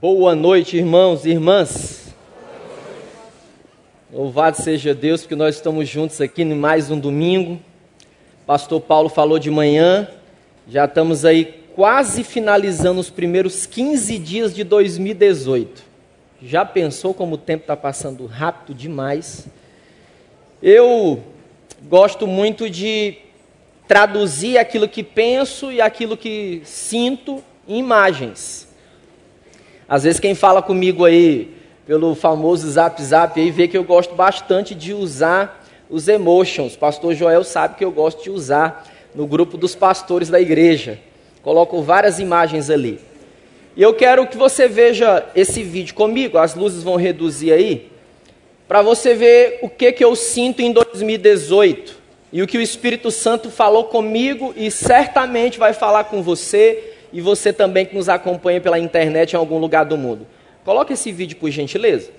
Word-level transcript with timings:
Boa 0.00 0.32
noite, 0.32 0.76
irmãos 0.76 1.24
e 1.24 1.30
irmãs. 1.30 2.14
Louvado 4.12 4.56
seja 4.56 4.94
Deus, 4.94 5.22
porque 5.22 5.34
nós 5.34 5.56
estamos 5.56 5.88
juntos 5.88 6.20
aqui 6.20 6.42
em 6.42 6.54
mais 6.54 6.88
um 6.88 6.96
domingo. 6.96 7.58
Pastor 8.46 8.80
Paulo 8.80 9.08
falou 9.08 9.40
de 9.40 9.50
manhã, 9.50 10.08
já 10.68 10.84
estamos 10.84 11.24
aí 11.24 11.46
quase 11.74 12.22
finalizando 12.22 13.00
os 13.00 13.10
primeiros 13.10 13.66
15 13.66 14.18
dias 14.18 14.54
de 14.54 14.62
2018. 14.62 15.82
Já 16.40 16.64
pensou 16.64 17.12
como 17.12 17.34
o 17.34 17.38
tempo 17.38 17.64
está 17.64 17.76
passando 17.76 18.24
rápido 18.24 18.76
demais? 18.78 19.48
Eu 20.62 21.24
gosto 21.88 22.24
muito 22.24 22.70
de 22.70 23.16
traduzir 23.88 24.58
aquilo 24.58 24.88
que 24.88 25.02
penso 25.02 25.72
e 25.72 25.80
aquilo 25.80 26.16
que 26.16 26.62
sinto 26.64 27.42
em 27.66 27.80
imagens. 27.80 28.67
Às 29.88 30.04
vezes 30.04 30.20
quem 30.20 30.34
fala 30.34 30.60
comigo 30.60 31.04
aí 31.04 31.56
pelo 31.86 32.14
famoso 32.14 32.68
Zap 32.70 33.02
Zap 33.02 33.40
aí 33.40 33.50
vê 33.50 33.66
que 33.66 33.78
eu 33.78 33.84
gosto 33.84 34.14
bastante 34.14 34.74
de 34.74 34.92
usar 34.92 35.64
os 35.88 36.06
emotions. 36.06 36.76
Pastor 36.76 37.14
Joel 37.14 37.42
sabe 37.42 37.76
que 37.76 37.84
eu 37.84 37.90
gosto 37.90 38.22
de 38.22 38.28
usar 38.28 38.86
no 39.14 39.26
grupo 39.26 39.56
dos 39.56 39.74
pastores 39.74 40.28
da 40.28 40.38
igreja. 40.38 40.98
Coloco 41.42 41.80
várias 41.80 42.18
imagens 42.18 42.68
ali. 42.68 43.00
E 43.74 43.82
eu 43.82 43.94
quero 43.94 44.26
que 44.26 44.36
você 44.36 44.68
veja 44.68 45.24
esse 45.34 45.62
vídeo 45.62 45.94
comigo, 45.94 46.36
as 46.36 46.54
luzes 46.54 46.82
vão 46.82 46.96
reduzir 46.96 47.52
aí, 47.52 47.90
para 48.66 48.82
você 48.82 49.14
ver 49.14 49.60
o 49.62 49.68
que, 49.70 49.92
que 49.92 50.04
eu 50.04 50.14
sinto 50.14 50.60
em 50.60 50.72
2018 50.72 51.96
e 52.32 52.42
o 52.42 52.46
que 52.46 52.58
o 52.58 52.60
Espírito 52.60 53.10
Santo 53.10 53.50
falou 53.50 53.84
comigo 53.84 54.52
e 54.56 54.70
certamente 54.70 55.58
vai 55.58 55.72
falar 55.72 56.04
com 56.04 56.22
você 56.22 56.97
e 57.12 57.20
você 57.20 57.52
também 57.52 57.86
que 57.86 57.94
nos 57.94 58.08
acompanha 58.08 58.60
pela 58.60 58.78
internet 58.78 59.32
em 59.32 59.36
algum 59.36 59.58
lugar 59.58 59.84
do 59.84 59.96
mundo. 59.96 60.26
Coloque 60.64 60.92
esse 60.92 61.10
vídeo 61.12 61.36
por 61.36 61.50
gentileza. 61.50 62.10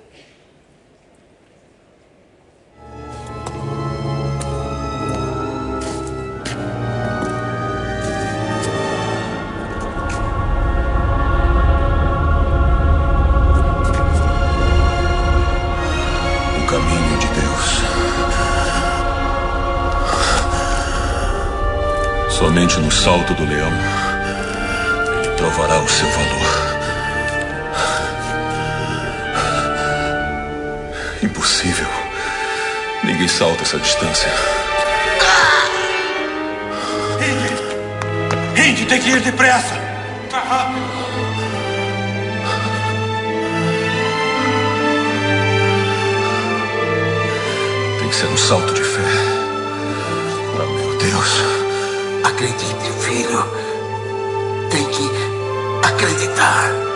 Somente 22.30 22.80
no 22.80 22.90
salto 22.90 23.34
do 23.34 23.44
leão 23.44 23.99
provará 25.60 25.82
o 25.82 25.90
seu 25.90 26.08
valor. 26.08 26.80
Impossível. 31.22 31.88
Ninguém 33.04 33.28
salta 33.28 33.64
essa 33.64 33.78
distância. 33.78 34.32
Indy! 38.56 38.70
Indy, 38.70 38.86
tem 38.86 39.02
que 39.02 39.10
ir 39.10 39.20
depressa! 39.20 39.76
Tá 40.30 40.40
rápido! 40.40 40.80
Tem 48.00 48.08
que 48.08 48.16
ser 48.16 48.28
um 48.28 48.38
salto 48.38 48.74
de 48.74 48.84
fé. 48.84 49.02
Ah, 50.56 50.66
meu 50.66 50.98
Deus. 50.98 51.30
Acredite, 52.24 52.92
filho. 53.02 53.69
Acreditar. 56.00 56.89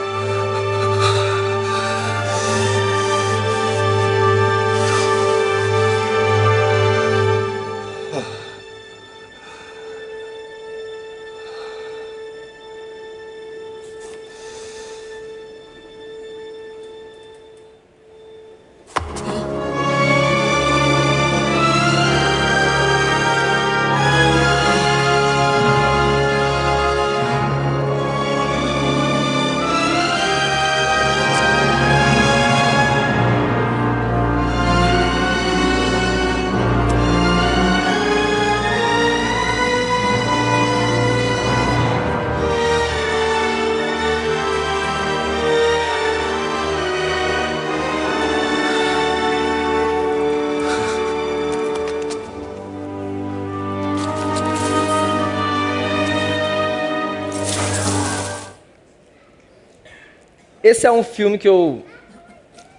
Esse 60.83 60.89
é 60.89 60.91
um 60.91 61.01
filme 61.01 61.37
que 61.37 61.47
eu 61.47 61.81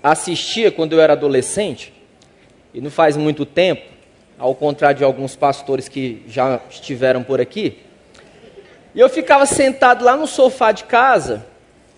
assistia 0.03 0.71
quando 0.71 0.93
eu 0.93 1.01
era 1.01 1.15
adolescente, 1.15 1.91
e 2.75 2.79
não 2.79 2.91
faz 2.91 3.17
muito 3.17 3.47
tempo, 3.47 3.81
ao 4.39 4.55
contrário 4.55 4.99
de 4.99 5.05
alguns 5.05 5.35
pastores 5.35 5.89
que 5.89 6.23
já 6.29 6.61
estiveram 6.69 7.23
por 7.23 7.41
aqui. 7.41 7.79
E 8.95 9.01
eu 9.01 9.09
ficava 9.09 9.47
sentado 9.47 10.05
lá 10.05 10.19
no 10.19 10.27
sofá 10.27 10.71
de 10.71 10.85
casa, 10.85 11.47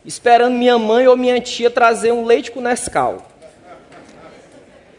esperando 0.04 0.54
minha 0.54 0.78
mãe 0.78 1.08
ou 1.08 1.16
minha 1.16 1.40
tia 1.40 1.68
trazer 1.72 2.12
um 2.12 2.24
leite 2.24 2.52
com 2.52 2.60
Nescau. 2.60 3.26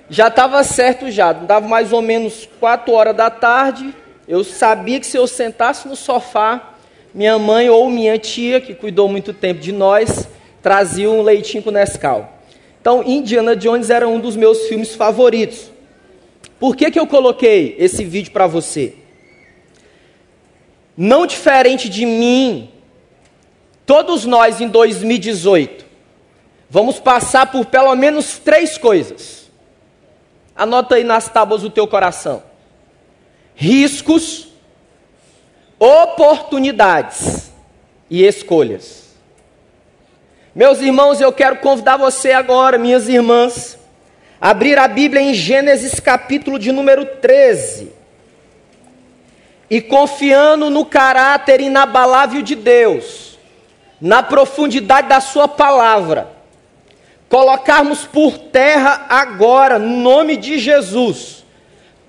Já 0.09 0.27
estava 0.27 0.61
certo 0.65 1.09
já, 1.09 1.31
dava 1.31 1.69
mais 1.69 1.93
ou 1.93 2.01
menos 2.01 2.49
quatro 2.59 2.91
horas 2.91 3.15
da 3.15 3.29
tarde, 3.29 3.95
eu 4.27 4.43
sabia 4.43 4.99
que 4.99 5.07
se 5.07 5.15
eu 5.15 5.25
sentasse 5.25 5.87
no 5.87 5.95
sofá, 5.95 6.73
minha 7.13 7.39
mãe 7.39 7.69
ou 7.69 7.89
minha 7.89 8.19
tia, 8.19 8.59
que 8.59 8.75
cuidou 8.75 9.07
muito 9.07 9.31
tempo 9.31 9.61
de 9.61 9.71
nós, 9.71 10.27
trazia 10.61 11.09
um 11.09 11.21
leitinho 11.21 11.63
com 11.63 11.71
Nescau. 11.71 12.37
Então, 12.79 13.03
Indiana 13.03 13.55
Jones 13.55 13.89
era 13.89 14.07
um 14.07 14.19
dos 14.19 14.35
meus 14.35 14.67
filmes 14.67 14.95
favoritos. 14.95 15.71
Por 16.59 16.75
que, 16.75 16.89
que 16.89 16.99
eu 16.99 17.05
coloquei 17.05 17.75
esse 17.77 18.03
vídeo 18.03 18.31
para 18.31 18.47
você? 18.47 18.95
Não 20.95 21.27
diferente 21.27 21.89
de 21.89 22.05
mim, 22.05 22.71
todos 23.85 24.25
nós 24.25 24.59
em 24.59 24.67
2018 24.67 25.85
vamos 26.69 26.99
passar 26.99 27.51
por 27.51 27.65
pelo 27.65 27.95
menos 27.95 28.39
três 28.39 28.77
coisas. 28.77 29.49
Anota 30.55 30.95
aí 30.95 31.03
nas 31.03 31.29
tábuas 31.29 31.61
do 31.61 31.69
teu 31.69 31.87
coração: 31.87 32.41
riscos, 33.55 34.47
oportunidades 35.77 37.51
e 38.09 38.23
escolhas. 38.23 39.06
Meus 40.57 40.81
irmãos, 40.81 41.21
eu 41.21 41.31
quero 41.31 41.57
convidar 41.57 41.97
você 41.97 42.31
agora, 42.31 42.79
minhas 42.79 43.07
irmãs, 43.07 43.77
a 44.41 44.49
abrir 44.49 44.79
a 44.79 44.87
Bíblia 44.87 45.21
em 45.21 45.31
Gênesis 45.31 45.99
capítulo 45.99 46.57
de 46.57 46.71
número 46.71 47.05
13. 47.05 47.91
E 49.69 49.79
confiando 49.79 50.71
no 50.71 50.83
caráter 50.83 51.61
inabalável 51.61 52.41
de 52.41 52.55
Deus, 52.55 53.37
na 54.01 54.23
profundidade 54.23 55.07
da 55.07 55.21
Sua 55.21 55.47
palavra, 55.47 56.27
colocarmos 57.29 58.05
por 58.05 58.39
terra 58.39 59.05
agora, 59.09 59.77
no 59.77 59.95
nome 59.97 60.35
de 60.35 60.57
Jesus, 60.57 61.45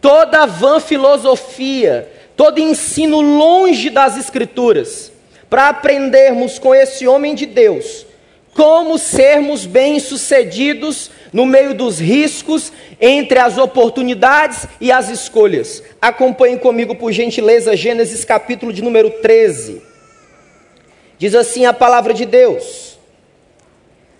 toda 0.01 0.47
vã 0.47 0.81
filosofia, 0.81 2.11
todo 2.35 2.59
ensino 2.59 3.21
longe 3.21 3.91
das 3.91 4.17
Escrituras, 4.17 5.13
para 5.51 5.69
aprendermos 5.69 6.59
com 6.59 6.75
esse 6.75 7.07
homem 7.07 7.35
de 7.35 7.45
Deus 7.45 8.08
como 8.59 8.99
sermos 8.99 9.67
bem-sucedidos 9.67 11.13
no 11.33 11.47
meio 11.47 11.75
dos 11.75 12.01
riscos, 12.01 12.73
entre 13.01 13.39
as 13.39 13.57
oportunidades 13.57 14.67
e 14.81 14.91
as 14.91 15.09
escolhas. 15.09 15.81
Acompanhem 16.03 16.59
comigo, 16.59 16.97
por 16.97 17.13
gentileza, 17.13 17.77
Gênesis 17.77 18.25
capítulo 18.25 18.73
de 18.73 18.83
número 18.83 19.11
13. 19.23 19.81
Diz 21.19 21.37
assim 21.37 21.67
a 21.67 21.73
palavra 21.73 22.13
de 22.13 22.27
Deus: 22.27 22.99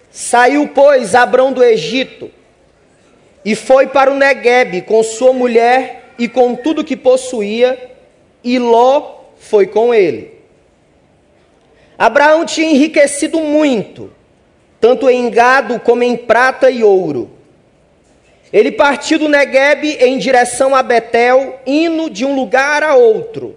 Saiu, 0.09 0.69
pois, 0.73 1.17
Abrão 1.17 1.53
do 1.53 1.65
Egito 1.65 2.31
e 3.45 3.57
foi 3.57 3.89
para 3.89 4.13
o 4.13 4.17
Neguebe 4.17 4.83
com 4.83 5.03
sua 5.03 5.33
mulher 5.33 6.13
e 6.17 6.29
com 6.29 6.55
tudo 6.55 6.85
que 6.85 6.97
possuía, 6.97 7.91
e 8.45 8.57
Ló 8.57 9.33
foi 9.37 9.67
com 9.67 9.93
ele. 9.93 10.39
Abraão 11.99 12.47
tinha 12.47 12.71
enriquecido 12.71 13.41
muito 13.41 14.17
tanto 14.81 15.09
em 15.09 15.29
gado 15.31 15.81
como 15.81 16.03
em 16.03 16.17
prata 16.17 16.71
e 16.71 16.83
ouro. 16.83 17.31
Ele 18.53 18.73
partiu 18.73 19.19
do 19.19 19.29
Negueb 19.29 19.85
em 20.01 20.17
direção 20.17 20.75
a 20.75 20.83
Betel, 20.83 21.61
indo 21.67 22.09
de 22.09 22.25
um 22.25 22.35
lugar 22.35 22.83
a 22.83 22.95
outro, 22.95 23.57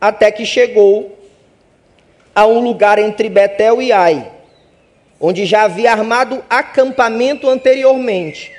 até 0.00 0.30
que 0.30 0.44
chegou 0.44 1.16
a 2.34 2.46
um 2.46 2.60
lugar 2.60 2.98
entre 2.98 3.28
Betel 3.28 3.80
e 3.80 3.92
Ai, 3.92 4.30
onde 5.20 5.46
já 5.46 5.62
havia 5.62 5.92
armado 5.92 6.44
acampamento 6.50 7.48
anteriormente, 7.48 8.52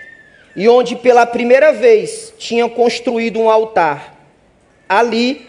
e 0.56 0.68
onde 0.70 0.96
pela 0.96 1.26
primeira 1.26 1.74
vez 1.74 2.34
tinha 2.38 2.68
construído 2.70 3.40
um 3.40 3.50
altar. 3.50 4.16
Ali, 4.88 5.48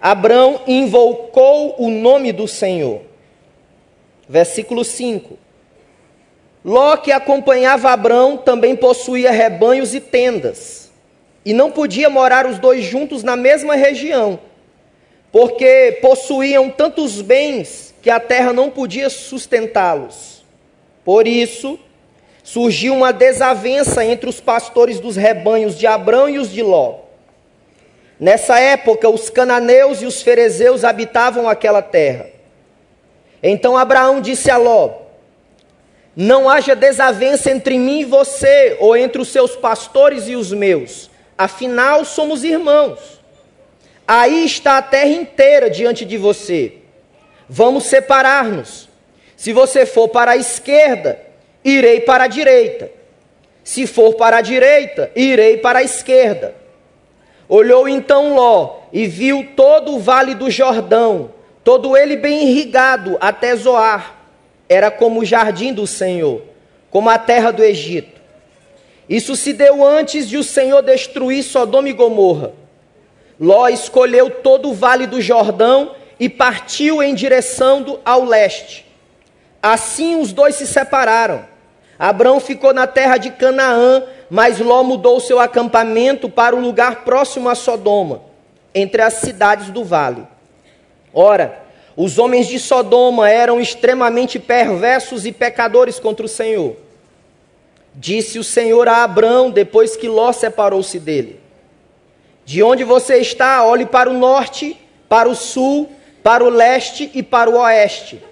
Abrão 0.00 0.60
invocou 0.66 1.74
o 1.78 1.90
nome 1.90 2.32
do 2.32 2.46
Senhor. 2.46 3.02
Versículo 4.28 4.84
5. 4.84 5.38
Ló, 6.68 6.98
que 6.98 7.10
acompanhava 7.10 7.88
Abrão, 7.88 8.36
também 8.36 8.76
possuía 8.76 9.30
rebanhos 9.30 9.94
e 9.94 10.00
tendas, 10.00 10.90
e 11.42 11.54
não 11.54 11.70
podia 11.70 12.10
morar 12.10 12.44
os 12.44 12.58
dois 12.58 12.84
juntos 12.84 13.22
na 13.22 13.36
mesma 13.36 13.74
região, 13.74 14.38
porque 15.32 15.98
possuíam 16.02 16.68
tantos 16.68 17.22
bens 17.22 17.94
que 18.02 18.10
a 18.10 18.20
terra 18.20 18.52
não 18.52 18.68
podia 18.68 19.08
sustentá-los. 19.08 20.44
Por 21.06 21.26
isso, 21.26 21.78
surgiu 22.44 22.94
uma 22.94 23.14
desavença 23.14 24.04
entre 24.04 24.28
os 24.28 24.38
pastores 24.38 25.00
dos 25.00 25.16
rebanhos 25.16 25.78
de 25.78 25.86
Abrão 25.86 26.28
e 26.28 26.38
os 26.38 26.52
de 26.52 26.62
Ló. 26.62 26.96
Nessa 28.20 28.60
época, 28.60 29.08
os 29.08 29.30
cananeus 29.30 30.02
e 30.02 30.04
os 30.04 30.20
ferezeus 30.20 30.84
habitavam 30.84 31.48
aquela 31.48 31.80
terra. 31.80 32.26
Então 33.42 33.74
Abraão 33.74 34.20
disse 34.20 34.50
a 34.50 34.58
Ló: 34.58 35.07
Não 36.20 36.50
haja 36.50 36.74
desavença 36.74 37.48
entre 37.48 37.78
mim 37.78 38.00
e 38.00 38.04
você, 38.04 38.76
ou 38.80 38.96
entre 38.96 39.22
os 39.22 39.28
seus 39.28 39.54
pastores 39.54 40.26
e 40.26 40.34
os 40.34 40.52
meus, 40.52 41.08
afinal 41.38 42.04
somos 42.04 42.42
irmãos. 42.42 43.20
Aí 44.04 44.44
está 44.44 44.78
a 44.78 44.82
terra 44.82 45.12
inteira 45.12 45.70
diante 45.70 46.04
de 46.04 46.18
você. 46.18 46.72
Vamos 47.48 47.84
separar-nos. 47.84 48.88
Se 49.36 49.52
você 49.52 49.86
for 49.86 50.08
para 50.08 50.32
a 50.32 50.36
esquerda, 50.36 51.20
irei 51.64 52.00
para 52.00 52.24
a 52.24 52.26
direita. 52.26 52.90
Se 53.62 53.86
for 53.86 54.14
para 54.14 54.38
a 54.38 54.40
direita, 54.40 55.12
irei 55.14 55.58
para 55.58 55.78
a 55.78 55.84
esquerda. 55.84 56.52
Olhou 57.48 57.88
então 57.88 58.34
Ló 58.34 58.80
e 58.92 59.06
viu 59.06 59.52
todo 59.54 59.94
o 59.94 60.00
vale 60.00 60.34
do 60.34 60.50
Jordão, 60.50 61.30
todo 61.62 61.96
ele 61.96 62.16
bem 62.16 62.48
irrigado 62.48 63.16
até 63.20 63.54
Zoar. 63.54 64.17
Era 64.68 64.90
como 64.90 65.20
o 65.20 65.24
jardim 65.24 65.72
do 65.72 65.86
Senhor, 65.86 66.42
como 66.90 67.08
a 67.08 67.18
terra 67.18 67.50
do 67.50 67.64
Egito. 67.64 68.20
Isso 69.08 69.34
se 69.34 69.52
deu 69.52 69.86
antes 69.86 70.28
de 70.28 70.36
o 70.36 70.44
Senhor 70.44 70.82
destruir 70.82 71.42
Sodoma 71.42 71.88
e 71.88 71.92
Gomorra. 71.92 72.52
Ló 73.40 73.68
escolheu 73.68 74.30
todo 74.30 74.68
o 74.70 74.74
vale 74.74 75.06
do 75.06 75.20
Jordão 75.20 75.92
e 76.20 76.28
partiu 76.28 77.02
em 77.02 77.14
direção 77.14 78.00
ao 78.04 78.24
leste. 78.24 78.84
Assim 79.62 80.20
os 80.20 80.32
dois 80.32 80.56
se 80.56 80.66
separaram. 80.66 81.44
Abrão 81.98 82.38
ficou 82.38 82.72
na 82.72 82.86
terra 82.86 83.16
de 83.16 83.30
Canaã, 83.30 84.04
mas 84.30 84.60
Ló 84.60 84.82
mudou 84.82 85.18
seu 85.20 85.40
acampamento 85.40 86.28
para 86.28 86.54
o 86.54 86.60
lugar 86.60 87.04
próximo 87.04 87.48
a 87.48 87.54
Sodoma, 87.54 88.22
entre 88.74 89.02
as 89.02 89.14
cidades 89.14 89.70
do 89.70 89.82
vale. 89.82 90.22
Ora, 91.12 91.62
os 92.00 92.16
homens 92.16 92.46
de 92.46 92.60
Sodoma 92.60 93.28
eram 93.28 93.60
extremamente 93.60 94.38
perversos 94.38 95.26
e 95.26 95.32
pecadores 95.32 95.98
contra 95.98 96.24
o 96.24 96.28
Senhor. 96.28 96.76
Disse 97.92 98.38
o 98.38 98.44
Senhor 98.44 98.86
a 98.86 99.02
Abrão 99.02 99.50
depois 99.50 99.96
que 99.96 100.06
Ló 100.06 100.30
separou-se 100.32 101.00
dele: 101.00 101.40
De 102.44 102.62
onde 102.62 102.84
você 102.84 103.16
está, 103.16 103.64
olhe 103.64 103.84
para 103.84 104.08
o 104.08 104.12
norte, 104.12 104.78
para 105.08 105.28
o 105.28 105.34
sul, 105.34 105.90
para 106.22 106.44
o 106.44 106.48
leste 106.48 107.10
e 107.14 107.20
para 107.20 107.50
o 107.50 107.58
oeste. 107.58 108.22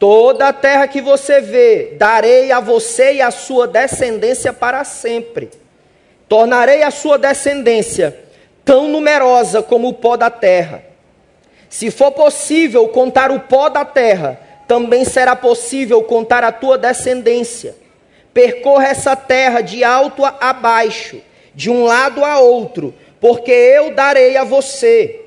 Toda 0.00 0.48
a 0.48 0.52
terra 0.52 0.88
que 0.88 1.00
você 1.00 1.40
vê, 1.40 1.94
darei 1.96 2.50
a 2.50 2.58
você 2.58 3.14
e 3.14 3.22
a 3.22 3.30
sua 3.30 3.68
descendência 3.68 4.52
para 4.52 4.82
sempre. 4.82 5.50
Tornarei 6.28 6.82
a 6.82 6.90
sua 6.90 7.16
descendência 7.16 8.18
tão 8.64 8.88
numerosa 8.88 9.62
como 9.62 9.86
o 9.86 9.94
pó 9.94 10.16
da 10.16 10.30
terra. 10.30 10.87
Se 11.68 11.90
for 11.90 12.12
possível 12.12 12.88
contar 12.88 13.30
o 13.30 13.40
pó 13.40 13.68
da 13.68 13.84
terra, 13.84 14.40
também 14.66 15.04
será 15.04 15.34
possível 15.34 16.02
contar 16.02 16.44
a 16.44 16.52
tua 16.52 16.78
descendência. 16.78 17.74
Percorra 18.32 18.88
essa 18.88 19.16
terra 19.16 19.60
de 19.60 19.82
alto 19.82 20.24
a 20.24 20.52
baixo, 20.52 21.20
de 21.54 21.70
um 21.70 21.84
lado 21.84 22.24
a 22.24 22.38
outro, 22.38 22.94
porque 23.20 23.50
eu 23.50 23.94
darei 23.94 24.36
a 24.36 24.44
você. 24.44 25.22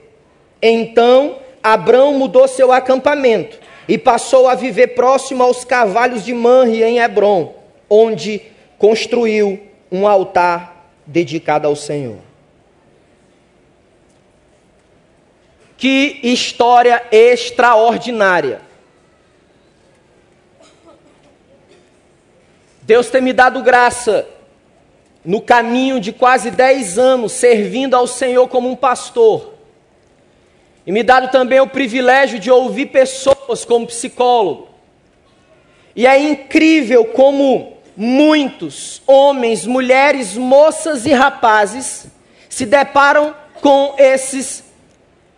Então 0.62 1.38
Abrão 1.64 2.14
mudou 2.14 2.48
seu 2.48 2.72
acampamento 2.72 3.60
e 3.88 3.98
passou 3.98 4.48
a 4.48 4.56
viver 4.56 4.88
próximo 4.88 5.44
aos 5.44 5.66
cavalos 5.66 6.24
de 6.24 6.34
Manre 6.34 6.84
em 6.84 7.00
Hebron, 7.00 7.54
onde 7.90 8.42
construiu 8.78 9.60
um 9.92 10.08
altar 10.08 10.88
dedicado 11.06 11.68
ao 11.68 11.76
Senhor. 11.76 12.31
Que 15.82 16.20
história 16.22 17.02
extraordinária! 17.12 18.62
Deus 22.84 23.10
tem 23.10 23.20
me 23.20 23.34
dado 23.34 23.64
graça 23.64 24.28
no 25.26 25.42
caminho 25.42 26.00
de 26.00 26.14
quase 26.14 26.52
10 26.52 27.00
anos 27.00 27.32
servindo 27.32 27.96
ao 27.96 28.06
Senhor 28.06 28.48
como 28.48 28.70
um 28.70 28.76
pastor. 28.76 29.56
E 30.86 30.92
me 30.92 31.02
dado 31.02 31.32
também 31.32 31.60
o 31.60 31.66
privilégio 31.68 32.38
de 32.38 32.52
ouvir 32.52 32.92
pessoas 32.92 33.66
como 33.66 33.88
psicólogo. 33.88 34.70
E 35.96 36.06
é 36.06 36.20
incrível 36.20 37.06
como 37.06 37.78
muitos 37.98 39.02
homens, 39.08 39.66
mulheres, 39.66 40.38
moças 40.38 41.08
e 41.08 41.12
rapazes 41.12 42.06
se 42.48 42.68
deparam 42.68 43.36
com 43.60 43.96
esses 43.98 44.70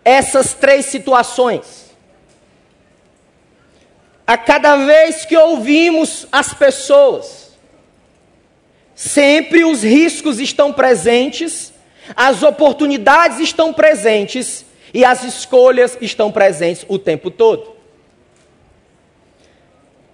essas 0.04 0.54
três 0.54 0.86
situações. 0.86 1.84
A 4.26 4.36
cada 4.36 4.76
vez 4.76 5.24
que 5.24 5.36
ouvimos 5.36 6.26
as 6.30 6.52
pessoas, 6.54 7.56
sempre 8.94 9.64
os 9.64 9.82
riscos 9.82 10.40
estão 10.40 10.72
presentes, 10.72 11.72
as 12.14 12.42
oportunidades 12.42 13.38
estão 13.38 13.72
presentes 13.72 14.64
e 14.92 15.04
as 15.04 15.24
escolhas 15.24 15.96
estão 16.00 16.30
presentes 16.30 16.84
o 16.88 16.98
tempo 16.98 17.30
todo. 17.30 17.74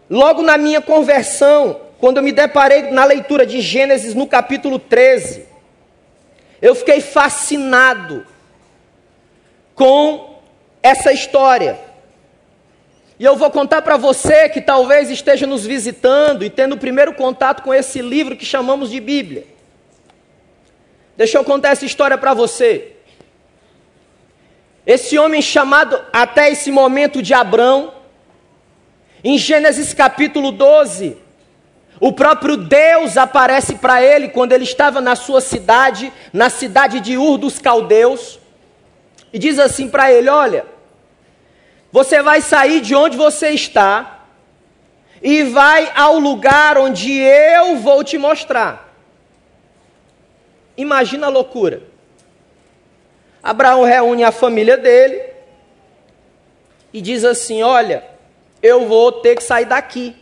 Logo 0.08 0.42
na 0.42 0.58
minha 0.58 0.80
conversão, 0.80 1.80
quando 1.98 2.16
eu 2.16 2.22
me 2.22 2.32
deparei 2.32 2.90
na 2.90 3.04
leitura 3.04 3.46
de 3.46 3.60
Gênesis 3.60 4.14
no 4.14 4.26
capítulo 4.26 4.78
13, 4.78 5.44
eu 6.60 6.74
fiquei 6.74 7.00
fascinado 7.00 8.26
com 9.80 10.36
essa 10.82 11.10
história. 11.10 11.80
E 13.18 13.24
eu 13.24 13.34
vou 13.34 13.50
contar 13.50 13.80
para 13.80 13.96
você 13.96 14.46
que 14.50 14.60
talvez 14.60 15.08
esteja 15.08 15.46
nos 15.46 15.64
visitando 15.64 16.44
e 16.44 16.50
tendo 16.50 16.74
o 16.74 16.78
primeiro 16.78 17.14
contato 17.14 17.62
com 17.62 17.72
esse 17.72 18.02
livro 18.02 18.36
que 18.36 18.44
chamamos 18.44 18.90
de 18.90 19.00
Bíblia. 19.00 19.46
Deixa 21.16 21.38
eu 21.38 21.44
contar 21.44 21.70
essa 21.70 21.86
história 21.86 22.18
para 22.18 22.34
você. 22.34 22.92
Esse 24.86 25.18
homem 25.18 25.40
chamado 25.40 25.98
até 26.12 26.50
esse 26.50 26.70
momento 26.70 27.22
de 27.22 27.32
Abrão, 27.32 27.94
em 29.24 29.38
Gênesis 29.38 29.94
capítulo 29.94 30.52
12, 30.52 31.16
o 31.98 32.12
próprio 32.12 32.58
Deus 32.58 33.16
aparece 33.16 33.76
para 33.76 34.02
ele 34.02 34.28
quando 34.28 34.52
ele 34.52 34.64
estava 34.64 35.00
na 35.00 35.16
sua 35.16 35.40
cidade, 35.40 36.12
na 36.34 36.50
cidade 36.50 37.00
de 37.00 37.16
Ur 37.16 37.38
dos 37.38 37.58
Caldeus, 37.58 38.39
e 39.32 39.38
diz 39.38 39.58
assim 39.58 39.88
para 39.88 40.12
ele: 40.12 40.28
Olha, 40.28 40.66
você 41.92 42.22
vai 42.22 42.40
sair 42.40 42.80
de 42.80 42.94
onde 42.94 43.16
você 43.16 43.50
está 43.50 44.24
e 45.22 45.42
vai 45.44 45.92
ao 45.94 46.18
lugar 46.18 46.78
onde 46.78 47.12
eu 47.12 47.76
vou 47.76 48.02
te 48.02 48.16
mostrar. 48.16 48.94
Imagina 50.76 51.26
a 51.26 51.30
loucura. 51.30 51.82
Abraão 53.42 53.84
reúne 53.84 54.24
a 54.24 54.32
família 54.32 54.76
dele 54.76 55.22
e 56.92 57.00
diz 57.00 57.24
assim: 57.24 57.62
Olha, 57.62 58.04
eu 58.62 58.86
vou 58.86 59.12
ter 59.12 59.36
que 59.36 59.42
sair 59.42 59.64
daqui. 59.64 60.16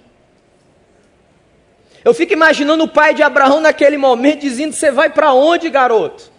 Eu 2.04 2.14
fico 2.14 2.32
imaginando 2.32 2.84
o 2.84 2.88
pai 2.88 3.12
de 3.12 3.22
Abraão 3.22 3.60
naquele 3.60 3.96
momento 3.96 4.40
dizendo: 4.40 4.72
Você 4.72 4.90
vai 4.90 5.10
para 5.10 5.32
onde, 5.32 5.68
garoto? 5.68 6.37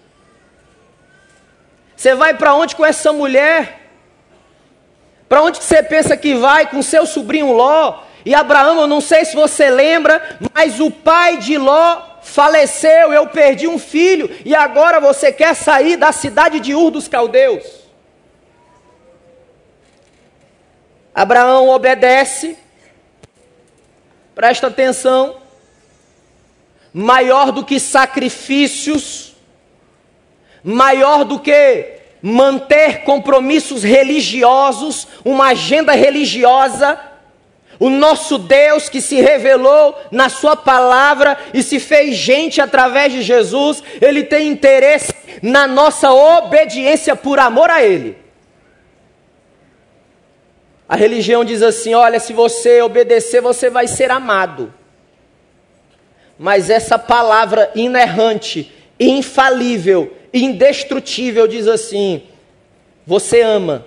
Você 2.00 2.16
vai 2.16 2.34
para 2.34 2.56
onde 2.56 2.78
com 2.78 2.86
essa 2.86 3.12
mulher? 3.12 3.90
Para 5.28 5.42
onde 5.42 5.62
você 5.62 5.84
pensa 5.84 6.16
que 6.16 6.34
vai 6.34 6.66
com 6.66 6.82
seu 6.82 7.06
sobrinho 7.06 7.52
Ló? 7.52 8.04
E 8.26 8.34
Abraão, 8.34 8.80
eu 8.80 8.88
não 8.88 9.02
sei 9.02 9.26
se 9.26 9.36
você 9.36 9.70
lembra, 9.70 10.40
mas 10.56 10.80
o 10.80 10.90
pai 10.90 11.36
de 11.36 11.58
Ló 11.58 12.02
faleceu, 12.22 13.12
eu 13.12 13.28
perdi 13.28 13.68
um 13.68 13.78
filho, 13.78 14.34
e 14.46 14.56
agora 14.56 15.02
você 15.02 15.30
quer 15.30 15.54
sair 15.54 15.98
da 15.98 16.14
cidade 16.14 16.62
de 16.62 16.74
Ur 16.74 16.90
dos 16.90 17.10
Caldeus. 17.10 17.66
Abraão 21.14 21.68
obedece, 21.68 22.58
presta 24.34 24.68
atenção, 24.68 25.36
maior 26.94 27.52
do 27.52 27.66
que 27.66 27.78
sacrifícios, 27.78 29.29
maior 30.64 31.24
do 31.24 31.40
que 31.40 32.00
manter 32.22 33.04
compromissos 33.04 33.84
religiosos, 33.84 35.08
uma 35.24 35.48
agenda 35.48 35.94
religiosa, 35.94 37.00
o 37.80 37.90
nosso 37.90 38.38
Deus 38.38 38.90
que 38.90 39.00
se 39.00 39.22
revelou 39.22 39.98
na 40.12 40.28
Sua 40.28 40.56
palavra 40.56 41.38
e 41.54 41.64
se 41.64 41.80
fez 41.80 42.16
gente 42.16 42.60
através 42.60 43.14
de 43.14 43.22
Jesus, 43.22 43.82
Ele 44.02 44.24
tem 44.24 44.50
interesse 44.50 45.14
na 45.42 45.66
nossa 45.66 46.12
obediência 46.12 47.16
por 47.16 47.40
amor 47.40 47.70
a 47.70 47.82
Ele. 47.82 48.18
A 50.90 50.96
religião 50.96 51.46
diz 51.46 51.62
assim: 51.62 51.94
olha, 51.94 52.20
se 52.20 52.34
você 52.34 52.82
obedecer, 52.82 53.42
você 53.42 53.70
vai 53.70 53.88
ser 53.88 54.12
amado. 54.12 54.74
Mas 56.38 56.70
essa 56.70 56.98
palavra 56.98 57.72
inerrante, 57.76 58.74
infalível, 59.00 60.18
indestrutível 60.34 61.48
diz 61.48 61.68
assim: 61.68 62.24
você 63.06 63.42
ama, 63.42 63.86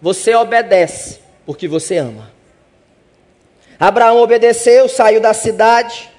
você 0.00 0.34
obedece, 0.34 1.20
porque 1.44 1.68
você 1.68 1.98
ama. 1.98 2.30
Abraão 3.78 4.18
obedeceu, 4.18 4.88
saiu 4.88 5.20
da 5.20 5.32
cidade. 5.32 6.10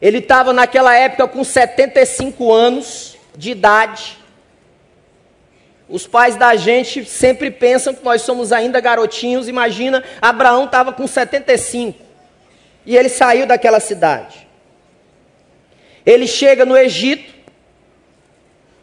Ele 0.00 0.18
estava 0.18 0.52
naquela 0.52 0.96
época 0.96 1.28
com 1.28 1.44
75 1.44 2.52
anos 2.52 3.16
de 3.36 3.52
idade. 3.52 4.18
Os 5.88 6.06
pais 6.06 6.36
da 6.36 6.56
gente 6.56 7.04
sempre 7.04 7.50
pensam 7.50 7.94
que 7.94 8.04
nós 8.04 8.22
somos 8.22 8.50
ainda 8.50 8.80
garotinhos. 8.80 9.46
Imagina, 9.46 10.02
Abraão 10.20 10.64
estava 10.64 10.92
com 10.92 11.06
75 11.06 11.98
e 12.84 12.96
ele 12.96 13.08
saiu 13.08 13.46
daquela 13.46 13.78
cidade. 13.78 14.48
Ele 16.04 16.26
chega 16.26 16.64
no 16.64 16.76
Egito, 16.76 17.31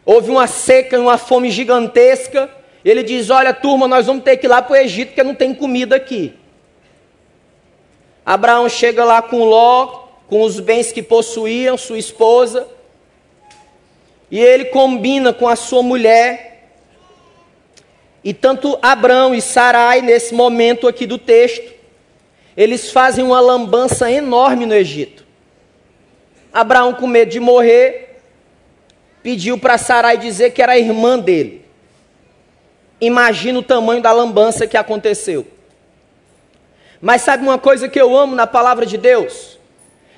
houve 0.04 0.30
uma 0.30 0.46
seca, 0.46 0.98
uma 0.98 1.18
fome 1.18 1.50
gigantesca. 1.50 2.50
Ele 2.84 3.02
diz: 3.02 3.30
Olha, 3.30 3.52
turma, 3.52 3.86
nós 3.86 4.06
vamos 4.06 4.24
ter 4.24 4.36
que 4.36 4.46
ir 4.46 4.48
lá 4.48 4.62
para 4.62 4.72
o 4.72 4.76
Egito 4.76 5.08
porque 5.08 5.22
não 5.22 5.34
tem 5.34 5.54
comida 5.54 5.96
aqui. 5.96 6.34
Abraão 8.24 8.68
chega 8.68 9.04
lá 9.04 9.20
com 9.22 9.44
Ló, 9.44 10.04
com 10.28 10.42
os 10.42 10.60
bens 10.60 10.92
que 10.92 11.02
possuíam, 11.02 11.76
sua 11.76 11.98
esposa, 11.98 12.68
e 14.30 14.38
ele 14.38 14.66
combina 14.66 15.32
com 15.32 15.48
a 15.48 15.56
sua 15.56 15.82
mulher. 15.82 16.68
E 18.22 18.34
tanto 18.34 18.78
Abraão 18.82 19.34
e 19.34 19.40
Sarai, 19.40 20.02
nesse 20.02 20.34
momento 20.34 20.86
aqui 20.86 21.06
do 21.06 21.18
texto, 21.18 21.72
eles 22.56 22.92
fazem 22.92 23.24
uma 23.24 23.40
lambança 23.40 24.10
enorme 24.10 24.66
no 24.66 24.74
Egito. 24.74 25.26
Abraão, 26.52 26.92
com 26.92 27.06
medo 27.06 27.30
de 27.30 27.40
morrer, 27.40 28.09
pediu 29.22 29.58
para 29.58 29.78
Sarai 29.78 30.16
dizer 30.16 30.50
que 30.50 30.62
era 30.62 30.78
irmã 30.78 31.18
dele. 31.18 31.64
Imagina 33.00 33.58
o 33.58 33.62
tamanho 33.62 34.02
da 34.02 34.12
lambança 34.12 34.66
que 34.66 34.76
aconteceu. 34.76 35.46
Mas 37.00 37.22
sabe 37.22 37.42
uma 37.42 37.58
coisa 37.58 37.88
que 37.88 38.00
eu 38.00 38.16
amo 38.16 38.34
na 38.34 38.46
palavra 38.46 38.84
de 38.84 38.98
Deus? 38.98 39.58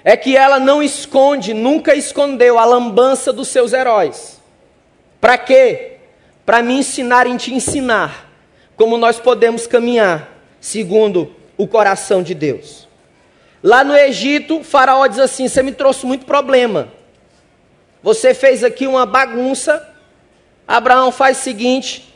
É 0.02 0.16
que 0.16 0.37
ela 0.37 0.59
não 0.59 0.82
esconde, 0.82 1.54
nunca 1.54 1.94
escondeu 1.94 2.59
a 2.59 2.64
lambança 2.64 3.32
dos 3.32 3.49
seus 3.49 3.73
heróis. 3.73 4.40
Para 5.21 5.38
quê? 5.38 5.99
Para 6.44 6.61
me 6.61 6.75
ensinar 6.75 7.28
e 7.28 7.37
te 7.37 7.54
ensinar 7.54 8.28
como 8.76 8.99
nós 8.99 9.21
podemos 9.21 9.64
caminhar 9.66 10.28
segundo 10.61 11.32
o 11.56 11.68
coração 11.68 12.21
de 12.21 12.35
Deus. 12.35 12.88
Lá 13.62 13.85
no 13.85 13.97
Egito, 13.97 14.64
faraó 14.64 15.06
diz 15.06 15.21
assim: 15.21 15.47
Você 15.47 15.62
me 15.62 15.71
trouxe 15.71 16.04
muito 16.04 16.26
problema. 16.26 16.88
Você 18.02 18.35
fez 18.35 18.64
aqui 18.64 18.87
uma 18.87 19.06
bagunça. 19.06 19.88
Abraão 20.66 21.12
faz 21.12 21.38
o 21.38 21.42
seguinte: 21.42 22.12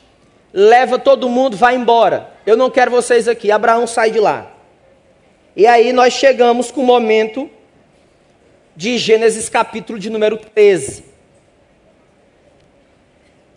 leva 0.53 0.99
todo 0.99 1.29
mundo, 1.29 1.57
vai 1.57 1.77
embora. 1.77 2.31
Eu 2.45 2.57
não 2.57 2.71
quero 2.71 2.91
vocês 2.91 3.29
aqui. 3.29 3.51
Abraão 3.51 3.87
sai 3.87 4.11
de 4.11 4.19
lá. 4.19 4.51
E 5.55 5.67
aí 5.67 5.93
nós 5.93 6.13
chegamos 6.13 6.71
com 6.71 6.83
o 6.83 6.87
momento 6.87 7.49
de 8.75 8.99
Gênesis 8.99 9.49
capítulo 9.49 9.99
de 9.99 10.11
número 10.11 10.37
13. 10.37 11.05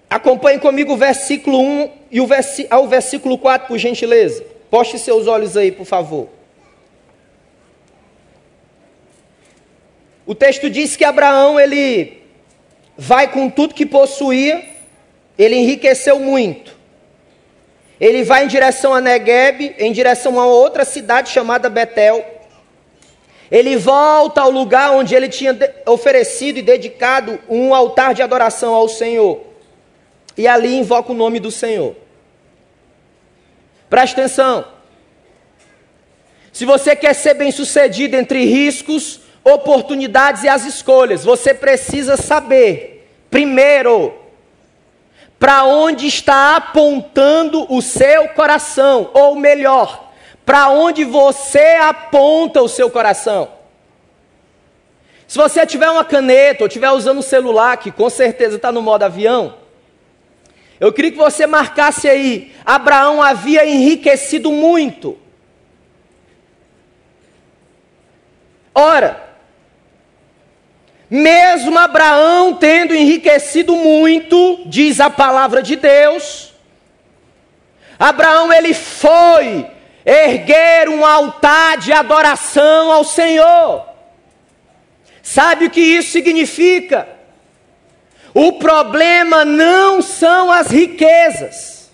Acompanhe 0.10 0.60
comigo 0.60 0.94
o 0.94 0.98
versículo 0.98 1.60
1 1.60 1.92
e 2.10 2.22
o 2.22 2.26
versi 2.26 2.66
ao 2.70 2.88
versículo 2.88 3.38
4, 3.38 3.68
por 3.68 3.78
gentileza. 3.78 4.44
Poste 4.70 4.98
seus 4.98 5.28
olhos 5.28 5.56
aí, 5.56 5.72
por 5.72 5.86
favor. 5.86 6.30
O 10.26 10.34
texto 10.34 10.70
diz 10.70 10.96
que 10.96 11.04
Abraão 11.04 11.60
ele 11.60 12.19
vai 13.02 13.32
com 13.32 13.50
tudo 13.50 13.74
que 13.74 13.86
possuía, 13.86 14.62
ele 15.38 15.56
enriqueceu 15.56 16.20
muito. 16.20 16.78
Ele 17.98 18.24
vai 18.24 18.44
em 18.44 18.48
direção 18.48 18.94
a 18.94 19.00
Negueb, 19.00 19.74
em 19.78 19.94
direção 19.94 20.38
a 20.38 20.46
outra 20.46 20.84
cidade 20.84 21.30
chamada 21.30 21.70
Betel. 21.70 22.26
Ele 23.50 23.78
volta 23.78 24.42
ao 24.42 24.52
lugar 24.52 24.92
onde 24.92 25.16
ele 25.16 25.30
tinha 25.30 25.58
oferecido 25.86 26.60
e 26.60 26.62
dedicado 26.62 27.40
um 27.48 27.74
altar 27.74 28.14
de 28.14 28.22
adoração 28.22 28.74
ao 28.74 28.90
Senhor. 28.90 29.46
E 30.38 30.46
ali 30.46 30.76
invoca 30.76 31.14
o 31.14 31.16
nome 31.16 31.40
do 31.40 31.50
Senhor. 31.50 31.96
Preste 33.90 34.20
atenção. 34.20 34.66
Se 36.52 36.66
você 36.66 36.98
quer 36.98 37.14
ser 37.14 37.36
bem-sucedido 37.36 38.18
entre 38.18 38.44
riscos, 38.44 39.22
oportunidades 39.44 40.44
e 40.44 40.50
as 40.50 40.66
escolhas, 40.66 41.24
você 41.24 41.54
precisa 41.54 42.18
saber, 42.18 43.08
primeiro, 43.30 44.14
para 45.40 45.64
onde 45.64 46.06
está 46.06 46.58
apontando 46.58 47.66
o 47.74 47.82
seu 47.82 48.30
coração, 48.30 49.10
ou 49.14 49.36
melhor, 49.36 50.12
para 50.46 50.70
onde 50.70 51.04
você 51.04 51.78
aponta 51.82 52.62
o 52.62 52.68
seu 52.68 52.90
coração. 52.90 53.50
Se 55.28 55.38
você 55.38 55.66
tiver 55.66 55.90
uma 55.90 56.04
caneta 56.04 56.64
ou 56.64 56.68
estiver 56.68 56.90
usando 56.90 57.20
um 57.20 57.22
celular, 57.22 57.78
que 57.78 57.92
com 57.92 58.10
certeza 58.10 58.56
está 58.56 58.72
no 58.72 58.82
modo 58.82 59.04
avião, 59.04 59.56
eu 60.80 60.92
queria 60.92 61.12
que 61.12 61.18
você 61.18 61.46
marcasse 61.46 62.10
aí: 62.10 62.54
Abraão 62.66 63.22
havia 63.22 63.66
enriquecido 63.66 64.52
muito. 64.52 65.18
Ora, 68.74 69.29
mesmo 71.10 71.78
Abraão 71.78 72.54
tendo 72.54 72.94
enriquecido 72.94 73.76
muito, 73.76 74.62
diz 74.66 75.00
a 75.00 75.10
palavra 75.10 75.64
de 75.64 75.76
Deus, 75.76 76.54
Abraão 77.98 78.54
ele 78.54 78.74
foi 78.74 79.66
erguer 80.06 80.88
um 80.88 81.06
altar 81.06 81.78
de 81.78 81.92
adoração 81.92 82.92
ao 82.92 83.04
Senhor. 83.04 83.86
Sabe 85.22 85.66
o 85.66 85.70
que 85.70 85.82
isso 85.82 86.12
significa? 86.12 87.08
O 88.34 88.54
problema 88.54 89.44
não 89.44 90.02
são 90.02 90.52
as 90.52 90.70
riquezas. 90.70 91.92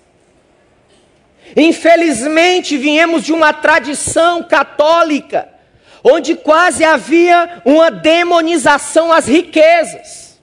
Infelizmente, 1.55 2.77
viemos 2.77 3.23
de 3.23 3.31
uma 3.31 3.53
tradição 3.53 4.43
católica 4.43 5.54
onde 6.07 6.35
quase 6.35 6.85
havia 6.85 7.63
uma 7.65 7.89
demonização 7.89 9.11
às 9.11 9.25
riquezas. 9.25 10.39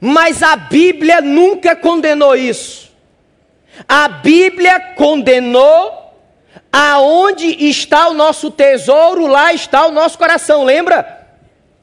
Mas 0.00 0.42
a 0.42 0.56
Bíblia 0.56 1.20
nunca 1.20 1.76
condenou 1.76 2.34
isso. 2.34 2.90
A 3.86 4.08
Bíblia 4.08 4.80
condenou 4.96 6.16
aonde 6.72 7.68
está 7.68 8.08
o 8.08 8.14
nosso 8.14 8.50
tesouro, 8.50 9.26
lá 9.26 9.52
está 9.52 9.86
o 9.86 9.92
nosso 9.92 10.16
coração. 10.16 10.64
Lembra? 10.64 11.26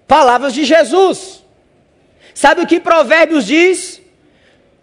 Palavras 0.08 0.52
de 0.52 0.66
Jesus. 0.66 1.44
Sabe 2.34 2.62
o 2.62 2.68
que 2.68 2.80
Provérbios 2.80 3.46
diz? 3.46 4.02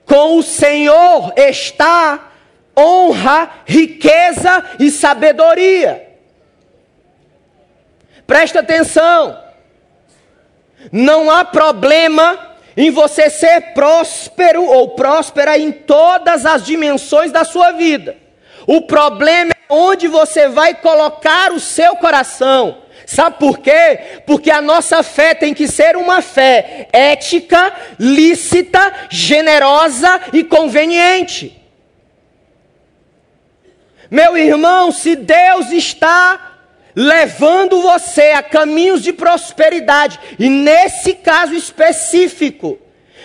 Com 0.06 0.36
o 0.36 0.44
Senhor 0.44 1.32
está 1.36 2.30
honra, 2.78 3.50
riqueza 3.66 4.64
e 4.78 4.92
sabedoria. 4.92 6.09
Presta 8.30 8.60
atenção. 8.60 9.36
Não 10.92 11.28
há 11.28 11.44
problema 11.44 12.38
em 12.76 12.88
você 12.88 13.28
ser 13.28 13.72
próspero 13.74 14.64
ou 14.66 14.90
próspera 14.90 15.58
em 15.58 15.72
todas 15.72 16.46
as 16.46 16.64
dimensões 16.64 17.32
da 17.32 17.42
sua 17.42 17.72
vida. 17.72 18.16
O 18.68 18.82
problema 18.82 19.50
é 19.50 19.74
onde 19.74 20.06
você 20.06 20.46
vai 20.46 20.74
colocar 20.74 21.50
o 21.50 21.58
seu 21.58 21.96
coração. 21.96 22.82
Sabe 23.04 23.36
por 23.36 23.58
quê? 23.58 24.20
Porque 24.24 24.52
a 24.52 24.62
nossa 24.62 25.02
fé 25.02 25.34
tem 25.34 25.52
que 25.52 25.66
ser 25.66 25.96
uma 25.96 26.22
fé 26.22 26.86
ética, 26.92 27.74
lícita, 27.98 29.08
generosa 29.10 30.20
e 30.32 30.44
conveniente. 30.44 31.60
Meu 34.08 34.38
irmão, 34.38 34.92
se 34.92 35.16
Deus 35.16 35.72
está 35.72 36.49
levando 36.94 37.80
você 37.82 38.32
a 38.32 38.42
caminhos 38.42 39.02
de 39.02 39.12
prosperidade, 39.12 40.18
e 40.38 40.48
nesse 40.48 41.14
caso 41.14 41.54
específico, 41.54 42.78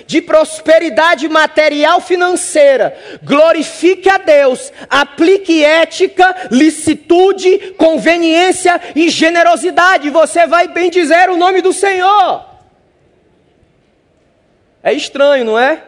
de 0.06 0.22
prosperidade 0.22 1.28
material 1.28 2.00
financeira, 2.02 2.98
glorifique 3.24 4.10
a 4.10 4.18
Deus, 4.18 4.72
aplique 4.90 5.64
ética, 5.64 6.50
licitude, 6.52 7.74
conveniência 7.78 8.80
e 8.96 9.10
generosidade, 9.10 10.10
você 10.10 10.46
vai 10.46 10.68
bem 10.68 10.90
dizer 10.90 11.30
o 11.30 11.38
nome 11.38 11.62
do 11.62 11.74
Senhor. 11.74 12.46
É 14.84 14.94
estranho, 14.94 15.46
não 15.46 15.58
é? 15.58 15.82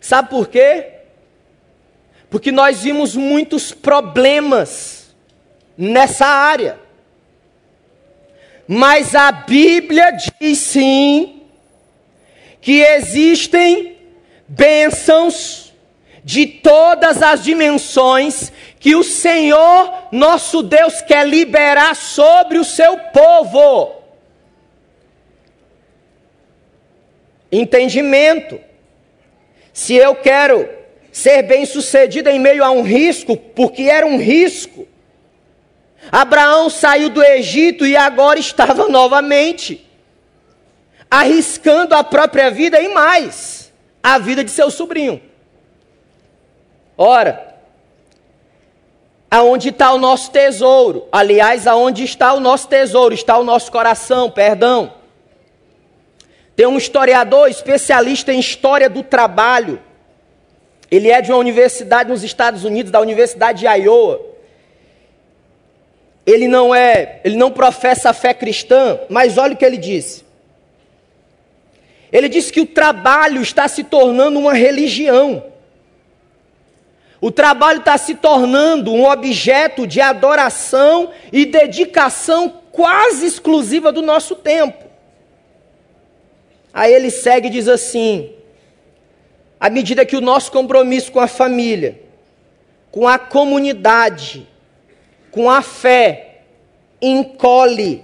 Sabe 0.00 0.30
por 0.30 0.48
quê? 0.48 0.92
Porque 2.30 2.50
nós 2.50 2.82
vimos 2.82 3.14
muitos 3.14 3.72
problemas 3.72 5.05
nessa 5.76 6.26
área. 6.26 6.78
Mas 8.66 9.14
a 9.14 9.30
Bíblia 9.30 10.10
diz 10.40 10.58
sim 10.58 11.42
que 12.60 12.80
existem 12.80 13.96
bênçãos 14.48 15.72
de 16.24 16.46
todas 16.46 17.22
as 17.22 17.44
dimensões 17.44 18.52
que 18.80 18.96
o 18.96 19.04
Senhor 19.04 20.08
nosso 20.10 20.62
Deus 20.62 21.00
quer 21.00 21.26
liberar 21.26 21.94
sobre 21.94 22.58
o 22.58 22.64
seu 22.64 22.98
povo. 22.98 23.94
Entendimento. 27.50 28.60
Se 29.72 29.94
eu 29.94 30.16
quero 30.16 30.68
ser 31.12 31.42
bem-sucedido 31.42 32.28
em 32.28 32.40
meio 32.40 32.64
a 32.64 32.70
um 32.70 32.82
risco, 32.82 33.36
porque 33.36 33.84
era 33.84 34.04
um 34.04 34.18
risco. 34.18 34.88
Abraão 36.10 36.70
saiu 36.70 37.08
do 37.08 37.22
Egito 37.22 37.86
e 37.86 37.96
agora 37.96 38.38
estava 38.38 38.86
novamente 38.88 39.84
arriscando 41.10 41.94
a 41.94 42.02
própria 42.02 42.50
vida 42.50 42.80
e 42.80 42.88
mais, 42.88 43.72
a 44.02 44.18
vida 44.18 44.42
de 44.42 44.50
seu 44.50 44.70
sobrinho. 44.70 45.20
Ora, 46.98 47.54
aonde 49.30 49.68
está 49.68 49.92
o 49.92 49.98
nosso 49.98 50.30
tesouro? 50.30 51.06
Aliás, 51.12 51.66
aonde 51.66 52.04
está 52.04 52.32
o 52.32 52.40
nosso 52.40 52.68
tesouro? 52.68 53.14
Está 53.14 53.38
o 53.38 53.44
nosso 53.44 53.70
coração, 53.70 54.30
perdão. 54.30 54.94
Tem 56.54 56.66
um 56.66 56.78
historiador 56.78 57.50
especialista 57.50 58.32
em 58.32 58.40
história 58.40 58.88
do 58.88 59.02
trabalho, 59.02 59.78
ele 60.90 61.10
é 61.10 61.20
de 61.20 61.30
uma 61.30 61.38
universidade 61.38 62.08
nos 62.08 62.22
Estados 62.22 62.64
Unidos, 62.64 62.90
da 62.90 63.00
Universidade 63.00 63.60
de 63.60 63.66
Iowa. 63.66 64.35
Ele 66.26 66.48
não 66.48 66.74
é, 66.74 67.20
ele 67.24 67.36
não 67.36 67.52
professa 67.52 68.10
a 68.10 68.12
fé 68.12 68.34
cristã, 68.34 68.98
mas 69.08 69.38
olha 69.38 69.54
o 69.54 69.56
que 69.56 69.64
ele 69.64 69.76
disse. 69.76 70.24
Ele 72.10 72.28
disse 72.28 72.52
que 72.52 72.60
o 72.60 72.66
trabalho 72.66 73.40
está 73.40 73.68
se 73.68 73.84
tornando 73.84 74.38
uma 74.38 74.52
religião. 74.52 75.44
O 77.20 77.30
trabalho 77.30 77.78
está 77.78 77.96
se 77.96 78.14
tornando 78.14 78.92
um 78.92 79.08
objeto 79.08 79.86
de 79.86 80.00
adoração 80.00 81.10
e 81.32 81.46
dedicação 81.46 82.60
quase 82.72 83.24
exclusiva 83.26 83.90
do 83.92 84.02
nosso 84.02 84.34
tempo. 84.34 84.84
Aí 86.72 86.92
ele 86.92 87.10
segue 87.10 87.48
e 87.48 87.50
diz 87.50 87.68
assim: 87.68 88.32
à 89.58 89.70
medida 89.70 90.04
que 90.04 90.16
o 90.16 90.20
nosso 90.20 90.52
compromisso 90.52 91.10
com 91.10 91.20
a 91.20 91.26
família, 91.26 92.00
com 92.90 93.08
a 93.08 93.18
comunidade, 93.18 94.46
com 95.36 95.50
a 95.50 95.60
fé, 95.60 96.38
encolhe, 97.00 98.02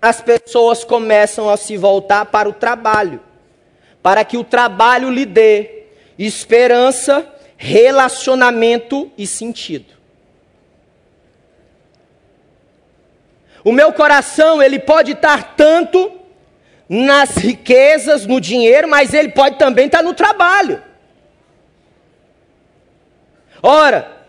as 0.00 0.22
pessoas 0.22 0.82
começam 0.82 1.50
a 1.50 1.56
se 1.58 1.76
voltar 1.76 2.24
para 2.24 2.48
o 2.48 2.52
trabalho, 2.54 3.20
para 4.02 4.24
que 4.24 4.38
o 4.38 4.42
trabalho 4.42 5.10
lhe 5.10 5.26
dê 5.26 5.82
esperança, 6.18 7.30
relacionamento 7.58 9.12
e 9.18 9.26
sentido. 9.26 9.92
O 13.62 13.70
meu 13.70 13.92
coração, 13.92 14.62
ele 14.62 14.78
pode 14.78 15.12
estar 15.12 15.54
tanto 15.56 16.10
nas 16.88 17.36
riquezas, 17.36 18.24
no 18.24 18.40
dinheiro, 18.40 18.88
mas 18.88 19.12
ele 19.12 19.28
pode 19.28 19.58
também 19.58 19.84
estar 19.84 20.02
no 20.02 20.14
trabalho. 20.14 20.82
Ora, 23.62 24.19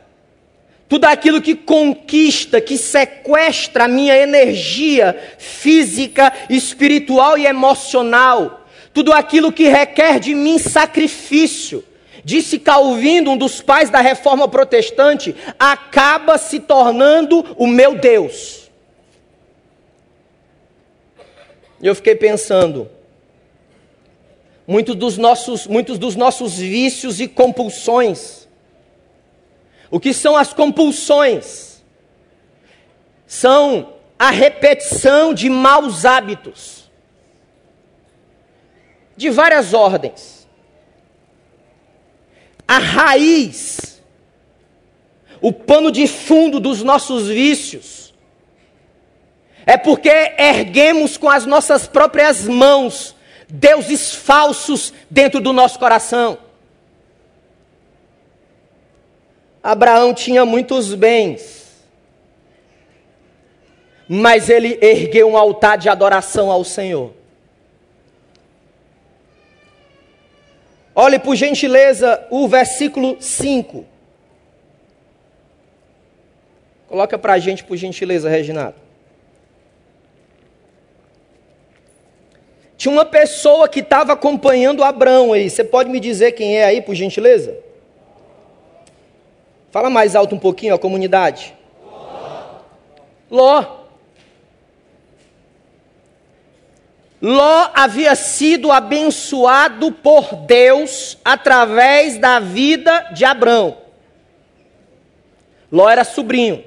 tudo 0.92 1.06
aquilo 1.06 1.42
que 1.42 1.56
conquista, 1.56 2.60
que 2.60 2.78
sequestra 2.78 3.86
a 3.86 3.88
minha 3.88 4.14
energia 4.14 5.18
física, 5.38 6.34
espiritual 6.50 7.38
e 7.38 7.46
emocional, 7.46 8.68
tudo 8.94 9.14
aquilo 9.14 9.54
que 9.54 9.70
requer 9.70 10.20
de 10.20 10.36
mim 10.36 10.60
sacrifício, 10.60 11.82
disse 12.26 12.60
Calvino, 12.60 13.32
um 13.32 13.38
dos 13.38 13.62
pais 13.62 13.90
da 13.90 14.02
reforma 14.02 14.50
protestante, 14.50 15.34
acaba 15.58 16.38
se 16.38 16.60
tornando 16.60 17.56
o 17.58 17.68
meu 17.68 17.96
Deus. 17.96 18.70
E 21.82 21.88
eu 21.88 21.96
fiquei 21.96 22.16
pensando, 22.16 22.90
muitos 24.68 24.96
dos 24.96 25.18
nossos, 25.18 25.68
muitos 25.68 25.98
dos 25.98 26.18
nossos 26.18 26.58
vícios 26.58 27.22
e 27.22 27.30
compulsões. 27.30 28.41
O 29.92 30.00
que 30.00 30.14
são 30.14 30.38
as 30.38 30.54
compulsões? 30.54 31.84
São 33.28 33.94
a 34.18 34.30
repetição 34.30 35.34
de 35.34 35.50
maus 35.50 36.06
hábitos, 36.06 36.90
de 39.18 39.30
várias 39.30 39.74
ordens. 39.74 40.48
A 42.66 42.78
raiz, 42.78 44.02
o 45.42 45.52
pano 45.52 45.92
de 45.92 46.08
fundo 46.08 46.60
dos 46.60 46.82
nossos 46.82 47.28
vícios, 47.28 48.14
é 49.66 49.76
porque 49.76 50.10
erguemos 50.38 51.18
com 51.18 51.30
as 51.30 51.46
nossas 51.46 51.86
próprias 51.86 52.48
mãos 52.48 53.16
deuses 53.50 54.16
falsos 54.16 54.94
dentro 55.10 55.42
do 55.42 55.52
nosso 55.52 55.78
coração. 55.78 56.51
Abraão 59.64 60.14
tinha 60.14 60.44
muitos 60.44 60.96
bens, 60.96 61.86
mas 64.08 64.50
ele 64.50 64.78
ergueu 64.82 65.30
um 65.30 65.38
altar 65.38 65.78
de 65.78 65.88
adoração 65.88 66.50
ao 66.52 66.64
Senhor. 66.64 67.14
Olhe 70.96 71.20
por 71.20 71.36
gentileza 71.36 72.26
o 72.30 72.48
versículo 72.48 73.18
5. 73.20 73.86
Coloca 76.88 77.18
para 77.18 77.34
a 77.34 77.40
gente, 77.40 77.64
por 77.64 77.78
gentileza, 77.78 78.30
Reginaldo. 78.30 78.76
Tinha 82.76 82.92
uma 82.92 83.06
pessoa 83.06 83.70
que 83.70 83.80
estava 83.80 84.12
acompanhando 84.14 84.84
Abraão 84.84 85.32
aí. 85.32 85.50
Você 85.50 85.64
pode 85.64 85.90
me 85.90 86.00
dizer 86.00 86.32
quem 86.32 86.58
é 86.58 86.66
aí, 86.66 86.82
por 86.82 86.96
gentileza? 86.96 87.71
Fala 89.72 89.90
mais 89.90 90.16
alto 90.16 90.36
um 90.36 90.40
pouquinho, 90.40 90.76
a 90.76 90.80
comunidade. 90.80 91.56
Ló. 93.30 93.80
Ló 97.22 97.70
havia 97.74 98.14
sido 98.16 98.72
abençoado 98.72 99.92
por 99.92 100.36
Deus 100.36 101.18
através 101.24 102.18
da 102.18 102.40
vida 102.40 103.12
de 103.14 103.24
Abraão. 103.24 103.78
Ló 105.72 105.90
era 105.90 106.04
sobrinho. 106.04 106.66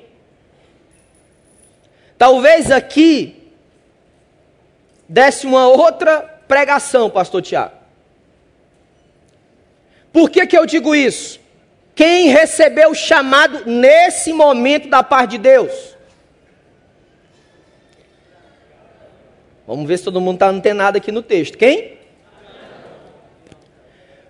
Talvez 2.17 2.71
aqui 2.71 3.53
desse 5.07 5.47
uma 5.47 5.69
outra 5.69 6.23
pregação, 6.49 7.11
pastor 7.11 7.43
Tiago. 7.43 7.75
Por 10.11 10.31
que, 10.31 10.47
que 10.47 10.57
eu 10.57 10.65
digo 10.65 10.95
isso? 10.95 11.44
Quem 11.95 12.29
recebeu 12.29 12.91
o 12.91 12.95
chamado 12.95 13.65
nesse 13.67 14.33
momento 14.33 14.89
da 14.89 15.03
parte 15.03 15.33
de 15.33 15.39
Deus? 15.39 15.95
Vamos 19.67 19.87
ver 19.87 19.99
se 19.99 20.05
todo 20.05 20.21
mundo 20.21 20.37
está 20.37 20.49
antenado 20.49 20.99
aqui 20.99 21.13
no 21.13 21.23
texto. 21.23 21.57
Quem? 21.57 21.99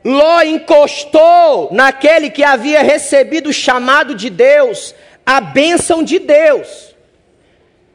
Ló 0.04 0.42
encostou 0.42 1.70
naquele 1.72 2.28
que 2.28 2.44
havia 2.44 2.82
recebido 2.82 3.48
o 3.48 3.54
chamado 3.54 4.14
de 4.14 4.28
Deus, 4.28 4.94
a 5.24 5.40
bênção 5.40 6.04
de 6.04 6.18
Deus. 6.18 6.94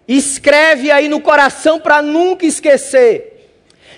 Escreve 0.07 0.89
aí 0.89 1.07
no 1.07 1.21
coração 1.21 1.79
para 1.79 2.01
nunca 2.01 2.43
esquecer. 2.43 3.28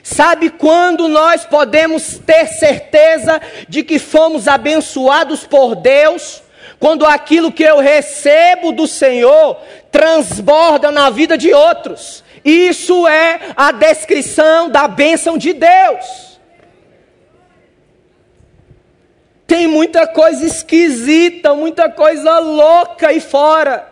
Sabe 0.04 0.50
quando 0.50 1.08
nós 1.08 1.46
podemos 1.46 2.18
ter 2.18 2.48
certeza 2.48 3.42
de 3.68 3.84
que 3.84 4.00
fomos 4.00 4.48
abençoados 4.48 5.46
por 5.46 5.76
Deus? 5.76 6.42
Quando 6.80 7.06
aquilo 7.06 7.52
que 7.52 7.64
eu 7.64 7.80
recebo 7.80 8.72
do 8.72 8.88
Senhor 8.88 9.58
transborda 9.92 10.92
na 10.92 11.10
vida 11.10 11.38
de 11.38 11.54
outros. 11.54 12.24
Isso 12.44 13.08
é 13.08 13.40
a 13.56 13.72
descrição 13.72 14.70
da 14.70 14.88
bênção 14.88 15.38
de 15.38 15.54
Deus. 15.54 16.40
Tem 19.46 19.68
muita 19.68 20.08
coisa 20.08 20.46
esquisita, 20.46 21.54
muita 21.54 21.90
coisa 21.90 22.40
louca 22.40 23.10
aí 23.10 23.20
fora. 23.20 23.92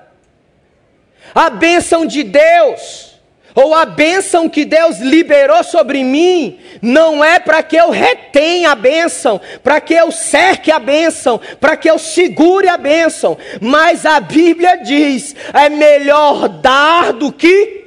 A 1.36 1.50
bênção 1.50 2.06
de 2.06 2.24
Deus, 2.24 3.09
ou 3.56 3.74
a 3.74 3.86
bênção 3.86 4.48
que 4.48 4.66
Deus 4.66 5.00
liberou 5.00 5.64
sobre 5.64 6.04
mim, 6.04 6.60
não 6.82 7.24
é 7.24 7.40
para 7.40 7.64
que 7.64 7.76
eu 7.76 7.90
retenha 7.90 8.72
a 8.72 8.76
bênção, 8.76 9.40
para 9.64 9.82
que 9.82 9.94
eu 9.94 10.12
cerque 10.12 10.72
a 10.72 10.80
bênção, 10.80 11.40
para 11.60 11.76
que 11.76 11.90
eu 11.90 11.98
segure 11.98 12.68
a 12.68 12.78
bênção, 12.78 13.38
mas 13.62 14.06
a 14.06 14.20
Bíblia 14.20 14.78
diz: 14.78 15.36
é 15.54 15.70
melhor 15.70 16.48
dar 16.48 17.14
do 17.14 17.32
que. 17.32 17.80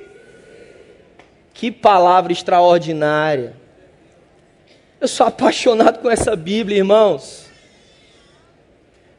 Que 1.54 1.70
palavra 1.70 2.32
extraordinária. 2.32 3.54
Eu 5.00 5.08
sou 5.08 5.26
apaixonado 5.26 5.98
com 5.98 6.10
essa 6.10 6.34
Bíblia, 6.36 6.78
irmãos. 6.78 7.46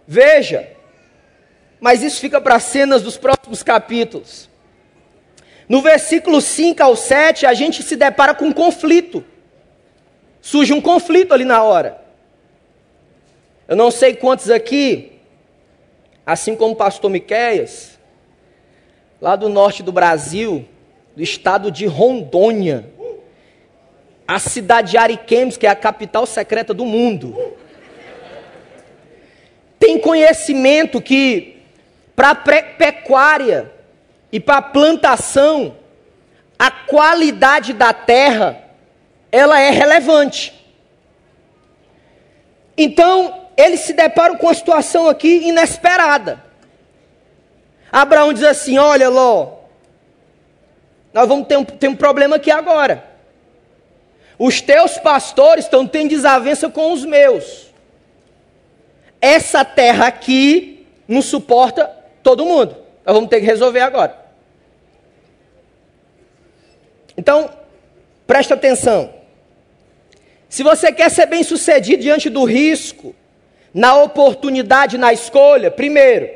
Veja, 0.08 0.70
mas 1.80 2.04
isso 2.04 2.20
fica 2.20 2.40
para 2.40 2.60
cenas 2.60 3.02
dos 3.02 3.18
próximos 3.18 3.64
capítulos. 3.64 4.50
No 5.74 5.82
versículo 5.82 6.40
5 6.40 6.84
ao 6.84 6.96
7, 6.96 7.48
a 7.48 7.54
gente 7.56 7.82
se 7.82 7.96
depara 7.96 8.36
com 8.36 8.46
um 8.46 8.52
conflito. 8.52 9.26
Surge 10.40 10.72
um 10.72 10.80
conflito 10.80 11.34
ali 11.34 11.46
na 11.46 11.64
hora. 11.64 12.00
Eu 13.68 13.76
não 13.76 13.90
sei 13.90 14.16
quantos 14.16 14.52
aqui, 14.52 15.14
assim 16.24 16.56
como 16.56 16.74
o 16.74 16.76
pastor 16.76 17.10
Miqueias, 17.10 17.98
lá 19.20 19.36
do 19.36 19.50
norte 19.50 19.82
do 19.82 19.92
Brasil, 19.92 20.64
do 21.16 21.24
estado 21.24 21.72
de 21.72 21.88
Rondônia, 21.88 22.88
a 24.28 24.38
cidade 24.38 24.92
de 24.92 24.98
Ariquemes, 24.98 25.58
que 25.58 25.66
é 25.66 25.72
a 25.72 25.76
capital 25.76 26.28
secreta 26.28 26.72
do 26.72 26.86
mundo 26.86 27.36
tem 29.84 30.00
conhecimento 30.00 31.02
que 31.02 31.58
para 32.16 32.34
pecuária 32.34 33.73
e 34.34 34.40
para 34.40 34.62
plantação, 34.62 35.78
a 36.60 36.70
qualidade 36.70 37.72
da 37.72 37.94
terra 37.94 38.62
ela 39.32 39.62
é 39.62 39.70
relevante. 39.70 40.54
Então, 42.78 43.48
eles 43.56 43.80
se 43.80 43.94
deparam 43.94 44.36
com 44.36 44.48
uma 44.48 44.54
situação 44.54 45.08
aqui 45.08 45.48
inesperada. 45.48 46.44
Abraão 47.90 48.34
diz 48.34 48.44
assim: 48.44 48.78
Olha, 48.78 49.08
Ló, 49.08 49.60
nós 51.14 51.28
vamos 51.28 51.48
ter 51.48 51.56
um, 51.56 51.64
ter 51.64 51.88
um 51.88 51.96
problema 51.96 52.36
aqui 52.36 52.52
agora. 52.52 53.12
Os 54.38 54.60
teus 54.60 54.98
pastores 54.98 55.64
estão 55.64 55.88
tendo 55.88 56.10
desavença 56.10 56.68
com 56.70 56.92
os 56.92 57.06
meus 57.06 57.72
essa 59.24 59.64
terra 59.64 60.08
aqui 60.08 60.86
não 61.08 61.22
suporta 61.22 61.90
todo 62.22 62.44
mundo. 62.44 62.76
Nós 63.06 63.16
vamos 63.16 63.30
ter 63.30 63.40
que 63.40 63.46
resolver 63.46 63.80
agora. 63.80 64.23
Então, 67.18 67.50
presta 68.26 68.54
atenção. 68.54 69.14
Se 70.50 70.64
você 70.64 70.92
quer 70.92 71.10
ser 71.10 71.26
bem 71.26 71.44
sucedido 71.44 72.04
diante 72.04 72.30
do 72.30 72.44
risco, 72.44 73.16
na 73.74 73.96
oportunidade, 73.96 74.98
na 74.98 75.12
escolha, 75.12 75.72
primeiro, 75.72 76.30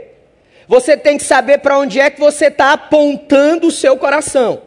você 0.67 0.97
tem 0.97 1.17
que 1.17 1.23
saber 1.23 1.59
para 1.59 1.77
onde 1.77 1.99
é 1.99 2.09
que 2.09 2.19
você 2.19 2.47
está 2.47 2.73
apontando 2.73 3.67
o 3.67 3.71
seu 3.71 3.95
coração. 3.95 4.63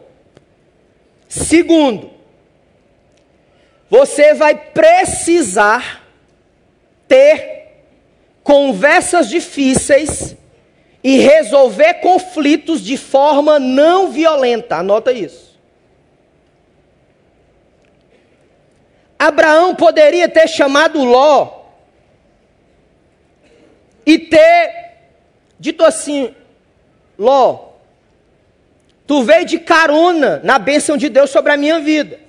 Segundo, 1.27 2.11
você 3.89 4.33
vai 4.33 4.55
precisar 4.55 6.07
ter 7.07 7.67
conversas 8.41 9.29
difíceis 9.29 10.35
e 11.03 11.17
resolver 11.17 11.95
conflitos 11.95 12.81
de 12.81 12.95
forma 12.95 13.59
não 13.59 14.11
violenta. 14.11 14.77
Anota 14.77 15.11
isso. 15.11 15.50
Abraão 19.21 19.75
poderia 19.75 20.27
ter 20.27 20.47
chamado 20.47 21.03
Ló 21.03 21.61
e 24.03 24.17
ter 24.17 24.95
dito 25.59 25.85
assim: 25.85 26.33
Ló, 27.19 27.73
tu 29.05 29.21
veio 29.21 29.45
de 29.45 29.59
carona 29.59 30.41
na 30.43 30.57
bênção 30.57 30.97
de 30.97 31.07
Deus 31.07 31.29
sobre 31.29 31.51
a 31.51 31.57
minha 31.57 31.79
vida. 31.79 32.19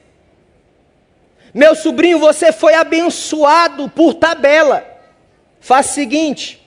Meu 1.54 1.74
sobrinho, 1.74 2.18
você 2.18 2.52
foi 2.52 2.74
abençoado 2.74 3.88
por 3.88 4.12
tabela. 4.12 4.86
Faz 5.60 5.92
o 5.92 5.94
seguinte: 5.94 6.62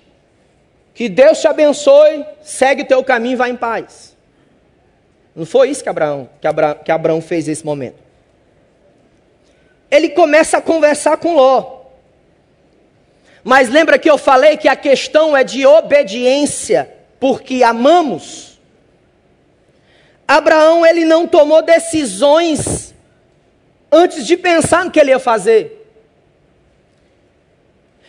que 0.95 1.07
Deus 1.07 1.39
te 1.39 1.47
abençoe, 1.47 2.25
segue 2.41 2.81
o 2.81 2.87
teu 2.87 3.03
caminho 3.03 3.33
e 3.33 3.35
vá 3.35 3.47
em 3.47 3.55
paz. 3.55 4.17
Não 5.35 5.45
foi 5.45 5.69
isso 5.69 5.83
que 5.83 5.89
Abraão, 5.89 6.27
que 6.41 6.47
Abraão, 6.47 6.79
que 6.83 6.91
Abraão 6.91 7.21
fez 7.21 7.45
nesse 7.45 7.63
momento. 7.63 8.04
Ele 9.89 10.09
começa 10.09 10.57
a 10.57 10.61
conversar 10.61 11.17
com 11.17 11.35
Ló. 11.35 11.81
Mas 13.43 13.69
lembra 13.69 13.99
que 13.99 14.09
eu 14.09 14.17
falei 14.17 14.57
que 14.57 14.67
a 14.67 14.75
questão 14.75 15.37
é 15.37 15.43
de 15.43 15.65
obediência, 15.65 16.91
porque 17.19 17.61
amamos. 17.61 18.59
Abraão 20.27 20.85
ele 20.85 21.05
não 21.05 21.27
tomou 21.27 21.61
decisões 21.61 22.95
antes 23.91 24.25
de 24.25 24.35
pensar 24.35 24.83
no 24.83 24.91
que 24.91 24.99
ele 24.99 25.11
ia 25.11 25.19
fazer. 25.19 25.87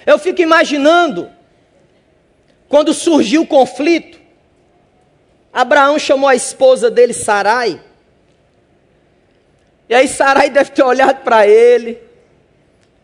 Eu 0.06 0.18
fico 0.18 0.40
imaginando, 0.40 1.30
quando 2.68 2.94
surgiu 2.94 3.42
o 3.42 3.46
conflito, 3.46 4.18
Abraão 5.52 5.98
chamou 5.98 6.28
a 6.28 6.34
esposa 6.34 6.90
dele, 6.90 7.12
Sarai. 7.12 7.80
E 9.88 9.94
aí 9.94 10.08
Sarai 10.08 10.50
deve 10.50 10.70
ter 10.70 10.82
olhado 10.82 11.22
para 11.22 11.46
ele 11.46 11.98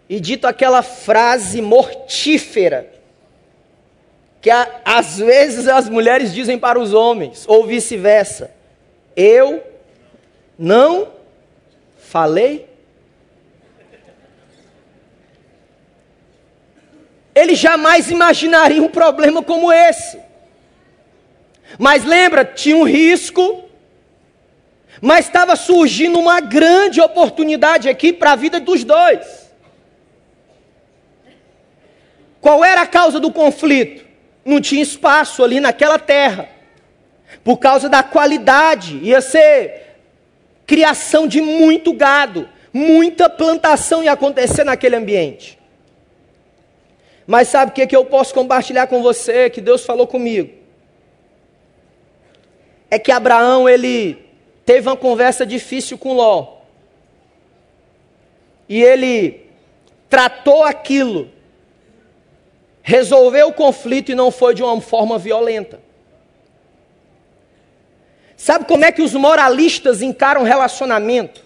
e 0.08 0.18
dito 0.18 0.46
aquela 0.46 0.82
frase 0.82 1.62
mortífera 1.62 2.90
que 4.40 4.50
a, 4.50 4.80
às 4.84 5.18
vezes 5.18 5.68
as 5.68 5.88
mulheres 5.88 6.34
dizem 6.34 6.58
para 6.58 6.78
os 6.78 6.92
homens, 6.92 7.44
ou 7.46 7.64
vice-versa. 7.64 8.50
Eu 9.14 9.62
não 10.58 11.12
falei 11.96 12.68
ele 17.34 17.54
jamais 17.54 18.10
imaginaria 18.10 18.82
um 18.82 18.88
problema 18.88 19.42
como 19.42 19.72
esse. 19.72 20.20
Mas 21.78 22.04
lembra, 22.04 22.44
tinha 22.44 22.76
um 22.76 22.84
risco, 22.84 23.64
mas 25.04 25.26
estava 25.26 25.56
surgindo 25.56 26.16
uma 26.16 26.40
grande 26.40 27.00
oportunidade 27.00 27.88
aqui 27.88 28.12
para 28.12 28.32
a 28.32 28.36
vida 28.36 28.60
dos 28.60 28.84
dois. 28.84 29.50
Qual 32.40 32.64
era 32.64 32.82
a 32.82 32.86
causa 32.86 33.18
do 33.18 33.32
conflito? 33.32 34.06
Não 34.44 34.60
tinha 34.60 34.80
espaço 34.80 35.42
ali 35.42 35.58
naquela 35.58 35.98
terra. 35.98 36.48
Por 37.42 37.56
causa 37.56 37.88
da 37.88 38.00
qualidade, 38.04 38.96
ia 38.98 39.20
ser 39.20 39.96
criação 40.64 41.26
de 41.26 41.40
muito 41.40 41.92
gado, 41.92 42.48
muita 42.72 43.28
plantação 43.28 44.04
ia 44.04 44.12
acontecer 44.12 44.62
naquele 44.62 44.94
ambiente. 44.94 45.58
Mas 47.26 47.48
sabe 47.48 47.72
o 47.72 47.74
que, 47.74 47.88
que 47.88 47.96
eu 47.96 48.04
posso 48.04 48.32
compartilhar 48.32 48.86
com 48.86 49.02
você, 49.02 49.50
que 49.50 49.60
Deus 49.60 49.84
falou 49.84 50.06
comigo? 50.06 50.52
É 52.88 53.00
que 53.00 53.10
Abraão, 53.10 53.68
ele 53.68 54.30
teve 54.64 54.88
uma 54.88 54.96
conversa 54.96 55.44
difícil 55.44 55.98
com 55.98 56.12
Ló. 56.12 56.58
E 58.68 58.82
ele 58.82 59.50
tratou 60.08 60.62
aquilo, 60.62 61.30
resolveu 62.82 63.48
o 63.48 63.52
conflito 63.52 64.12
e 64.12 64.14
não 64.14 64.30
foi 64.30 64.54
de 64.54 64.62
uma 64.62 64.80
forma 64.80 65.18
violenta. 65.18 65.80
Sabe 68.36 68.64
como 68.64 68.84
é 68.84 68.90
que 68.90 69.02
os 69.02 69.14
moralistas 69.14 70.02
encaram 70.02 70.42
relacionamento? 70.42 71.44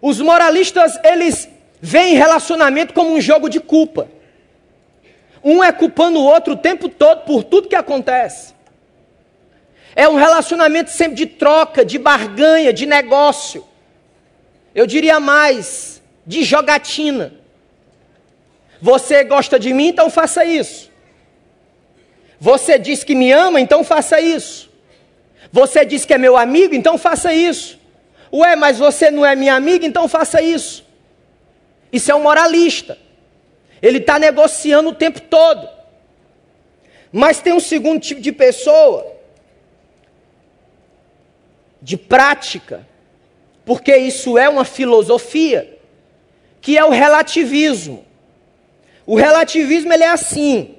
Os 0.00 0.20
moralistas, 0.20 0.98
eles 1.02 1.48
veem 1.80 2.14
relacionamento 2.14 2.94
como 2.94 3.12
um 3.12 3.20
jogo 3.20 3.48
de 3.48 3.60
culpa. 3.60 4.08
Um 5.42 5.62
é 5.62 5.72
culpando 5.72 6.18
o 6.20 6.24
outro 6.24 6.54
o 6.54 6.56
tempo 6.56 6.88
todo 6.88 7.22
por 7.22 7.42
tudo 7.42 7.68
que 7.68 7.76
acontece. 7.76 8.54
É 9.98 10.08
um 10.08 10.14
relacionamento 10.14 10.90
sempre 10.92 11.16
de 11.16 11.26
troca, 11.26 11.84
de 11.84 11.98
barganha, 11.98 12.72
de 12.72 12.86
negócio. 12.86 13.66
Eu 14.72 14.86
diria 14.86 15.18
mais, 15.18 16.00
de 16.24 16.44
jogatina. 16.44 17.34
Você 18.80 19.24
gosta 19.24 19.58
de 19.58 19.72
mim, 19.74 19.88
então 19.88 20.08
faça 20.08 20.44
isso. 20.44 20.88
Você 22.38 22.78
diz 22.78 23.02
que 23.02 23.12
me 23.12 23.32
ama, 23.32 23.60
então 23.60 23.82
faça 23.82 24.20
isso. 24.20 24.70
Você 25.50 25.84
diz 25.84 26.04
que 26.04 26.14
é 26.14 26.18
meu 26.18 26.36
amigo, 26.36 26.76
então 26.76 26.96
faça 26.96 27.34
isso. 27.34 27.76
Ué, 28.32 28.54
mas 28.54 28.78
você 28.78 29.10
não 29.10 29.26
é 29.26 29.34
minha 29.34 29.56
amiga, 29.56 29.84
então 29.84 30.06
faça 30.06 30.40
isso. 30.40 30.86
Isso 31.92 32.12
é 32.12 32.14
um 32.14 32.22
moralista. 32.22 32.96
Ele 33.82 33.98
está 33.98 34.16
negociando 34.16 34.90
o 34.90 34.94
tempo 34.94 35.20
todo. 35.22 35.68
Mas 37.10 37.40
tem 37.40 37.52
um 37.52 37.58
segundo 37.58 37.98
tipo 37.98 38.20
de 38.20 38.30
pessoa, 38.30 39.17
de 41.80 41.96
prática, 41.96 42.86
porque 43.64 43.96
isso 43.96 44.36
é 44.36 44.48
uma 44.48 44.64
filosofia, 44.64 45.78
que 46.60 46.76
é 46.76 46.84
o 46.84 46.90
relativismo. 46.90 48.04
O 49.06 49.14
relativismo 49.14 49.92
ele 49.92 50.04
é 50.04 50.10
assim: 50.10 50.76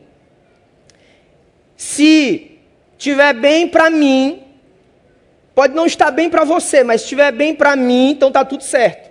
se 1.76 2.60
tiver 2.98 3.34
bem 3.34 3.68
para 3.68 3.90
mim, 3.90 4.44
pode 5.56 5.74
não 5.74 5.86
estar 5.86 6.12
bem 6.12 6.30
para 6.30 6.44
você, 6.44 6.84
mas 6.84 7.02
se 7.02 7.06
estiver 7.06 7.32
bem 7.32 7.56
para 7.56 7.76
mim, 7.76 8.12
então 8.12 8.28
está 8.28 8.44
tudo 8.44 8.64
certo. 8.64 9.10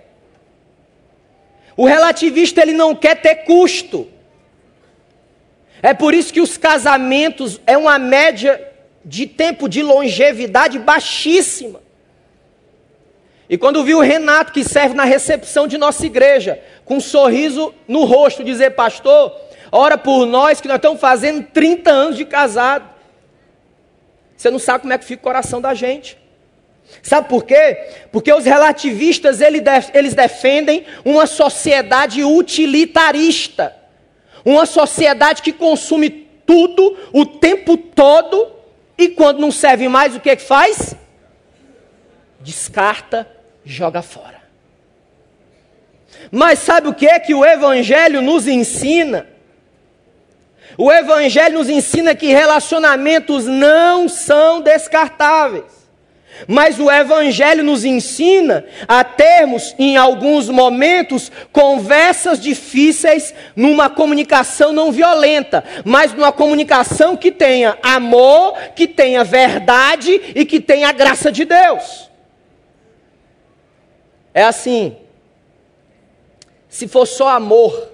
O 1.75 1.85
relativista 1.85 2.61
ele 2.61 2.73
não 2.73 2.93
quer 2.93 3.15
ter 3.21 3.35
custo. 3.37 4.07
É 5.81 5.93
por 5.93 6.13
isso 6.13 6.33
que 6.33 6.41
os 6.41 6.57
casamentos 6.57 7.59
é 7.65 7.77
uma 7.77 7.97
média 7.97 8.68
de 9.03 9.25
tempo 9.25 9.67
de 9.67 9.81
longevidade 9.81 10.79
baixíssima. 10.79 11.81
E 13.49 13.57
quando 13.57 13.83
vi 13.83 13.95
o 13.95 14.01
Renato, 14.01 14.53
que 14.53 14.63
serve 14.63 14.93
na 14.93 15.03
recepção 15.03 15.67
de 15.67 15.77
nossa 15.77 16.05
igreja, 16.05 16.61
com 16.85 16.97
um 16.97 17.01
sorriso 17.01 17.73
no 17.87 18.03
rosto, 18.05 18.43
dizer: 18.43 18.71
Pastor, 18.71 19.35
ora 19.71 19.97
por 19.97 20.25
nós 20.25 20.61
que 20.61 20.67
nós 20.67 20.75
estamos 20.75 20.99
fazendo 20.99 21.47
30 21.47 21.89
anos 21.89 22.17
de 22.17 22.25
casado. 22.25 22.87
Você 24.37 24.51
não 24.51 24.59
sabe 24.59 24.81
como 24.81 24.93
é 24.93 24.97
que 24.97 25.05
fica 25.05 25.21
o 25.21 25.23
coração 25.23 25.59
da 25.59 25.73
gente. 25.73 26.17
Sabe 27.03 27.27
por 27.27 27.43
quê? 27.43 27.77
Porque 28.11 28.31
os 28.31 28.45
relativistas 28.45 29.39
eles 29.41 30.13
defendem 30.13 30.85
uma 31.03 31.25
sociedade 31.25 32.23
utilitarista, 32.23 33.75
uma 34.45 34.65
sociedade 34.65 35.41
que 35.41 35.51
consome 35.51 36.09
tudo 36.09 36.97
o 37.13 37.25
tempo 37.25 37.77
todo 37.77 38.58
e 39.03 39.09
quando 39.09 39.39
não 39.39 39.51
serve 39.51 39.87
mais, 39.87 40.15
o 40.15 40.19
que, 40.19 40.29
é 40.29 40.35
que 40.35 40.43
faz? 40.43 40.95
Descarta 42.41 43.29
joga 43.63 44.01
fora. 44.01 44.39
Mas 46.31 46.59
sabe 46.59 46.87
o 46.87 46.93
que 46.93 47.07
é 47.07 47.19
que 47.19 47.33
o 47.33 47.45
Evangelho 47.45 48.21
nos 48.21 48.47
ensina? 48.47 49.27
O 50.77 50.91
Evangelho 50.91 51.59
nos 51.59 51.69
ensina 51.69 52.15
que 52.15 52.27
relacionamentos 52.27 53.45
não 53.45 54.07
são 54.07 54.61
descartáveis. 54.61 55.78
Mas 56.47 56.79
o 56.79 56.89
Evangelho 56.89 57.63
nos 57.63 57.83
ensina 57.83 58.65
a 58.87 59.03
termos, 59.03 59.75
em 59.77 59.97
alguns 59.97 60.49
momentos, 60.49 61.31
conversas 61.51 62.39
difíceis 62.39 63.33
numa 63.55 63.89
comunicação 63.89 64.71
não 64.71 64.91
violenta, 64.91 65.63
mas 65.83 66.13
numa 66.13 66.31
comunicação 66.31 67.15
que 67.15 67.31
tenha 67.31 67.77
amor, 67.81 68.57
que 68.75 68.87
tenha 68.87 69.23
verdade 69.23 70.33
e 70.35 70.45
que 70.45 70.59
tenha 70.59 70.89
a 70.89 70.93
graça 70.93 71.31
de 71.31 71.45
Deus. 71.45 72.09
É 74.33 74.43
assim. 74.43 74.95
Se 76.69 76.87
for 76.87 77.05
só 77.05 77.29
amor, 77.29 77.91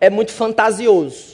é 0.00 0.10
muito 0.10 0.32
fantasioso. 0.32 1.33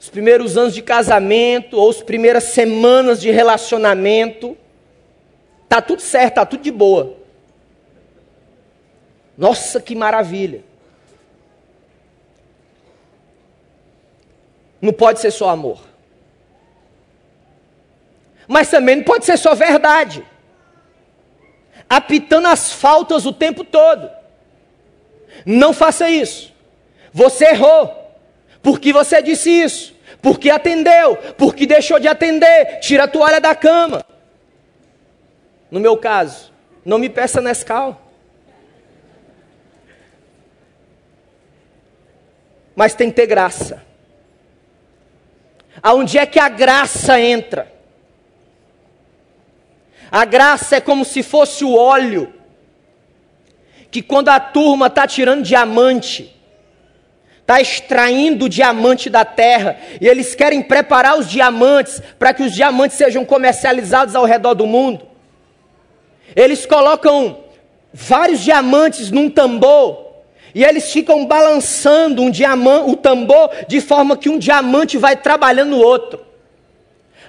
Os 0.00 0.08
primeiros 0.08 0.56
anos 0.56 0.74
de 0.74 0.82
casamento 0.82 1.76
ou 1.76 1.90
as 1.90 2.02
primeiras 2.02 2.44
semanas 2.44 3.20
de 3.20 3.30
relacionamento, 3.30 4.56
tá 5.68 5.82
tudo 5.82 6.00
certo, 6.00 6.36
tá 6.36 6.46
tudo 6.46 6.62
de 6.62 6.72
boa. 6.72 7.16
Nossa, 9.36 9.80
que 9.80 9.94
maravilha. 9.94 10.64
Não 14.80 14.92
pode 14.92 15.20
ser 15.20 15.30
só 15.30 15.50
amor 15.50 15.90
mas 18.50 18.68
também 18.68 18.96
não 18.96 19.04
pode 19.04 19.24
ser 19.24 19.36
só 19.36 19.54
verdade. 19.54 20.26
Apitando 21.88 22.48
as 22.48 22.72
faltas 22.72 23.24
o 23.24 23.32
tempo 23.32 23.62
todo. 23.62 24.10
Não 25.46 25.72
faça 25.72 26.10
isso. 26.10 26.52
Você 27.12 27.44
errou. 27.44 27.99
Porque 28.62 28.92
você 28.92 29.22
disse 29.22 29.50
isso. 29.50 29.94
Porque 30.20 30.50
atendeu. 30.50 31.16
Porque 31.36 31.66
deixou 31.66 31.98
de 31.98 32.08
atender. 32.08 32.80
Tira 32.80 33.04
a 33.04 33.08
toalha 33.08 33.40
da 33.40 33.54
cama. 33.54 34.04
No 35.70 35.78
meu 35.78 35.96
caso, 35.96 36.52
não 36.84 36.98
me 36.98 37.08
peça 37.08 37.40
Nescau. 37.40 38.10
Mas 42.74 42.94
tem 42.94 43.10
que 43.10 43.16
ter 43.16 43.26
graça. 43.26 43.82
Aonde 45.82 46.18
é 46.18 46.26
que 46.26 46.38
a 46.38 46.48
graça 46.48 47.20
entra? 47.20 47.70
A 50.10 50.24
graça 50.24 50.76
é 50.76 50.80
como 50.80 51.04
se 51.04 51.22
fosse 51.22 51.64
o 51.64 51.76
óleo, 51.76 52.34
que 53.90 54.02
quando 54.02 54.28
a 54.28 54.40
turma 54.40 54.88
está 54.88 55.06
tirando 55.06 55.44
diamante, 55.44 56.36
está 57.40 57.60
extraindo 57.60 58.44
o 58.44 58.48
diamante 58.48 59.10
da 59.10 59.24
terra, 59.24 59.76
e 60.00 60.06
eles 60.06 60.34
querem 60.34 60.62
preparar 60.62 61.18
os 61.18 61.28
diamantes 61.28 62.00
para 62.18 62.32
que 62.32 62.42
os 62.42 62.54
diamantes 62.54 62.96
sejam 62.96 63.24
comercializados 63.24 64.14
ao 64.14 64.24
redor 64.24 64.54
do 64.54 64.66
mundo. 64.66 65.06
Eles 66.36 66.64
colocam 66.64 67.38
vários 67.92 68.40
diamantes 68.40 69.10
num 69.10 69.28
tambor, 69.28 70.08
e 70.54 70.64
eles 70.64 70.92
ficam 70.92 71.26
balançando 71.26 72.22
um 72.22 72.30
diamante, 72.30 72.90
o 72.90 72.96
tambor 72.96 73.50
de 73.68 73.80
forma 73.80 74.16
que 74.16 74.28
um 74.28 74.38
diamante 74.38 74.96
vai 74.96 75.16
trabalhando 75.16 75.70
no 75.70 75.78
outro. 75.78 76.20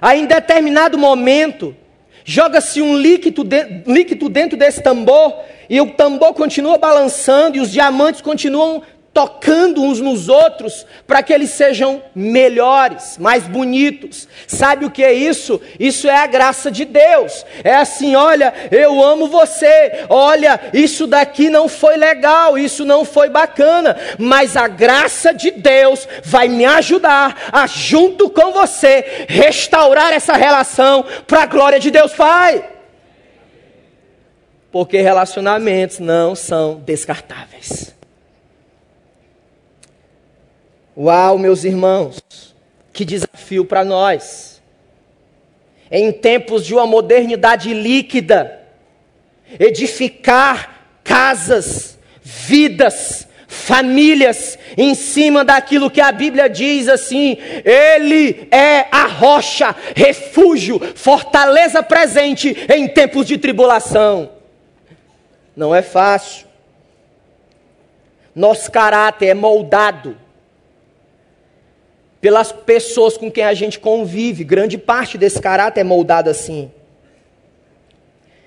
Aí, 0.00 0.20
em 0.20 0.26
determinado 0.26 0.98
momento, 0.98 1.76
Joga-se 2.24 2.80
um 2.80 2.96
líquido, 2.96 3.42
de, 3.42 3.82
líquido 3.86 4.28
dentro 4.28 4.56
desse 4.56 4.82
tambor 4.82 5.34
e 5.68 5.80
o 5.80 5.90
tambor 5.90 6.34
continua 6.34 6.78
balançando 6.78 7.56
e 7.56 7.60
os 7.60 7.70
diamantes 7.70 8.20
continuam 8.20 8.82
tocando 9.12 9.82
uns 9.82 10.00
nos 10.00 10.28
outros 10.28 10.86
para 11.06 11.22
que 11.22 11.32
eles 11.32 11.50
sejam 11.50 12.02
melhores, 12.14 13.18
mais 13.18 13.44
bonitos. 13.44 14.26
Sabe 14.46 14.86
o 14.86 14.90
que 14.90 15.04
é 15.04 15.12
isso? 15.12 15.60
Isso 15.78 16.08
é 16.08 16.16
a 16.16 16.26
graça 16.26 16.70
de 16.70 16.84
Deus. 16.84 17.44
É 17.62 17.74
assim, 17.74 18.16
olha, 18.16 18.52
eu 18.70 19.02
amo 19.02 19.28
você. 19.28 20.06
Olha, 20.08 20.58
isso 20.72 21.06
daqui 21.06 21.50
não 21.50 21.68
foi 21.68 21.96
legal, 21.96 22.56
isso 22.56 22.84
não 22.84 23.04
foi 23.04 23.28
bacana, 23.28 23.96
mas 24.18 24.56
a 24.56 24.66
graça 24.66 25.32
de 25.34 25.50
Deus 25.50 26.08
vai 26.24 26.48
me 26.48 26.64
ajudar 26.64 27.50
a 27.52 27.66
junto 27.66 28.30
com 28.30 28.52
você 28.52 29.26
restaurar 29.28 30.12
essa 30.12 30.34
relação 30.34 31.04
para 31.26 31.42
a 31.42 31.46
glória 31.46 31.78
de 31.78 31.90
Deus 31.90 32.14
Pai. 32.14 32.70
Porque 34.70 35.02
relacionamentos 35.02 35.98
não 35.98 36.34
são 36.34 36.76
descartáveis. 36.76 37.94
Uau, 40.96 41.38
meus 41.38 41.64
irmãos, 41.64 42.22
que 42.92 43.04
desafio 43.04 43.64
para 43.64 43.84
nós. 43.84 44.60
Em 45.90 46.12
tempos 46.12 46.64
de 46.66 46.74
uma 46.74 46.86
modernidade 46.86 47.72
líquida, 47.72 48.60
edificar 49.58 50.86
casas, 51.02 51.98
vidas, 52.22 53.26
famílias 53.46 54.58
em 54.76 54.94
cima 54.94 55.44
daquilo 55.44 55.90
que 55.90 56.00
a 56.00 56.12
Bíblia 56.12 56.48
diz 56.48 56.88
assim: 56.88 57.38
Ele 57.64 58.48
é 58.50 58.86
a 58.90 59.06
rocha, 59.06 59.74
refúgio, 59.94 60.78
fortaleza 60.94 61.82
presente 61.82 62.54
em 62.70 62.86
tempos 62.88 63.26
de 63.26 63.38
tribulação. 63.38 64.30
Não 65.56 65.74
é 65.74 65.82
fácil. 65.82 66.46
Nosso 68.34 68.70
caráter 68.70 69.26
é 69.26 69.34
moldado 69.34 70.21
pelas 72.22 72.52
pessoas 72.52 73.16
com 73.18 73.28
quem 73.28 73.42
a 73.42 73.52
gente 73.52 73.80
convive. 73.80 74.44
Grande 74.44 74.78
parte 74.78 75.18
desse 75.18 75.42
caráter 75.42 75.80
é 75.80 75.84
moldado 75.84 76.30
assim. 76.30 76.70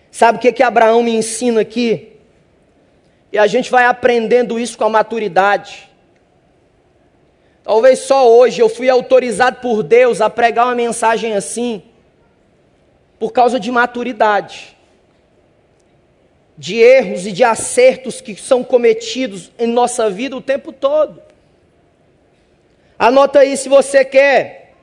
Sabe 0.09 0.37
o 0.37 0.41
que, 0.41 0.53
que 0.53 0.63
Abraão 0.63 1.03
me 1.03 1.13
ensina 1.13 1.59
aqui? 1.59 2.13
E 3.33 3.37
a 3.37 3.45
gente 3.47 3.69
vai 3.69 3.83
aprendendo 3.83 4.57
isso 4.57 4.77
com 4.77 4.85
a 4.85 4.89
maturidade. 4.89 5.89
Talvez 7.65 7.99
só 7.99 8.31
hoje 8.31 8.61
eu 8.61 8.69
fui 8.69 8.89
autorizado 8.89 9.59
por 9.59 9.83
Deus 9.83 10.21
a 10.21 10.29
pregar 10.29 10.67
uma 10.67 10.75
mensagem 10.75 11.33
assim, 11.33 11.83
por 13.19 13.33
causa 13.33 13.59
de 13.59 13.69
maturidade, 13.71 14.77
de 16.57 16.77
erros 16.77 17.27
e 17.27 17.33
de 17.33 17.43
acertos 17.43 18.21
que 18.21 18.37
são 18.37 18.63
cometidos 18.63 19.51
em 19.59 19.67
nossa 19.67 20.09
vida 20.09 20.37
o 20.37 20.41
tempo 20.41 20.71
todo. 20.71 21.25
Anota 22.97 23.39
aí 23.39 23.57
se 23.57 23.67
você 23.67 24.05
quer 24.05 24.73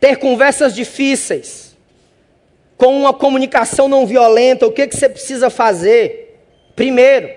ter 0.00 0.16
conversas 0.16 0.74
difíceis, 0.74 1.76
com 2.76 2.98
uma 2.98 3.14
comunicação 3.14 3.88
não 3.88 4.06
violenta, 4.06 4.66
o 4.66 4.72
que, 4.72 4.86
que 4.86 4.96
você 4.96 5.08
precisa 5.08 5.48
fazer? 5.48 6.42
Primeiro, 6.74 7.32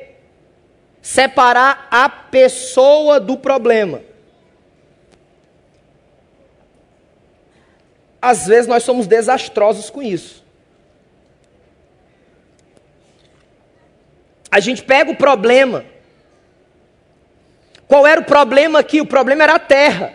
separar 1.02 1.88
a 1.90 2.10
pessoa 2.10 3.20
do 3.20 3.38
problema. 3.38 4.02
Às 8.22 8.48
vezes 8.48 8.68
nós 8.68 8.84
somos 8.84 9.08
desastrosos 9.08 9.90
com 9.90 10.02
isso. 10.02 10.44
A 14.50 14.60
gente 14.60 14.84
pega 14.84 15.12
o 15.12 15.16
problema. 15.16 15.86
Qual 17.88 18.06
era 18.06 18.20
o 18.20 18.26
problema 18.26 18.80
aqui? 18.80 19.00
O 19.00 19.06
problema 19.06 19.44
era 19.44 19.56
a 19.56 19.60
terra. 19.60 20.14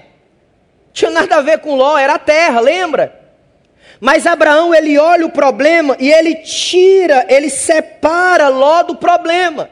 Tinha 0.92 1.10
nada 1.10 1.36
a 1.36 1.40
ver 1.40 1.58
com 1.60 1.74
Ló, 1.74 1.96
era 1.96 2.14
a 2.14 2.18
terra, 2.18 2.60
lembra? 2.60 3.20
Mas 3.98 4.26
Abraão, 4.26 4.74
ele 4.74 4.98
olha 4.98 5.24
o 5.24 5.30
problema 5.30 5.96
e 5.98 6.12
ele 6.12 6.34
tira, 6.36 7.24
ele 7.28 7.48
separa 7.48 8.48
Ló 8.48 8.82
do 8.82 8.96
problema. 8.96 9.70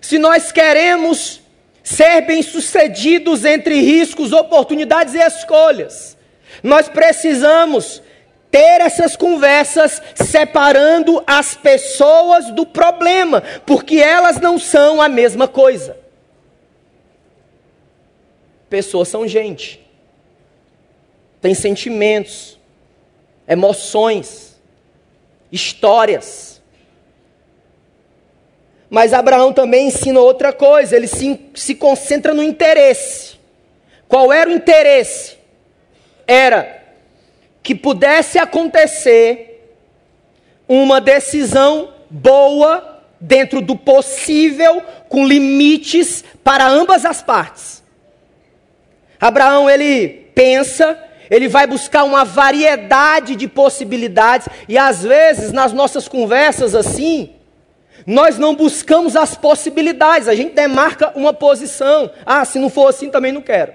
Se 0.00 0.18
nós 0.18 0.50
queremos 0.50 1.40
ser 1.82 2.22
bem-sucedidos 2.22 3.44
entre 3.44 3.80
riscos, 3.80 4.32
oportunidades 4.32 5.14
e 5.14 5.18
escolhas, 5.18 6.16
nós 6.62 6.88
precisamos 6.88 8.02
ter 8.50 8.80
essas 8.80 9.16
conversas 9.16 10.02
separando 10.14 11.22
as 11.26 11.54
pessoas 11.54 12.50
do 12.50 12.66
problema, 12.66 13.42
porque 13.64 13.96
elas 13.96 14.40
não 14.40 14.58
são 14.58 15.00
a 15.00 15.08
mesma 15.08 15.46
coisa. 15.46 16.01
Pessoas 18.72 19.08
são 19.08 19.28
gente, 19.28 19.86
tem 21.42 21.52
sentimentos, 21.54 22.58
emoções, 23.46 24.58
histórias. 25.52 26.62
Mas 28.88 29.12
Abraão 29.12 29.52
também 29.52 29.88
ensina 29.88 30.20
outra 30.20 30.54
coisa, 30.54 30.96
ele 30.96 31.06
se, 31.06 31.38
se 31.54 31.74
concentra 31.74 32.32
no 32.32 32.42
interesse. 32.42 33.34
Qual 34.08 34.32
era 34.32 34.48
o 34.48 34.54
interesse? 34.54 35.36
Era 36.26 36.82
que 37.62 37.74
pudesse 37.74 38.38
acontecer 38.38 39.70
uma 40.66 40.98
decisão 40.98 41.92
boa 42.08 43.04
dentro 43.20 43.60
do 43.60 43.76
possível, 43.76 44.82
com 45.10 45.26
limites 45.26 46.24
para 46.42 46.66
ambas 46.66 47.04
as 47.04 47.20
partes. 47.20 47.81
Abraão 49.22 49.70
ele 49.70 50.08
pensa, 50.34 50.98
ele 51.30 51.46
vai 51.46 51.64
buscar 51.64 52.02
uma 52.02 52.24
variedade 52.24 53.36
de 53.36 53.46
possibilidades 53.46 54.48
e 54.68 54.76
às 54.76 55.04
vezes 55.04 55.52
nas 55.52 55.72
nossas 55.72 56.08
conversas 56.08 56.74
assim, 56.74 57.30
nós 58.04 58.36
não 58.36 58.52
buscamos 58.52 59.14
as 59.14 59.36
possibilidades, 59.36 60.26
a 60.26 60.34
gente 60.34 60.54
demarca 60.54 61.12
uma 61.14 61.32
posição. 61.32 62.10
Ah, 62.26 62.44
se 62.44 62.58
não 62.58 62.68
for 62.68 62.88
assim, 62.88 63.10
também 63.10 63.30
não 63.30 63.40
quero. 63.40 63.72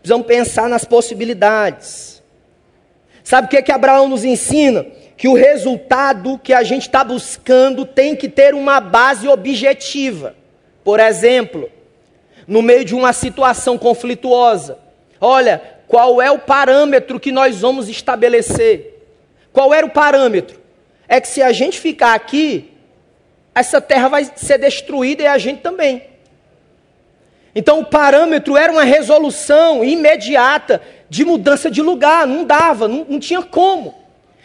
Precisamos 0.00 0.26
pensar 0.26 0.68
nas 0.68 0.84
possibilidades. 0.84 2.20
Sabe 3.22 3.46
o 3.46 3.50
que, 3.50 3.58
é 3.58 3.62
que 3.62 3.70
Abraão 3.70 4.08
nos 4.08 4.24
ensina? 4.24 4.84
Que 5.16 5.28
o 5.28 5.34
resultado 5.34 6.36
que 6.36 6.52
a 6.52 6.64
gente 6.64 6.88
está 6.88 7.04
buscando 7.04 7.86
tem 7.86 8.16
que 8.16 8.28
ter 8.28 8.54
uma 8.54 8.80
base 8.80 9.28
objetiva. 9.28 10.34
Por 10.82 10.98
exemplo, 10.98 11.70
no 12.48 12.62
meio 12.62 12.84
de 12.84 12.94
uma 12.96 13.12
situação 13.12 13.78
conflituosa, 13.78 14.76
olha, 15.20 15.62
qual 15.86 16.20
é 16.20 16.30
o 16.30 16.40
parâmetro 16.40 17.20
que 17.20 17.30
nós 17.30 17.60
vamos 17.60 17.88
estabelecer? 17.88 19.04
Qual 19.52 19.72
era 19.72 19.86
o 19.86 19.90
parâmetro? 19.90 20.58
é 21.08 21.20
que 21.20 21.26
se 21.26 21.42
a 21.42 21.50
gente 21.52 21.80
ficar 21.80 22.12
aqui, 22.12 22.70
essa 23.54 23.80
terra 23.80 24.08
vai 24.08 24.30
ser 24.36 24.58
destruída 24.58 25.22
e 25.22 25.26
a 25.26 25.38
gente 25.38 25.62
também. 25.62 26.02
Então 27.54 27.80
o 27.80 27.84
parâmetro 27.86 28.56
era 28.56 28.70
uma 28.70 28.84
resolução 28.84 29.82
imediata 29.82 30.82
de 31.08 31.24
mudança 31.24 31.70
de 31.70 31.80
lugar, 31.80 32.26
não 32.26 32.44
dava, 32.44 32.86
não, 32.86 33.06
não 33.08 33.18
tinha 33.18 33.42
como. 33.42 33.94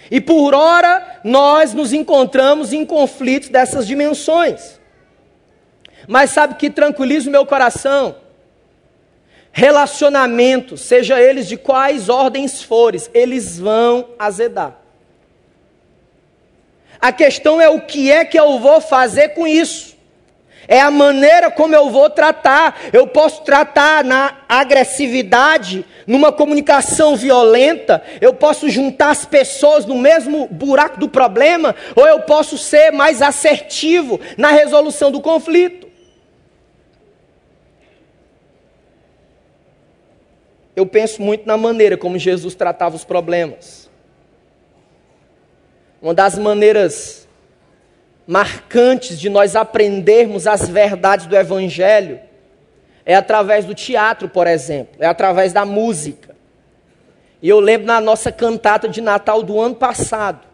E 0.10 0.22
por 0.22 0.54
hora 0.54 1.20
nós 1.24 1.74
nos 1.74 1.92
encontramos 1.92 2.72
em 2.72 2.86
conflitos 2.86 3.50
dessas 3.50 3.86
dimensões. 3.86 4.80
Mas 6.08 6.32
sabe 6.32 6.56
que 6.56 6.70
tranquiliza 6.70 7.30
o 7.30 7.32
meu 7.32 7.46
coração? 7.46 8.16
Relacionamentos, 9.52 10.82
seja 10.82 11.22
eles 11.22 11.48
de 11.48 11.58
quais 11.58 12.10
ordens 12.10 12.64
fores, 12.64 13.10
eles 13.14 13.60
vão 13.60 14.10
azedar. 14.18 14.78
A 17.00 17.12
questão 17.12 17.60
é 17.60 17.70
o 17.70 17.82
que 17.82 18.12
é 18.12 18.26
que 18.26 18.40
eu 18.40 18.60
vou 18.60 18.80
fazer 18.82 19.30
com 19.30 19.46
isso. 19.46 19.94
É 20.68 20.80
a 20.80 20.90
maneira 20.90 21.52
como 21.52 21.76
eu 21.76 21.90
vou 21.90 22.10
tratar. 22.10 22.80
Eu 22.92 23.06
posso 23.06 23.42
tratar 23.44 24.04
na 24.04 24.38
agressividade, 24.48 25.86
numa 26.08 26.32
comunicação 26.32 27.16
violenta, 27.16 28.02
eu 28.22 28.34
posso 28.34 28.70
juntar 28.70 29.10
as 29.10 29.26
pessoas 29.26 29.86
no 29.86 29.96
mesmo 29.96 30.48
buraco 30.50 31.00
do 31.00 31.10
problema, 31.10 31.76
ou 31.96 32.08
eu 32.08 32.22
posso 32.22 32.58
ser 32.58 32.92
mais 32.92 33.22
assertivo 33.22 34.20
na 34.38 34.50
resolução 34.50 35.12
do 35.12 35.22
conflito. 35.22 35.93
Eu 40.76 40.86
penso 40.86 41.22
muito 41.22 41.46
na 41.46 41.56
maneira 41.56 41.98
como 41.98 42.18
Jesus 42.18 42.56
tratava 42.56 42.96
os 42.96 43.04
problemas. 43.04 43.90
Uma 46.02 46.14
das 46.14 46.38
maneiras 46.38 47.28
marcantes 48.26 49.20
de 49.20 49.30
nós 49.30 49.56
aprendermos 49.56 50.48
as 50.48 50.68
verdades 50.68 51.28
do 51.28 51.36
Evangelho 51.36 52.20
é 53.06 53.16
através 53.16 53.66
do 53.66 53.76
teatro, 53.76 54.30
por 54.30 54.48
exemplo, 54.48 54.96
é 55.00 55.06
através 55.06 55.54
da 55.54 55.66
música. 55.66 56.36
E 57.42 57.50
eu 57.50 57.60
lembro 57.60 57.86
na 57.86 58.00
nossa 58.00 58.32
cantata 58.32 58.88
de 58.88 59.02
Natal 59.02 59.44
do 59.44 59.60
ano 59.60 59.76
passado, 59.76 60.48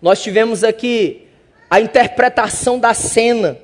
nós 0.00 0.22
tivemos 0.22 0.64
aqui 0.64 1.28
a 1.68 1.80
interpretação 1.80 2.78
da 2.78 2.94
cena 2.94 3.58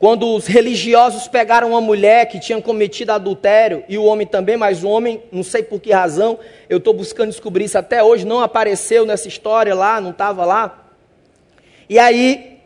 quando 0.00 0.34
os 0.34 0.46
religiosos 0.46 1.28
pegaram 1.28 1.68
uma 1.68 1.80
mulher 1.80 2.24
que 2.24 2.40
tinha 2.40 2.60
cometido 2.62 3.12
adultério, 3.12 3.84
e 3.86 3.98
o 3.98 4.04
homem 4.04 4.26
também, 4.26 4.56
mas 4.56 4.82
o 4.82 4.88
homem, 4.88 5.22
não 5.30 5.42
sei 5.42 5.62
por 5.62 5.78
que 5.78 5.92
razão, 5.92 6.38
eu 6.70 6.78
estou 6.78 6.94
buscando 6.94 7.28
descobrir 7.28 7.66
isso 7.66 7.76
até 7.76 8.02
hoje, 8.02 8.24
não 8.24 8.40
apareceu 8.40 9.04
nessa 9.04 9.28
história 9.28 9.74
lá, 9.74 10.00
não 10.00 10.12
estava 10.12 10.46
lá. 10.46 10.90
E 11.86 11.98
aí, 11.98 12.60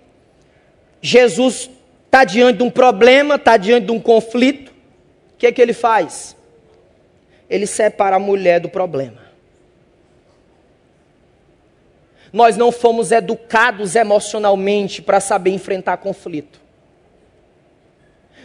Jesus 1.03 1.69
está 2.07 2.23
diante 2.23 2.59
de 2.59 2.63
um 2.63 2.71
problema, 2.71 3.35
está 3.35 3.57
diante 3.57 3.87
de 3.87 3.93
um 3.93 3.99
conflito, 3.99 4.71
o 4.71 5.37
que 5.37 5.49
é 5.49 5.51
que 5.51 5.61
ele 5.61 5.73
faz? 5.73 6.37
Ele 7.51 7.67
separa 7.67 8.15
a 8.15 8.21
mulher 8.21 8.61
do 8.61 8.69
problema. 8.69 9.25
Nós 12.33 12.57
não 12.57 12.71
fomos 12.71 13.11
educados 13.11 13.97
emocionalmente 13.97 15.03
para 15.03 15.19
saber 15.19 15.51
enfrentar 15.51 15.97
conflito 15.97 16.64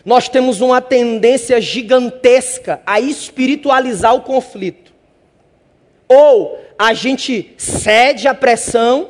nós 0.06 0.30
temos 0.30 0.62
uma 0.62 0.82
tendência 0.82 1.60
gigantesca 1.60 2.82
a 2.86 3.00
espiritualizar 3.00 4.16
o 4.16 4.22
conflito. 4.22 4.93
Ou 6.08 6.60
a 6.78 6.93
gente 6.93 7.54
cede 7.58 8.28
à 8.28 8.34
pressão, 8.34 9.10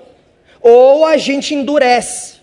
ou 0.62 1.06
a 1.06 1.18
gente 1.18 1.54
endurece. 1.54 2.40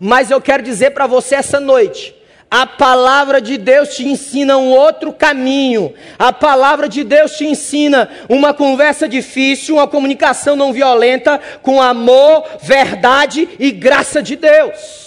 Mas 0.00 0.30
eu 0.30 0.40
quero 0.40 0.62
dizer 0.62 0.90
para 0.90 1.06
você 1.06 1.36
essa 1.36 1.60
noite: 1.60 2.14
a 2.50 2.66
palavra 2.66 3.40
de 3.40 3.56
Deus 3.56 3.96
te 3.96 4.06
ensina 4.06 4.56
um 4.56 4.70
outro 4.70 5.12
caminho. 5.12 5.92
A 6.18 6.32
palavra 6.32 6.88
de 6.88 7.04
Deus 7.04 7.32
te 7.32 7.44
ensina 7.44 8.08
uma 8.28 8.54
conversa 8.54 9.08
difícil, 9.08 9.76
uma 9.76 9.88
comunicação 9.88 10.56
não 10.56 10.72
violenta, 10.72 11.40
com 11.62 11.82
amor, 11.82 12.44
verdade 12.60 13.48
e 13.58 13.70
graça 13.70 14.22
de 14.22 14.36
Deus. 14.36 15.03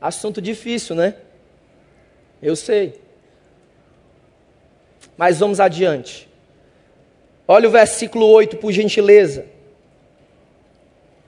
Assunto 0.00 0.40
difícil, 0.40 0.94
né? 0.94 1.14
Eu 2.40 2.54
sei. 2.54 3.00
Mas 5.16 5.38
vamos 5.40 5.58
adiante. 5.58 6.28
Olha 7.46 7.68
o 7.68 7.72
versículo 7.72 8.26
8, 8.26 8.58
por 8.58 8.70
gentileza. 8.72 9.46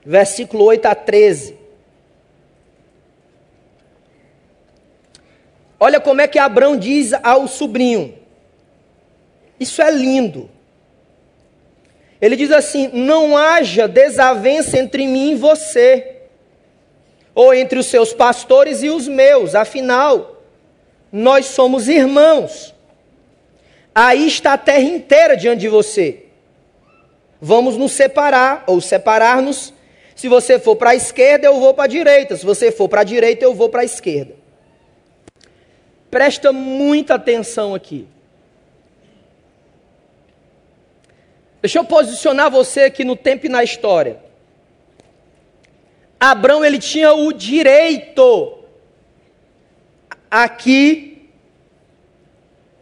Versículo 0.05 0.63
8 0.65 0.85
a 0.85 0.95
13. 0.95 1.57
Olha 5.79 5.99
como 5.99 6.21
é 6.21 6.27
que 6.27 6.39
Abraão 6.39 6.77
diz 6.77 7.11
ao 7.23 7.47
sobrinho. 7.47 8.15
Isso 9.59 9.81
é 9.81 9.91
lindo. 9.91 10.49
Ele 12.21 12.35
diz 12.35 12.51
assim: 12.51 12.89
Não 12.93 13.35
haja 13.35 13.87
desavença 13.87 14.77
entre 14.77 15.07
mim 15.07 15.31
e 15.31 15.35
você, 15.35 16.10
ou 17.33 17.53
entre 17.53 17.79
os 17.79 17.85
seus 17.85 18.13
pastores 18.13 18.83
e 18.83 18.89
os 18.89 19.07
meus, 19.07 19.55
afinal, 19.55 20.41
nós 21.11 21.47
somos 21.47 21.87
irmãos. 21.87 22.73
Aí 23.93 24.27
está 24.27 24.53
a 24.53 24.57
terra 24.57 24.81
inteira 24.81 25.35
diante 25.35 25.61
de 25.61 25.67
você. 25.67 26.25
Vamos 27.41 27.75
nos 27.75 27.91
separar, 27.91 28.63
ou 28.67 28.79
separar-nos. 28.79 29.73
Se 30.15 30.27
você 30.27 30.59
for 30.59 30.75
para 30.75 30.91
a 30.91 30.95
esquerda, 30.95 31.47
eu 31.47 31.59
vou 31.59 31.73
para 31.73 31.85
a 31.85 31.87
direita. 31.87 32.37
Se 32.37 32.45
você 32.45 32.71
for 32.71 32.87
para 32.87 33.01
a 33.01 33.03
direita, 33.03 33.43
eu 33.43 33.53
vou 33.53 33.69
para 33.69 33.81
a 33.81 33.85
esquerda. 33.85 34.35
Presta 36.09 36.51
muita 36.51 37.15
atenção 37.15 37.73
aqui. 37.73 38.07
Deixa 41.61 41.79
eu 41.79 41.85
posicionar 41.85 42.49
você 42.49 42.81
aqui 42.81 43.03
no 43.03 43.15
tempo 43.15 43.45
e 43.45 43.49
na 43.49 43.63
história. 43.63 44.30
Abraão 46.23 46.63
ele 46.63 46.77
tinha 46.77 47.11
o 47.13 47.33
direito 47.33 48.59
aqui 50.29 51.27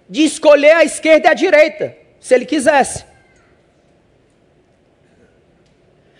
de 0.10 0.26
escolher 0.26 0.74
a 0.74 0.84
esquerda 0.84 1.30
e 1.30 1.32
a 1.32 1.34
direita, 1.34 1.96
se 2.20 2.36
ele 2.36 2.46
quisesse. 2.46 3.06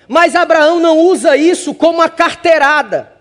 Mas 0.08 0.34
Abraão 0.34 0.80
não 0.80 0.98
usa 0.98 1.36
isso 1.36 1.74
como 1.74 1.98
uma 1.98 2.08
carteirada. 2.08 3.12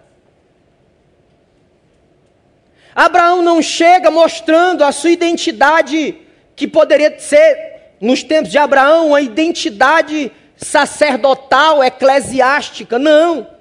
Abraão 2.94 3.42
não 3.42 3.60
chega 3.60 4.12
mostrando 4.12 4.84
a 4.84 4.92
sua 4.92 5.10
identidade 5.10 6.18
que 6.54 6.68
poderia 6.68 7.18
ser 7.18 7.96
nos 8.00 8.22
tempos 8.22 8.52
de 8.52 8.58
Abraão, 8.58 9.12
a 9.12 9.20
identidade 9.20 10.30
sacerdotal, 10.56 11.82
eclesiástica. 11.82 12.96
Não. 12.96 13.57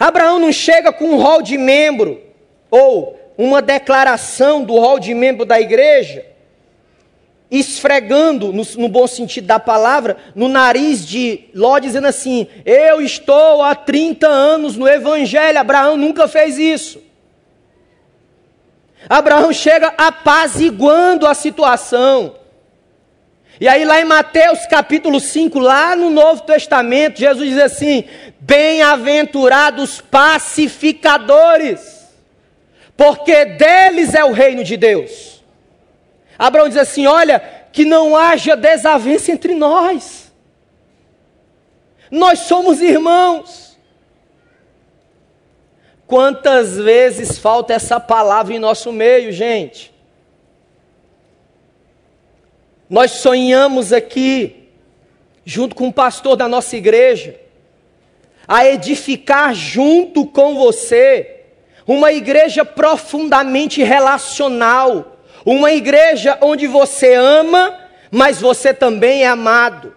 Abraão 0.00 0.38
não 0.38 0.50
chega 0.50 0.90
com 0.90 1.04
um 1.04 1.18
rol 1.18 1.42
de 1.42 1.58
membro, 1.58 2.22
ou 2.70 3.20
uma 3.36 3.60
declaração 3.60 4.64
do 4.64 4.78
rol 4.78 4.98
de 4.98 5.12
membro 5.12 5.44
da 5.44 5.60
igreja, 5.60 6.24
esfregando, 7.50 8.50
no, 8.50 8.62
no, 8.78 8.88
bom 8.88 9.06
sentido 9.06 9.46
da 9.46 9.58
palavra, 9.58 10.16
no 10.34 10.48
nariz 10.48 11.06
de 11.06 11.48
Ló, 11.54 11.78
dizendo 11.78 12.06
assim: 12.06 12.46
Eu 12.64 13.02
estou 13.02 13.62
há 13.62 13.74
30 13.74 14.26
anos 14.26 14.74
no 14.74 14.88
Evangelho. 14.88 15.58
Abraão 15.58 15.98
nunca 15.98 16.26
fez 16.26 16.56
isso. 16.56 17.02
Abraão 19.06 19.52
chega 19.52 19.92
apaziguando 19.98 21.26
a 21.26 21.34
situação. 21.34 22.39
E 23.60 23.68
aí, 23.68 23.84
lá 23.84 24.00
em 24.00 24.06
Mateus 24.06 24.64
capítulo 24.64 25.20
5, 25.20 25.58
lá 25.58 25.94
no 25.94 26.08
Novo 26.08 26.40
Testamento, 26.44 27.20
Jesus 27.20 27.50
diz 27.50 27.58
assim: 27.58 28.04
Bem-aventurados 28.40 30.00
pacificadores, 30.00 32.08
porque 32.96 33.44
deles 33.44 34.14
é 34.14 34.24
o 34.24 34.32
reino 34.32 34.64
de 34.64 34.78
Deus. 34.78 35.44
Abraão 36.38 36.68
diz 36.68 36.78
assim: 36.78 37.06
Olha, 37.06 37.38
que 37.70 37.84
não 37.84 38.16
haja 38.16 38.56
desavença 38.56 39.30
entre 39.30 39.54
nós, 39.54 40.32
nós 42.10 42.38
somos 42.38 42.80
irmãos. 42.80 43.78
Quantas 46.06 46.78
vezes 46.78 47.38
falta 47.38 47.74
essa 47.74 48.00
palavra 48.00 48.54
em 48.54 48.58
nosso 48.58 48.90
meio, 48.90 49.30
gente? 49.30 49.92
Nós 52.90 53.12
sonhamos 53.12 53.92
aqui, 53.92 54.68
junto 55.44 55.76
com 55.76 55.86
o 55.86 55.92
pastor 55.92 56.34
da 56.34 56.48
nossa 56.48 56.76
igreja, 56.76 57.36
a 58.48 58.66
edificar 58.66 59.54
junto 59.54 60.26
com 60.26 60.56
você 60.56 61.36
uma 61.86 62.12
igreja 62.12 62.64
profundamente 62.64 63.80
relacional, 63.84 65.18
uma 65.46 65.72
igreja 65.72 66.36
onde 66.40 66.66
você 66.66 67.14
ama, 67.14 67.78
mas 68.10 68.40
você 68.40 68.74
também 68.74 69.22
é 69.22 69.28
amado. 69.28 69.94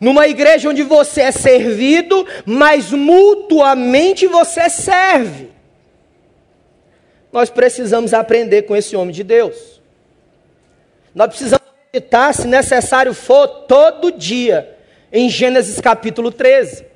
Numa 0.00 0.26
igreja 0.26 0.70
onde 0.70 0.82
você 0.82 1.20
é 1.20 1.30
servido, 1.30 2.26
mas 2.46 2.90
mutuamente 2.90 4.26
você 4.26 4.70
serve. 4.70 5.50
Nós 7.30 7.50
precisamos 7.50 8.14
aprender 8.14 8.62
com 8.62 8.74
esse 8.74 8.96
homem 8.96 9.14
de 9.14 9.22
Deus. 9.22 9.78
Nós 11.14 11.28
precisamos 11.28 11.59
meditar, 11.92 12.32
se 12.32 12.46
necessário 12.46 13.12
for, 13.12 13.46
todo 13.66 14.12
dia, 14.12 14.76
em 15.12 15.28
Gênesis 15.28 15.80
capítulo 15.80 16.30
13. 16.30 16.86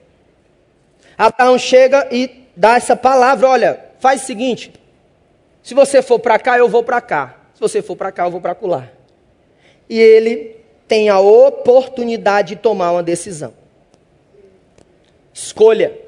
Abraão 1.19 1.59
chega 1.59 2.09
e 2.11 2.47
dá 2.57 2.77
essa 2.77 2.97
palavra: 2.97 3.49
olha, 3.49 3.85
faz 3.99 4.23
o 4.23 4.27
seguinte, 4.27 4.73
se 5.63 5.75
você 5.75 6.01
for 6.01 6.19
para 6.19 6.39
cá, 6.39 6.59
eu 6.59 6.69
vou 6.69 6.83
para 6.83 7.01
cá. 7.01 7.41
Se 7.55 7.61
você 7.61 7.83
for 7.83 7.97
para 7.97 8.13
cá, 8.13 8.25
eu 8.25 8.31
vou 8.31 8.41
para 8.41 8.57
lá. 8.63 8.89
E 9.89 9.99
ele 9.99 10.57
tem 10.87 11.09
a 11.09 11.21
oportunidade 11.21 12.55
de 12.55 12.57
tomar 12.57 12.93
uma 12.93 13.03
decisão. 13.03 13.55
Escolha. 15.33 15.99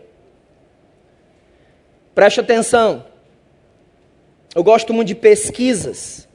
Preste 2.15 2.41
atenção. 2.41 3.05
Eu 4.55 4.65
gosto 4.65 4.93
muito 4.93 5.09
de 5.09 5.15
pesquisas. 5.15 6.26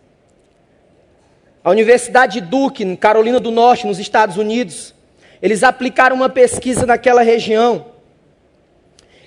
A 1.63 1.69
Universidade 1.69 2.41
de 2.41 2.47
Duke, 2.47 2.95
Carolina 2.97 3.39
do 3.39 3.51
Norte, 3.51 3.85
nos 3.85 3.99
Estados 3.99 4.37
Unidos, 4.37 4.93
eles 5.41 5.63
aplicaram 5.63 6.15
uma 6.15 6.29
pesquisa 6.29 6.85
naquela 6.85 7.21
região. 7.21 7.85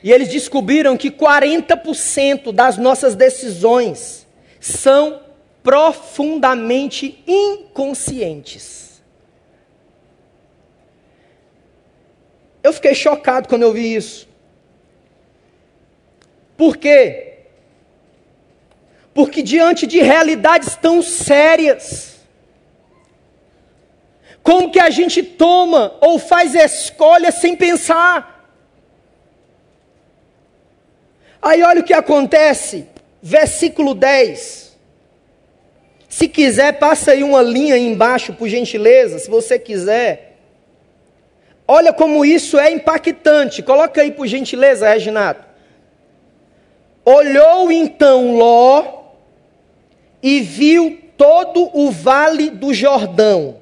E 0.03 0.13
eles 0.13 0.29
descobriram 0.29 0.97
que 0.97 1.11
40% 1.11 2.53
das 2.53 2.77
nossas 2.77 3.15
decisões 3.15 4.27
são 4.61 5.21
profundamente 5.63 7.23
inconscientes. 7.27 9.03
Eu 12.63 12.73
fiquei 12.73 12.95
chocado 12.95 13.49
quando 13.49 13.63
eu 13.63 13.73
vi 13.73 13.95
isso. 13.95 14.29
Por 16.57 16.77
quê? 16.77 17.35
porque 19.15 19.43
diante 19.43 19.87
de 19.87 20.03
realidades 20.03 20.75
tão 20.75 21.01
sérias, 21.01 22.14
como 24.45 24.71
que 24.71 24.79
a 24.79 24.91
gente 24.91 25.23
toma 25.23 25.97
ou 26.03 26.19
faz 26.19 26.55
escolhas 26.55 27.37
sem 27.37 27.57
pensar? 27.57 28.47
Aí 31.41 31.63
olha 31.63 31.81
o 31.81 31.85
que 31.85 31.95
acontece, 31.95 32.87
versículo 33.23 33.95
10. 33.95 34.77
Se 36.11 36.29
quiser, 36.29 36.79
passa 36.79 37.13
aí 37.13 37.25
uma 37.25 37.43
linha 37.43 37.75
aí 37.75 37.87
embaixo, 37.87 38.35
por 38.35 38.47
gentileza, 38.47 39.19
se 39.19 39.31
você 39.31 39.59
quiser. 39.59 40.37
Olha 41.67 41.93
como 41.93 42.23
isso 42.23 42.59
é 42.59 42.71
impactante. 42.71 43.63
Coloca 43.63 44.03
aí, 44.03 44.13
por 44.13 44.27
gentileza, 44.27 44.89
Reginato. 44.89 45.45
Olhou 47.03 47.73
então 47.73 48.37
Ló 48.37 49.05
e 50.23 50.41
viu 50.41 50.99
todo 51.17 51.71
o 51.73 51.91
vale 51.91 52.51
do 52.51 52.73
Jordão, 52.73 53.57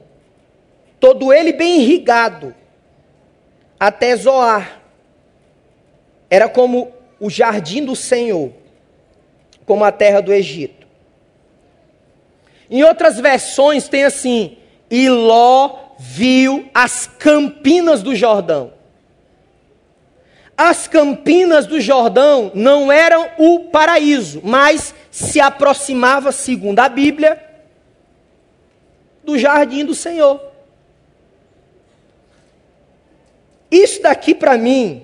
todo 1.03 1.33
ele 1.33 1.53
bem 1.53 1.81
irrigado, 1.81 2.55
até 3.79 4.15
Zoar. 4.15 4.81
Era 6.31 6.49
como 6.49 6.93
o 7.19 7.29
jardim 7.29 7.85
do 7.85 7.97
Senhor, 7.97 8.53
como 9.67 9.83
a 9.83 9.91
terra 9.91 10.23
do 10.23 10.33
Egito. 10.33 10.87
Em 12.71 12.85
outras 12.85 13.19
versões 13.19 13.89
tem 13.89 14.05
assim: 14.05 14.57
e 14.89 15.09
Ló 15.09 15.77
viu 15.99 16.71
as 16.73 17.09
campinas 17.19 18.01
do 18.01 18.15
Jordão. 18.15 18.73
As 20.57 20.87
campinas 20.87 21.67
do 21.67 21.81
Jordão 21.81 22.53
não 22.55 22.93
eram 22.93 23.29
o 23.39 23.59
paraíso, 23.71 24.41
mas 24.45 24.95
se 25.11 25.41
aproximava, 25.41 26.31
segundo 26.31 26.79
a 26.79 26.89
Bíblia, 26.89 27.43
do 29.25 29.37
jardim 29.37 29.85
do 29.85 29.97
Senhor. 29.97 30.52
Isso 33.73 34.03
daqui 34.03 34.35
para 34.35 34.59
mim 34.59 35.03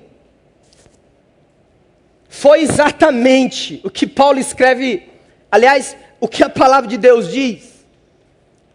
foi 2.28 2.60
exatamente 2.60 3.80
o 3.82 3.88
que 3.88 4.06
Paulo 4.06 4.38
escreve, 4.38 5.08
aliás, 5.50 5.96
o 6.20 6.28
que 6.28 6.44
a 6.44 6.50
palavra 6.50 6.86
de 6.86 6.98
Deus 6.98 7.32
diz. 7.32 7.86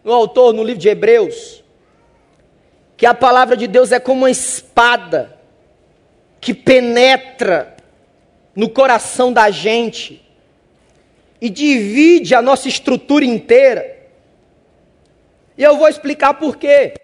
O 0.04 0.12
autor 0.12 0.52
no 0.52 0.64
livro 0.64 0.82
de 0.82 0.88
Hebreus, 0.88 1.62
que 2.96 3.06
a 3.06 3.14
palavra 3.14 3.56
de 3.56 3.68
Deus 3.68 3.92
é 3.92 4.00
como 4.00 4.22
uma 4.22 4.30
espada 4.30 5.38
que 6.40 6.52
penetra 6.52 7.76
no 8.54 8.68
coração 8.68 9.32
da 9.32 9.48
gente 9.50 10.22
e 11.40 11.48
divide 11.48 12.34
a 12.34 12.42
nossa 12.42 12.68
estrutura 12.68 13.24
inteira. 13.24 13.96
E 15.56 15.62
eu 15.62 15.78
vou 15.78 15.88
explicar 15.88 16.34
por 16.34 16.56
quê. 16.56 16.94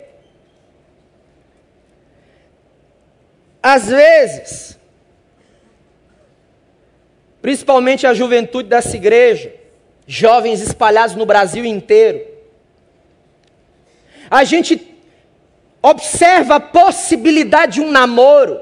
Às 3.63 3.89
vezes, 3.89 4.79
principalmente 7.43 8.07
a 8.07 8.15
juventude 8.15 8.69
dessa 8.69 8.97
igreja, 8.97 9.55
jovens 10.07 10.61
espalhados 10.61 11.15
no 11.15 11.27
Brasil 11.27 11.65
inteiro, 11.65 12.27
a 14.31 14.45
gente 14.45 14.97
observa 15.83 16.57
a 16.57 16.61
possibilidade 16.61 17.75
de 17.75 17.81
um 17.81 17.91
namoro, 17.91 18.61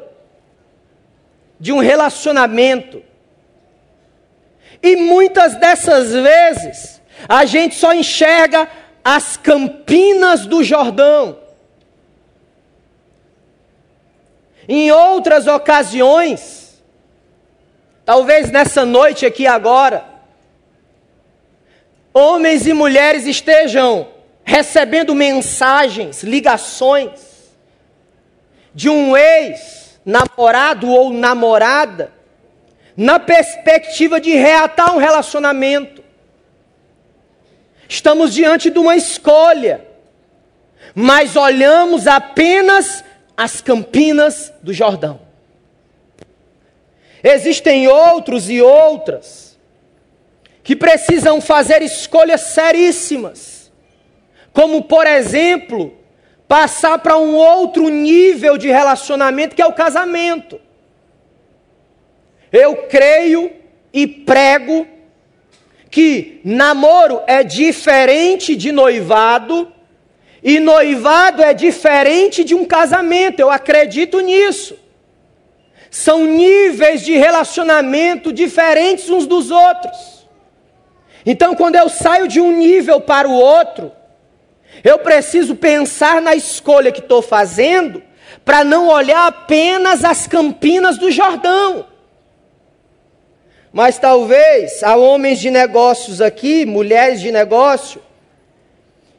de 1.61 1.73
um 1.73 1.79
relacionamento, 1.79 3.03
e 4.83 4.97
muitas 4.97 5.57
dessas 5.57 6.13
vezes 6.13 7.03
a 7.29 7.45
gente 7.45 7.75
só 7.75 7.93
enxerga 7.93 8.69
as 9.05 9.37
campinas 9.37 10.47
do 10.47 10.63
Jordão. 10.63 11.39
Em 14.69 14.93
outras 14.93 15.47
ocasiões, 15.47 16.83
talvez 18.05 18.51
nessa 18.51 18.85
noite 18.85 19.25
aqui 19.25 19.47
agora, 19.47 20.05
homens 22.13 22.67
e 22.67 22.75
mulheres 22.75 23.25
estejam 23.25 24.09
recebendo 24.45 25.15
mensagens, 25.15 26.23
ligações 26.23 27.49
de 28.75 28.91
um 28.91 29.17
ex-namorado 29.17 30.91
ou 30.91 31.15
namorada, 31.15 32.13
na 32.95 33.19
perspectiva 33.19 34.21
de 34.21 34.33
reatar 34.33 34.95
um 34.95 34.99
relacionamento. 34.99 36.05
Estamos 37.89 38.35
diante 38.35 38.69
de 38.69 38.79
uma 38.79 38.97
escolha, 38.97 39.87
mas 40.95 41.37
olhamos 41.37 42.07
apenas 42.07 43.05
as 43.39 43.61
campinas 43.61 44.53
do 44.61 44.73
Jordão. 44.73 45.21
Existem 47.23 47.87
outros 47.87 48.51
e 48.51 48.61
outras 48.61 49.57
que 50.65 50.75
precisam 50.75 51.41
fazer 51.41 51.81
escolhas 51.81 52.41
seríssimas, 52.41 53.71
como, 54.53 54.83
por 54.83 55.07
exemplo, 55.07 55.97
passar 56.49 56.99
para 56.99 57.17
um 57.17 57.37
outro 57.37 57.89
nível 57.89 58.59
de 58.59 58.67
relacionamento 58.73 59.55
que 59.55 59.63
é 59.63 59.67
o 59.67 59.73
casamento. 59.73 60.61
Eu 62.51 62.89
creio 62.89 63.53
e 63.93 64.05
prego 64.05 64.85
que 65.89 66.41
namoro 66.43 67.23
é 67.29 67.45
diferente 67.45 68.57
de 68.57 68.73
noivado 68.73 69.73
e 70.43 70.61
noivado 70.61 71.43
é 71.43 71.53
diferente 71.53 72.45
de 72.45 72.55
um 72.55 72.65
casamento, 72.65 73.41
eu 73.41 73.51
acredito 73.51 74.21
nisso. 74.21 74.77
São 75.91 76.25
níveis 76.25 77.03
de 77.03 77.17
relacionamento 77.17 78.33
diferentes 78.33 79.09
uns 79.09 79.27
dos 79.27 79.51
outros. 79.51 80.27
Então, 81.25 81.55
quando 81.55 81.77
eu 81.77 81.89
saio 81.89 82.29
de 82.29 82.41
um 82.41 82.57
nível 82.57 83.01
para 83.01 83.29
o 83.29 83.33
outro, 83.33 83.93
eu 84.85 84.99
preciso 84.99 85.57
pensar 85.57 86.23
na 86.23 86.35
escolha 86.35 86.93
que 86.93 87.01
estou 87.01 87.21
fazendo, 87.21 88.03
para 88.45 88.65
não 88.65 88.89
olhar 88.89 89.27
apenas 89.27 90.05
as 90.05 90.27
campinas 90.27 90.97
do 90.97 91.11
Jordão. 91.11 91.87
Mas 93.73 93.99
talvez 93.99 94.83
há 94.83 94.97
homens 94.97 95.39
de 95.39 95.51
negócios 95.51 96.21
aqui, 96.21 96.65
mulheres 96.65 97.21
de 97.21 97.31
negócio, 97.31 98.01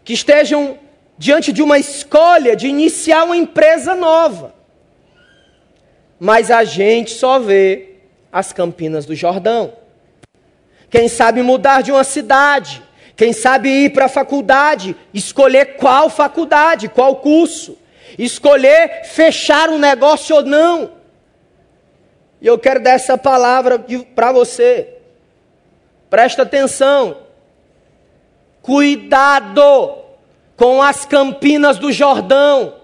que 0.04 0.14
estejam 0.14 0.80
diante 1.20 1.52
de 1.52 1.62
uma 1.62 1.78
escolha 1.78 2.56
de 2.56 2.68
iniciar 2.68 3.26
uma 3.26 3.36
empresa 3.36 3.94
nova. 3.94 4.56
Mas 6.18 6.50
a 6.50 6.64
gente 6.64 7.12
só 7.12 7.38
vê 7.38 7.98
as 8.32 8.54
campinas 8.54 9.06
do 9.06 9.14
Jordão. 9.14 9.74
Quem 10.90 11.10
sabe 11.10 11.42
mudar 11.42 11.84
de 11.84 11.92
uma 11.92 12.06
cidade, 12.06 12.82
quem 13.18 13.34
sabe 13.34 13.70
ir 13.70 13.90
para 13.92 14.06
a 14.06 14.10
faculdade, 14.10 14.96
escolher 15.14 15.76
qual 15.76 16.10
faculdade, 16.10 16.88
qual 16.88 17.18
curso, 17.18 17.78
escolher 18.18 19.04
fechar 19.04 19.70
um 19.70 19.78
negócio 19.78 20.38
ou 20.38 20.44
não. 20.44 20.94
E 22.42 22.48
eu 22.48 22.58
quero 22.58 22.82
dar 22.82 22.92
essa 22.92 23.18
palavra 23.18 23.78
para 24.16 24.32
você. 24.32 24.96
Presta 26.10 26.44
atenção. 26.44 27.18
Cuidado 28.62 29.99
com 30.60 30.82
as 30.82 31.06
campinas 31.06 31.78
do 31.78 31.90
Jordão. 31.90 32.76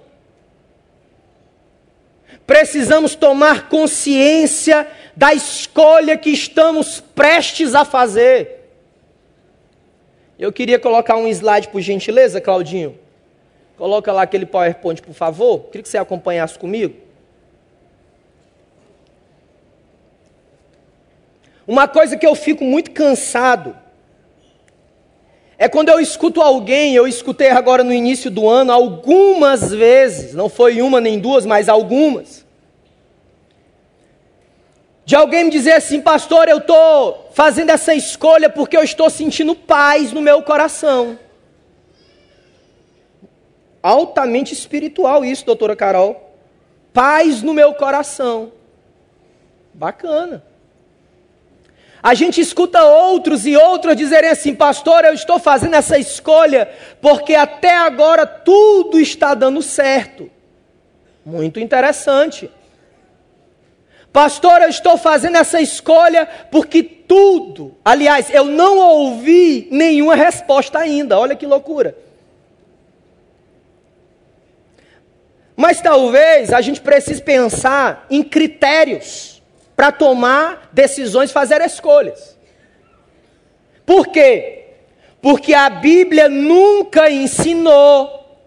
Precisamos 2.48 3.16
tomar 3.16 3.68
consciência 3.68 4.88
da 5.14 5.34
escolha 5.34 6.18
que 6.18 6.30
estamos 6.30 7.02
prestes 7.02 7.76
a 7.76 7.84
fazer. 7.84 8.72
Eu 10.40 10.54
queria 10.54 10.80
colocar 10.80 11.18
um 11.18 11.28
slide, 11.28 11.68
por 11.68 11.82
gentileza, 11.82 12.40
Claudinho. 12.40 12.98
Coloca 13.76 14.10
lá 14.14 14.22
aquele 14.22 14.46
PowerPoint, 14.46 15.02
por 15.02 15.14
favor. 15.14 15.66
Queria 15.66 15.84
que 15.84 15.90
você 15.90 15.98
acompanhasse 15.98 16.58
comigo. 16.58 16.96
Uma 21.68 21.90
coisa 21.90 22.16
que 22.16 22.26
eu 22.26 22.36
fico 22.36 22.64
muito 22.64 22.92
cansado 22.92 23.76
é 25.58 25.70
quando 25.70 25.90
eu 25.90 26.00
escuto 26.00 26.42
alguém, 26.42 26.96
eu 26.96 27.08
escutei 27.08 27.50
agora 27.50 27.84
no 27.84 27.94
início 27.94 28.30
do 28.30 28.48
ano 28.48 28.72
algumas 28.72 29.72
vezes, 29.72 30.34
não 30.34 30.50
foi 30.50 30.82
uma 30.82 31.00
nem 31.00 31.20
duas, 31.20 31.46
mas 31.46 31.70
algumas, 31.70 32.46
de 35.06 35.16
alguém 35.16 35.44
me 35.46 35.52
dizer 35.52 35.74
assim, 35.74 36.02
pastor, 36.02 36.50
eu 36.50 36.58
estou 36.58 37.30
fazendo 37.32 37.70
essa 37.70 37.94
escolha 37.94 38.50
porque 38.50 38.76
eu 38.76 38.84
estou 38.84 39.08
sentindo 39.10 39.56
paz 39.56 40.12
no 40.12 40.20
meu 40.20 40.42
coração. 40.42 41.20
Altamente 43.84 44.52
espiritual 44.52 45.24
isso, 45.24 45.46
doutora 45.46 45.76
Carol. 45.76 46.34
Paz 46.92 47.44
no 47.44 47.54
meu 47.54 47.76
coração. 47.76 48.52
Bacana. 49.72 50.44
A 52.06 52.14
gente 52.14 52.40
escuta 52.40 52.84
outros 52.84 53.48
e 53.48 53.58
outros 53.58 53.96
dizerem 53.96 54.30
assim: 54.30 54.54
Pastor, 54.54 55.04
eu 55.06 55.14
estou 55.16 55.40
fazendo 55.40 55.74
essa 55.74 55.98
escolha 55.98 56.70
porque 57.02 57.34
até 57.34 57.76
agora 57.76 58.28
tudo 58.28 59.00
está 59.00 59.34
dando 59.34 59.60
certo. 59.64 60.30
Muito 61.26 61.60
interessante. 61.60 62.48
Pastor, 64.14 64.62
eu 64.62 64.70
estou 64.70 65.00
fazendo 65.00 65.38
essa 65.38 65.60
escolha 65.60 66.30
porque 66.52 66.84
tudo, 66.84 67.76
aliás, 67.84 68.30
eu 68.30 68.44
não 68.46 68.78
ouvi 68.78 69.68
nenhuma 69.72 70.14
resposta 70.14 70.78
ainda. 70.78 71.18
Olha 71.18 71.36
que 71.36 71.48
loucura. 71.48 71.98
Mas 75.56 75.82
talvez 75.82 76.54
a 76.54 76.62
gente 76.62 76.82
precise 76.82 77.24
pensar 77.24 78.06
em 78.12 78.22
critérios 78.22 79.35
para 79.76 79.92
tomar 79.92 80.70
decisões, 80.72 81.32
fazer 81.32 81.62
escolhas. 81.62 82.38
Por 83.86 84.08
quê? 84.08 84.64
Porque 85.22 85.54
a 85.54 85.70
Bíblia 85.70 86.30
nunca 86.30 87.10
ensinou 87.10 88.40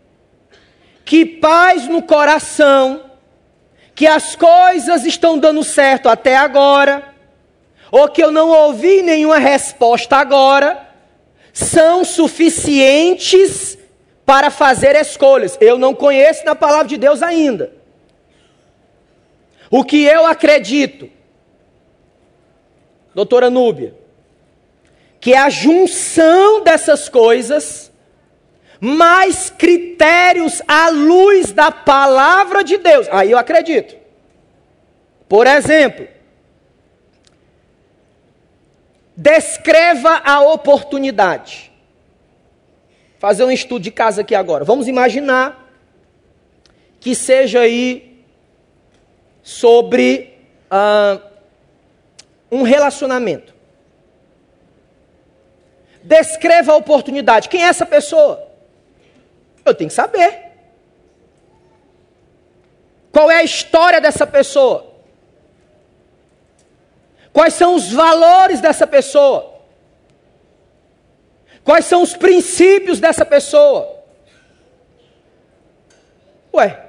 que 1.04 1.24
paz 1.24 1.86
no 1.86 2.02
coração, 2.02 3.10
que 3.94 4.06
as 4.06 4.36
coisas 4.36 5.04
estão 5.04 5.38
dando 5.38 5.62
certo 5.62 6.08
até 6.08 6.36
agora, 6.36 7.14
ou 7.90 8.08
que 8.08 8.22
eu 8.22 8.30
não 8.30 8.48
ouvi 8.48 9.02
nenhuma 9.02 9.38
resposta 9.38 10.16
agora, 10.16 10.86
são 11.52 12.04
suficientes 12.04 13.78
para 14.24 14.50
fazer 14.50 14.94
escolhas. 14.94 15.56
Eu 15.60 15.78
não 15.78 15.94
conheço 15.94 16.44
na 16.44 16.54
palavra 16.54 16.86
de 16.86 16.96
Deus 16.96 17.22
ainda. 17.22 17.72
O 19.70 19.82
que 19.82 20.04
eu 20.04 20.26
acredito 20.26 21.17
doutora 23.18 23.50
Núbia, 23.50 23.96
que 25.18 25.34
é 25.34 25.38
a 25.38 25.50
junção 25.50 26.62
dessas 26.62 27.08
coisas, 27.08 27.90
mais 28.80 29.50
critérios 29.50 30.62
à 30.68 30.88
luz 30.88 31.50
da 31.50 31.72
palavra 31.72 32.62
de 32.62 32.78
Deus. 32.78 33.08
Aí 33.10 33.32
eu 33.32 33.38
acredito. 33.38 33.96
Por 35.28 35.48
exemplo, 35.48 36.06
descreva 39.16 40.22
a 40.24 40.40
oportunidade. 40.42 41.72
Fazer 43.18 43.42
um 43.42 43.50
estudo 43.50 43.82
de 43.82 43.90
casa 43.90 44.20
aqui 44.20 44.36
agora. 44.36 44.64
Vamos 44.64 44.86
imaginar 44.86 45.68
que 47.00 47.16
seja 47.16 47.62
aí 47.62 48.22
sobre 49.42 50.38
ah, 50.70 51.20
um 52.50 52.62
relacionamento. 52.62 53.54
Descreva 56.02 56.72
a 56.72 56.76
oportunidade. 56.76 57.48
Quem 57.48 57.64
é 57.64 57.68
essa 57.68 57.84
pessoa? 57.84 58.48
Eu 59.64 59.74
tenho 59.74 59.88
que 59.88 59.94
saber. 59.94 60.48
Qual 63.12 63.30
é 63.30 63.36
a 63.36 63.44
história 63.44 64.00
dessa 64.00 64.26
pessoa? 64.26 64.94
Quais 67.32 67.54
são 67.54 67.74
os 67.74 67.92
valores 67.92 68.60
dessa 68.60 68.86
pessoa? 68.86 69.54
Quais 71.62 71.84
são 71.84 72.02
os 72.02 72.16
princípios 72.16 72.98
dessa 72.98 73.24
pessoa? 73.26 74.02
Ué, 76.54 76.86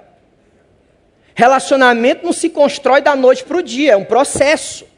relacionamento 1.35 2.25
não 2.25 2.33
se 2.33 2.49
constrói 2.49 3.01
da 3.01 3.15
noite 3.15 3.43
para 3.43 3.57
o 3.57 3.61
dia, 3.61 3.91
é 3.91 3.97
um 3.97 4.05
processo. 4.05 4.88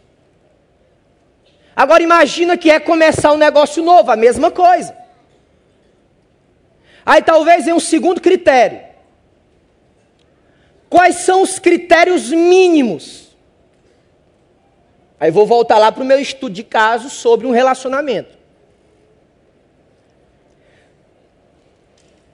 Agora 1.81 2.03
imagina 2.03 2.55
que 2.55 2.69
é 2.69 2.79
começar 2.79 3.31
um 3.31 3.37
negócio 3.37 3.83
novo, 3.83 4.11
a 4.11 4.15
mesma 4.15 4.51
coisa. 4.51 4.95
Aí 7.03 7.23
talvez 7.23 7.67
em 7.67 7.73
um 7.73 7.79
segundo 7.79 8.21
critério. 8.21 8.81
Quais 10.87 11.15
são 11.15 11.41
os 11.41 11.57
critérios 11.57 12.29
mínimos? 12.29 13.35
Aí 15.19 15.31
vou 15.31 15.47
voltar 15.47 15.79
lá 15.79 15.91
para 15.91 16.03
o 16.03 16.05
meu 16.05 16.19
estudo 16.19 16.53
de 16.53 16.63
caso 16.63 17.09
sobre 17.09 17.47
um 17.47 17.51
relacionamento. 17.51 18.37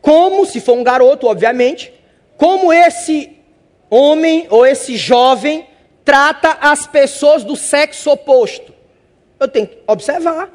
Como, 0.01 0.45
se 0.45 0.59
for 0.59 0.73
um 0.73 0.83
garoto, 0.83 1.25
obviamente, 1.25 1.93
como 2.35 2.73
esse 2.73 3.39
homem 3.89 4.45
ou 4.49 4.65
esse 4.65 4.97
jovem 4.97 5.65
trata 6.03 6.57
as 6.59 6.85
pessoas 6.85 7.45
do 7.45 7.55
sexo 7.55 8.11
oposto. 8.11 8.75
Eu 9.39 9.47
tenho 9.47 9.67
que 9.67 9.83
observar. 9.87 10.49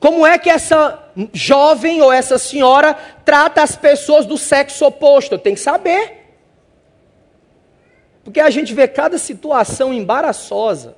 Como 0.00 0.26
é 0.26 0.38
que 0.38 0.50
essa 0.50 1.02
jovem 1.32 2.02
ou 2.02 2.12
essa 2.12 2.36
senhora 2.36 2.94
trata 3.24 3.62
as 3.62 3.74
pessoas 3.74 4.26
do 4.26 4.36
sexo 4.36 4.84
oposto? 4.84 5.32
Eu 5.32 5.38
tenho 5.38 5.56
que 5.56 5.62
saber. 5.62 6.24
Porque 8.22 8.40
a 8.40 8.50
gente 8.50 8.74
vê 8.74 8.88
cada 8.88 9.18
situação 9.18 9.92
embaraçosa. 9.92 10.96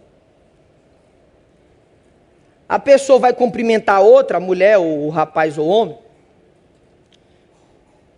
A 2.69 2.79
pessoa 2.79 3.19
vai 3.19 3.33
cumprimentar 3.33 4.03
outra, 4.03 4.39
a 4.39 4.41
mulher, 4.41 4.79
ou 4.79 5.07
o 5.07 5.09
rapaz 5.09 5.57
ou 5.57 5.67
o 5.67 5.69
homem, 5.69 5.99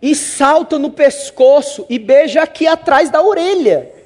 e 0.01 0.15
salta 0.15 0.79
no 0.79 0.89
pescoço 0.89 1.85
e 1.89 1.99
beija 1.99 2.41
aqui 2.41 2.65
atrás 2.65 3.09
da 3.09 3.21
orelha. 3.21 3.98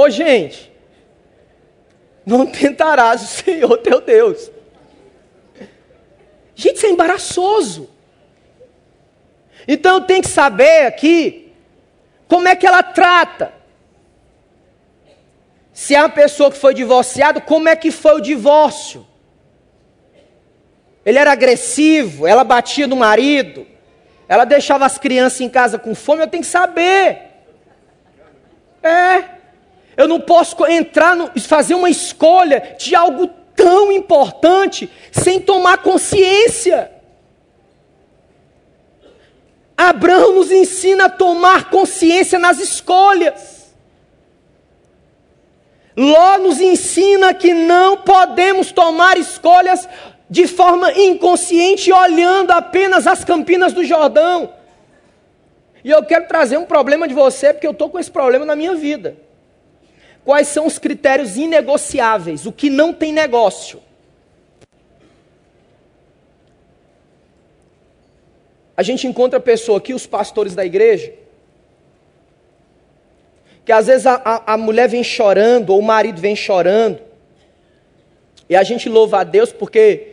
Ô 0.00 0.08
gente, 0.08 0.72
não 2.24 2.46
tentarás 2.48 3.22
o 3.22 3.26
Senhor 3.26 3.76
teu 3.78 4.00
Deus. 4.00 4.50
Gente, 6.54 6.76
isso 6.76 6.86
é 6.86 6.90
embaraçoso. 6.90 7.90
Então 9.68 9.96
eu 9.96 10.00
tenho 10.00 10.22
que 10.22 10.28
saber 10.28 10.86
aqui 10.86 11.52
como 12.26 12.48
é 12.48 12.56
que 12.56 12.66
ela 12.66 12.82
trata. 12.82 13.52
Se 15.72 15.94
é 15.94 16.00
uma 16.00 16.08
pessoa 16.08 16.50
que 16.50 16.56
foi 16.56 16.72
divorciada, 16.72 17.40
como 17.40 17.68
é 17.68 17.76
que 17.76 17.90
foi 17.90 18.14
o 18.14 18.20
divórcio? 18.20 19.06
Ele 21.04 21.18
era 21.18 21.32
agressivo, 21.32 22.26
ela 22.26 22.44
batia 22.44 22.86
no 22.86 22.96
marido, 22.96 23.66
ela 24.26 24.44
deixava 24.44 24.86
as 24.86 24.96
crianças 24.96 25.40
em 25.42 25.48
casa 25.48 25.78
com 25.78 25.94
fome, 25.94 26.22
eu 26.22 26.28
tenho 26.28 26.42
que 26.42 26.48
saber. 26.48 27.18
É. 28.82 29.39
Eu 30.00 30.08
não 30.08 30.18
posso 30.18 30.64
entrar, 30.64 31.14
no, 31.14 31.30
fazer 31.38 31.74
uma 31.74 31.90
escolha 31.90 32.74
de 32.78 32.94
algo 32.94 33.26
tão 33.54 33.92
importante 33.92 34.88
sem 35.12 35.38
tomar 35.38 35.82
consciência. 35.82 36.90
Abraão 39.76 40.36
nos 40.36 40.50
ensina 40.50 41.04
a 41.04 41.10
tomar 41.10 41.68
consciência 41.68 42.38
nas 42.38 42.58
escolhas. 42.58 43.74
Ló 45.94 46.38
nos 46.38 46.62
ensina 46.62 47.34
que 47.34 47.52
não 47.52 47.98
podemos 47.98 48.72
tomar 48.72 49.18
escolhas 49.18 49.86
de 50.30 50.46
forma 50.46 50.92
inconsciente, 50.92 51.92
olhando 51.92 52.52
apenas 52.52 53.06
as 53.06 53.22
campinas 53.22 53.74
do 53.74 53.84
Jordão. 53.84 54.50
E 55.84 55.90
eu 55.90 56.02
quero 56.02 56.26
trazer 56.26 56.56
um 56.56 56.64
problema 56.64 57.06
de 57.06 57.12
você, 57.12 57.52
porque 57.52 57.66
eu 57.66 57.72
estou 57.72 57.90
com 57.90 57.98
esse 57.98 58.10
problema 58.10 58.46
na 58.46 58.56
minha 58.56 58.74
vida. 58.74 59.28
Quais 60.30 60.46
são 60.46 60.64
os 60.64 60.78
critérios 60.78 61.36
inegociáveis? 61.36 62.46
O 62.46 62.52
que 62.52 62.70
não 62.70 62.92
tem 62.92 63.12
negócio? 63.12 63.82
A 68.76 68.82
gente 68.84 69.08
encontra 69.08 69.40
pessoa 69.40 69.78
aqui, 69.78 69.92
os 69.92 70.06
pastores 70.06 70.54
da 70.54 70.64
igreja, 70.64 71.12
que 73.64 73.72
às 73.72 73.88
vezes 73.88 74.06
a, 74.06 74.22
a, 74.24 74.54
a 74.54 74.56
mulher 74.56 74.88
vem 74.88 75.02
chorando, 75.02 75.70
ou 75.70 75.80
o 75.80 75.82
marido 75.82 76.20
vem 76.20 76.36
chorando, 76.36 77.00
e 78.48 78.54
a 78.54 78.62
gente 78.62 78.88
louva 78.88 79.22
a 79.22 79.24
Deus 79.24 79.52
porque 79.52 80.12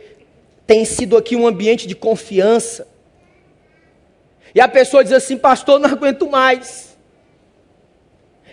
tem 0.66 0.84
sido 0.84 1.16
aqui 1.16 1.36
um 1.36 1.46
ambiente 1.46 1.86
de 1.86 1.94
confiança. 1.94 2.88
E 4.52 4.60
a 4.60 4.66
pessoa 4.66 5.04
diz 5.04 5.12
assim, 5.12 5.38
pastor, 5.38 5.78
não 5.78 5.88
aguento 5.88 6.28
mais. 6.28 6.87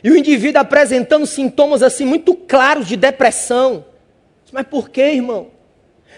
E 0.06 0.12
o 0.12 0.16
indivíduo 0.16 0.62
apresentando 0.62 1.26
sintomas 1.26 1.82
assim 1.82 2.06
muito 2.06 2.36
claros 2.36 2.88
de 2.88 2.95
depressão. 2.95 3.84
Mas 4.51 4.68
por 4.68 4.88
que, 4.88 5.01
irmão? 5.01 5.49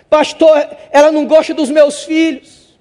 Pastor, 0.10 0.58
ela 0.92 1.10
não 1.10 1.26
gosta 1.26 1.54
dos 1.54 1.70
meus 1.70 2.04
filhos. 2.04 2.78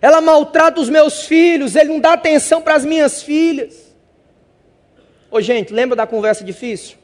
Ela 0.00 0.22
maltrata 0.22 0.80
os 0.80 0.88
meus 0.88 1.26
filhos, 1.26 1.76
ele 1.76 1.90
não 1.90 2.00
dá 2.00 2.14
atenção 2.14 2.62
para 2.62 2.76
as 2.76 2.82
minhas 2.86 3.22
filhas. 3.22 3.94
Ô 5.30 5.38
gente, 5.38 5.70
lembra 5.70 5.96
da 5.96 6.06
conversa 6.06 6.42
difícil? 6.42 6.96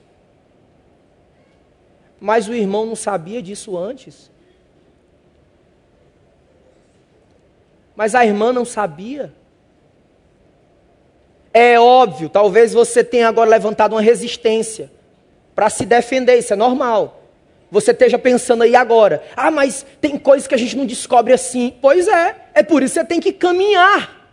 Mas 2.19 2.49
o 2.49 2.55
irmão 2.55 2.87
não 2.87 2.97
sabia 2.97 3.43
disso 3.43 3.77
antes. 3.77 4.31
Mas 7.95 8.15
a 8.15 8.25
irmã 8.25 8.55
não 8.55 8.65
sabia. 8.65 9.35
É 11.61 11.77
óbvio, 11.81 12.29
talvez 12.29 12.73
você 12.73 13.03
tenha 13.03 13.27
agora 13.27 13.51
levantado 13.51 13.91
uma 13.97 14.01
resistência 14.01 14.93
para 15.57 15.69
se 15.69 15.85
defender, 15.85 16.39
isso 16.39 16.53
é 16.53 16.57
normal. 16.57 17.21
Você 17.69 17.91
esteja 17.91 18.17
pensando 18.17 18.63
aí 18.63 18.77
agora, 18.77 19.25
ah, 19.37 19.51
mas 19.51 19.85
tem 20.01 20.17
coisas 20.17 20.47
que 20.47 20.55
a 20.55 20.59
gente 20.59 20.77
não 20.77 20.87
descobre 20.87 21.33
assim. 21.33 21.75
Pois 21.83 22.07
é, 22.07 22.37
é 22.55 22.63
por 22.63 22.81
isso 22.81 22.95
que 22.95 23.01
você 23.01 23.07
tem 23.07 23.19
que 23.19 23.33
caminhar. 23.33 24.31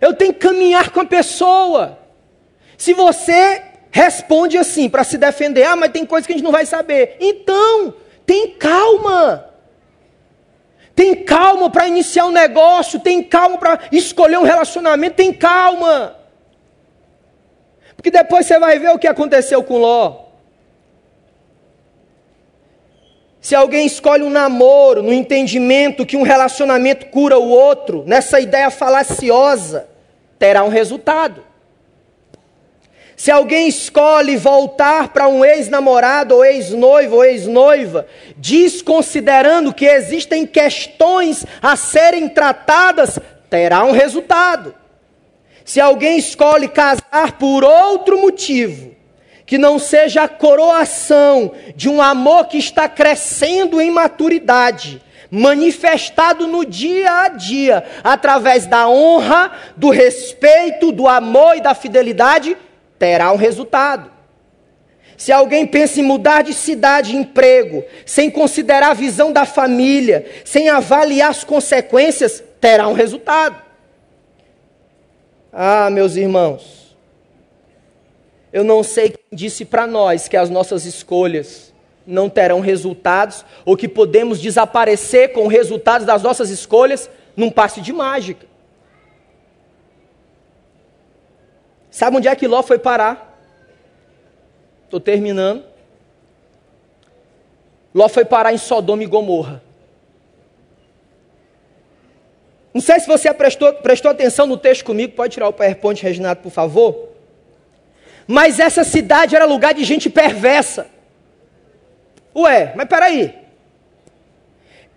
Eu 0.00 0.12
tenho 0.12 0.32
que 0.34 0.40
caminhar 0.40 0.90
com 0.90 0.98
a 0.98 1.04
pessoa. 1.04 1.96
Se 2.76 2.92
você 2.94 3.62
responde 3.92 4.58
assim 4.58 4.88
para 4.88 5.04
se 5.04 5.16
defender, 5.16 5.62
ah, 5.62 5.76
mas 5.76 5.92
tem 5.92 6.04
coisas 6.04 6.26
que 6.26 6.32
a 6.32 6.36
gente 6.36 6.44
não 6.44 6.50
vai 6.50 6.66
saber. 6.66 7.16
Então, 7.20 7.94
tem 8.26 8.50
calma. 8.50 9.53
Tem 10.94 11.24
calma 11.24 11.68
para 11.68 11.88
iniciar 11.88 12.26
um 12.26 12.30
negócio, 12.30 13.00
tem 13.00 13.22
calma 13.22 13.58
para 13.58 13.80
escolher 13.90 14.38
um 14.38 14.44
relacionamento, 14.44 15.16
tem 15.16 15.32
calma. 15.32 16.16
Porque 17.96 18.10
depois 18.10 18.46
você 18.46 18.58
vai 18.58 18.78
ver 18.78 18.90
o 18.90 18.98
que 18.98 19.08
aconteceu 19.08 19.62
com 19.62 19.78
Ló. 19.78 20.24
Se 23.40 23.54
alguém 23.54 23.84
escolhe 23.86 24.22
um 24.22 24.30
namoro 24.30 25.02
no 25.02 25.12
entendimento 25.12 26.06
que 26.06 26.16
um 26.16 26.22
relacionamento 26.22 27.06
cura 27.06 27.38
o 27.38 27.48
outro, 27.48 28.04
nessa 28.06 28.40
ideia 28.40 28.70
falaciosa, 28.70 29.86
terá 30.38 30.64
um 30.64 30.68
resultado. 30.68 31.44
Se 33.16 33.30
alguém 33.30 33.68
escolhe 33.68 34.36
voltar 34.36 35.08
para 35.08 35.28
um 35.28 35.44
ex-namorado, 35.44 36.34
ou 36.34 36.44
ex-noivo, 36.44 37.16
ou 37.16 37.24
ex-noiva, 37.24 38.06
desconsiderando 38.36 39.72
que 39.72 39.86
existem 39.86 40.44
questões 40.46 41.46
a 41.62 41.76
serem 41.76 42.28
tratadas, 42.28 43.18
terá 43.48 43.84
um 43.84 43.92
resultado. 43.92 44.74
Se 45.64 45.80
alguém 45.80 46.18
escolhe 46.18 46.68
casar 46.68 47.38
por 47.38 47.64
outro 47.64 48.20
motivo, 48.20 48.94
que 49.46 49.58
não 49.58 49.78
seja 49.78 50.24
a 50.24 50.28
coroação 50.28 51.52
de 51.76 51.88
um 51.88 52.02
amor 52.02 52.46
que 52.46 52.58
está 52.58 52.88
crescendo 52.88 53.80
em 53.80 53.90
maturidade, 53.90 55.00
manifestado 55.30 56.46
no 56.46 56.64
dia 56.64 57.22
a 57.22 57.28
dia, 57.28 57.84
através 58.02 58.66
da 58.66 58.88
honra, 58.88 59.52
do 59.76 59.90
respeito, 59.90 60.92
do 60.92 61.06
amor 61.06 61.56
e 61.56 61.60
da 61.60 61.74
fidelidade, 61.74 62.56
terá 63.04 63.30
um 63.30 63.36
resultado. 63.36 64.10
Se 65.14 65.30
alguém 65.30 65.66
pensa 65.66 66.00
em 66.00 66.02
mudar 66.02 66.40
de 66.40 66.54
cidade, 66.54 67.14
emprego, 67.14 67.84
sem 68.06 68.30
considerar 68.30 68.92
a 68.92 68.94
visão 68.94 69.30
da 69.30 69.44
família, 69.44 70.24
sem 70.42 70.70
avaliar 70.70 71.28
as 71.28 71.44
consequências, 71.44 72.42
terá 72.58 72.88
um 72.88 72.94
resultado. 72.94 73.62
Ah, 75.52 75.90
meus 75.90 76.16
irmãos, 76.16 76.96
eu 78.50 78.64
não 78.64 78.82
sei 78.82 79.10
quem 79.10 79.24
disse 79.30 79.66
para 79.66 79.86
nós 79.86 80.26
que 80.26 80.38
as 80.38 80.48
nossas 80.48 80.86
escolhas 80.86 81.74
não 82.06 82.30
terão 82.30 82.60
resultados 82.60 83.44
ou 83.66 83.76
que 83.76 83.86
podemos 83.86 84.40
desaparecer 84.40 85.34
com 85.34 85.46
resultados 85.46 86.06
das 86.06 86.22
nossas 86.22 86.48
escolhas 86.48 87.10
num 87.36 87.50
passe 87.50 87.82
de 87.82 87.92
mágica. 87.92 88.53
Sabe 91.94 92.16
onde 92.16 92.26
é 92.26 92.34
que 92.34 92.48
Ló 92.48 92.60
foi 92.60 92.76
parar? 92.76 93.38
Estou 94.82 94.98
terminando. 94.98 95.62
Ló 97.94 98.08
foi 98.08 98.24
parar 98.24 98.52
em 98.52 98.58
Sodoma 98.58 99.04
e 99.04 99.06
Gomorra. 99.06 99.62
Não 102.74 102.80
sei 102.80 102.98
se 102.98 103.06
você 103.06 103.32
prestou, 103.32 103.72
prestou 103.74 104.10
atenção 104.10 104.44
no 104.44 104.56
texto 104.56 104.84
comigo, 104.84 105.12
pode 105.12 105.34
tirar 105.34 105.46
o 105.46 105.52
PowerPoint, 105.52 106.02
Reginato, 106.02 106.42
por 106.42 106.50
favor. 106.50 107.10
Mas 108.26 108.58
essa 108.58 108.82
cidade 108.82 109.36
era 109.36 109.44
lugar 109.44 109.72
de 109.72 109.84
gente 109.84 110.10
perversa. 110.10 110.88
Ué, 112.34 112.72
mas 112.74 112.88
peraí. 112.88 113.38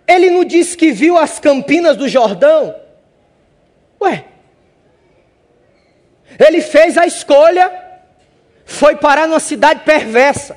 Ele 0.04 0.30
não 0.30 0.44
disse 0.44 0.76
que 0.76 0.90
viu 0.90 1.16
as 1.16 1.38
campinas 1.38 1.96
do 1.96 2.08
Jordão? 2.08 2.74
Ué. 4.00 4.24
Ele 6.36 6.60
fez 6.60 6.98
a 6.98 7.06
escolha, 7.06 7.70
foi 8.64 8.96
parar 8.96 9.28
numa 9.28 9.40
cidade 9.40 9.80
perversa. 9.84 10.56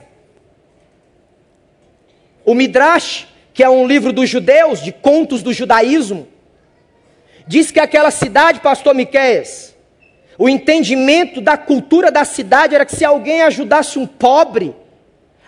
O 2.43 2.53
Midrash, 2.53 3.27
que 3.53 3.63
é 3.63 3.69
um 3.69 3.85
livro 3.85 4.11
dos 4.11 4.29
judeus, 4.29 4.81
de 4.81 4.91
contos 4.91 5.43
do 5.43 5.53
judaísmo, 5.53 6.27
diz 7.47 7.69
que 7.69 7.79
aquela 7.79 8.09
cidade, 8.09 8.59
pastor 8.59 8.95
Miqueias, 8.95 9.75
o 10.37 10.49
entendimento 10.49 11.39
da 11.39 11.55
cultura 11.55 12.11
da 12.11 12.25
cidade 12.25 12.73
era 12.73 12.85
que 12.85 12.95
se 12.95 13.05
alguém 13.05 13.43
ajudasse 13.43 13.99
um 13.99 14.07
pobre, 14.07 14.75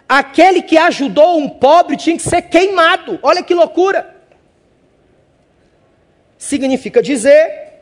aquele 0.08 0.62
que 0.62 0.78
ajudou 0.78 1.40
um 1.40 1.50
pobre 1.50 1.98
tinha 1.98 2.16
que 2.16 2.22
ser 2.22 2.44
queimado. 2.44 3.20
Olha 3.24 3.42
que 3.42 3.56
loucura! 3.56 4.16
Significa 6.38 7.02
dizer 7.02 7.73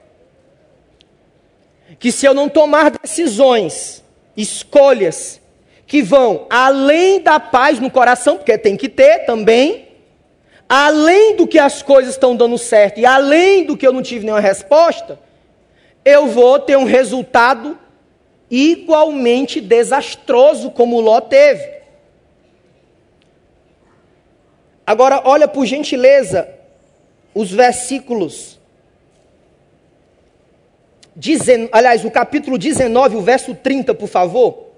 que 2.02 2.12
se 2.12 2.26
eu 2.26 2.34
não 2.34 2.50
tomar 2.50 2.90
decisões, 2.90 4.04
escolhas 4.36 5.40
que 5.86 6.02
vão 6.02 6.48
além 6.50 7.22
da 7.22 7.40
paz 7.40 7.80
no 7.80 7.92
coração, 7.92 8.38
porque 8.38 8.58
tem 8.58 8.76
que 8.76 8.90
ter 8.90 9.20
também, 9.20 9.88
além 10.68 11.36
do 11.36 11.46
que 11.46 11.60
as 11.60 11.84
coisas 11.84 12.16
estão 12.16 12.36
dando 12.36 12.58
certo 12.58 13.00
e 13.00 13.06
além 13.06 13.66
do 13.66 13.78
que 13.78 13.86
eu 13.86 13.94
não 13.94 14.02
tive 14.02 14.26
nenhuma 14.26 14.42
resposta, 14.42 15.20
eu 16.04 16.26
vou 16.26 16.58
ter 16.58 16.76
um 16.76 16.86
resultado 16.86 17.78
igualmente 18.50 19.62
desastroso 19.62 20.72
como 20.72 21.00
Ló 21.00 21.22
teve. 21.22 21.82
Agora, 24.88 25.22
olha 25.24 25.48
por 25.48 25.68
gentileza 25.68 26.50
os 27.36 27.52
versículos. 27.52 28.60
Dezen, 31.22 31.70
aliás, 31.72 32.04
o 32.04 32.10
capítulo 32.10 32.58
19, 32.58 33.16
o 33.16 33.22
verso 33.22 33.54
30, 33.54 33.94
por 33.94 34.08
favor. 34.08 34.72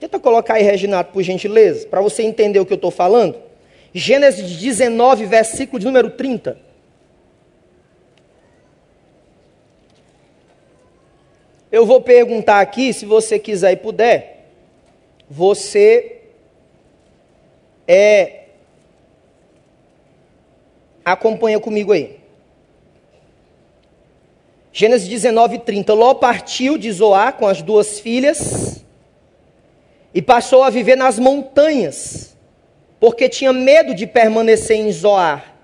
Tenta 0.00 0.18
colocar 0.18 0.54
aí, 0.54 0.62
Reginato, 0.64 1.12
por 1.12 1.22
gentileza, 1.22 1.86
para 1.86 2.00
você 2.00 2.24
entender 2.24 2.58
o 2.58 2.66
que 2.66 2.72
eu 2.72 2.76
estou 2.76 2.90
falando. 2.90 3.36
Gênesis 3.94 4.56
19, 4.56 5.24
versículo 5.26 5.78
de 5.78 5.86
número 5.86 6.10
30. 6.10 6.58
Eu 11.70 11.86
vou 11.86 12.00
perguntar 12.00 12.60
aqui, 12.60 12.92
se 12.92 13.06
você 13.06 13.38
quiser 13.38 13.72
e 13.72 13.76
puder, 13.76 14.48
você 15.30 16.22
é 17.86 18.34
Acompanha 21.04 21.58
comigo 21.58 21.92
aí. 21.92 22.17
Gênesis 24.72 25.08
19, 25.08 25.58
30. 25.60 25.94
Ló 25.94 26.14
partiu 26.14 26.78
de 26.78 26.90
Zoar 26.92 27.34
com 27.34 27.46
as 27.46 27.62
duas 27.62 28.00
filhas 28.00 28.84
e 30.14 30.22
passou 30.22 30.62
a 30.62 30.70
viver 30.70 30.96
nas 30.96 31.18
montanhas, 31.18 32.36
porque 32.98 33.28
tinha 33.28 33.52
medo 33.52 33.94
de 33.94 34.06
permanecer 34.06 34.76
em 34.76 34.90
Zoar. 34.92 35.54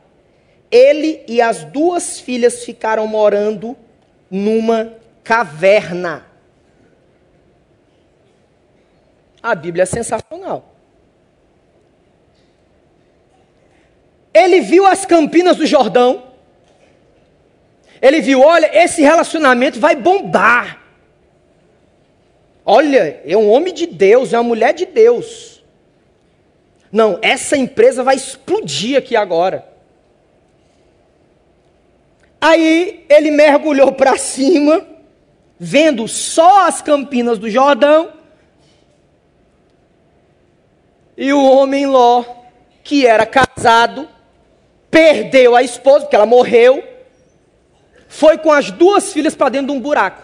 Ele 0.70 1.22
e 1.28 1.40
as 1.40 1.64
duas 1.64 2.18
filhas 2.18 2.64
ficaram 2.64 3.07
morando 3.07 3.76
numa 4.30 4.92
caverna. 5.22 6.26
A 9.42 9.55
Bíblia 9.55 9.82
é 9.82 9.86
sensacional. 9.86 10.74
Ele 14.32 14.61
viu 14.61 14.84
as 14.84 15.05
campinas 15.05 15.57
do 15.57 15.64
Jordão. 15.64 16.24
Ele 18.05 18.20
viu, 18.20 18.42
olha, 18.42 18.70
esse 18.70 19.00
relacionamento 19.00 19.80
vai 19.80 19.96
bombar. 19.96 20.78
Olha, 22.62 23.22
é 23.24 23.34
um 23.34 23.48
homem 23.48 23.72
de 23.72 23.86
Deus, 23.86 24.34
é 24.34 24.36
uma 24.36 24.44
mulher 24.44 24.74
de 24.74 24.84
Deus. 24.84 25.64
Não, 26.92 27.18
essa 27.22 27.57
empresa 27.57 28.02
vai 28.02 28.14
explodir 28.14 28.98
aqui 28.98 29.16
agora. 29.16 29.66
Aí 32.38 33.07
ele 33.09 33.30
mergulhou 33.30 33.90
para 33.90 34.18
cima, 34.18 34.86
vendo 35.59 36.07
só 36.07 36.68
as 36.68 36.82
campinas 36.82 37.38
do 37.38 37.48
Jordão. 37.48 38.12
E 41.16 41.32
o 41.32 41.42
homem 41.42 41.86
Ló, 41.86 42.22
que 42.82 43.07
era 43.07 43.24
casado, 43.24 44.07
perdeu 44.90 45.57
a 45.57 45.62
esposa, 45.62 46.00
porque 46.00 46.16
ela 46.16 46.26
morreu, 46.26 46.93
foi 48.15 48.39
com 48.39 48.53
as 48.53 48.71
duas 48.71 49.12
filhas 49.12 49.35
para 49.35 49.49
dentro 49.49 49.69
de 49.69 49.73
um 49.73 49.81
buraco. 49.81 50.23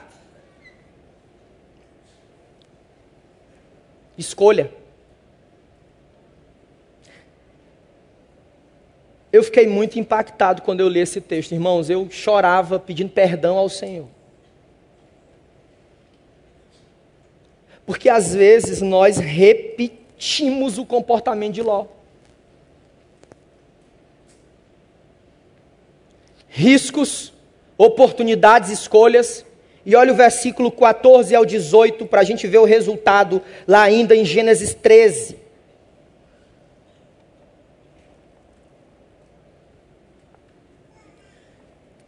Escolha. 4.16 4.72
Eu 9.32 9.42
fiquei 9.42 9.66
muito 9.66 9.98
impactado 9.98 10.62
quando 10.62 10.80
eu 10.80 10.88
li 10.88 11.00
esse 11.00 11.20
texto, 11.20 11.52
irmãos. 11.52 11.90
Eu 11.90 12.08
chorava 12.10 12.78
pedindo 12.78 13.10
perdão 13.10 13.56
ao 13.56 13.68
Senhor. 13.68 14.08
Porque 17.84 18.08
às 18.08 18.34
vezes 18.34 18.80
nós 18.80 19.18
repetimos 19.18 20.78
o 20.78 20.86
comportamento 20.86 21.54
de 21.54 21.62
Ló. 21.62 21.86
riscos, 26.50 27.32
oportunidades, 27.80 28.68
escolhas. 28.68 29.46
E 29.86 29.96
olha 29.96 30.12
o 30.12 30.16
versículo 30.16 30.70
14 30.70 31.34
ao 31.34 31.46
18 31.46 32.04
para 32.04 32.20
a 32.20 32.24
gente 32.24 32.46
ver 32.46 32.58
o 32.58 32.66
resultado 32.66 33.40
lá 33.66 33.80
ainda 33.80 34.14
em 34.14 34.22
Gênesis 34.22 34.74
13. 34.74 35.38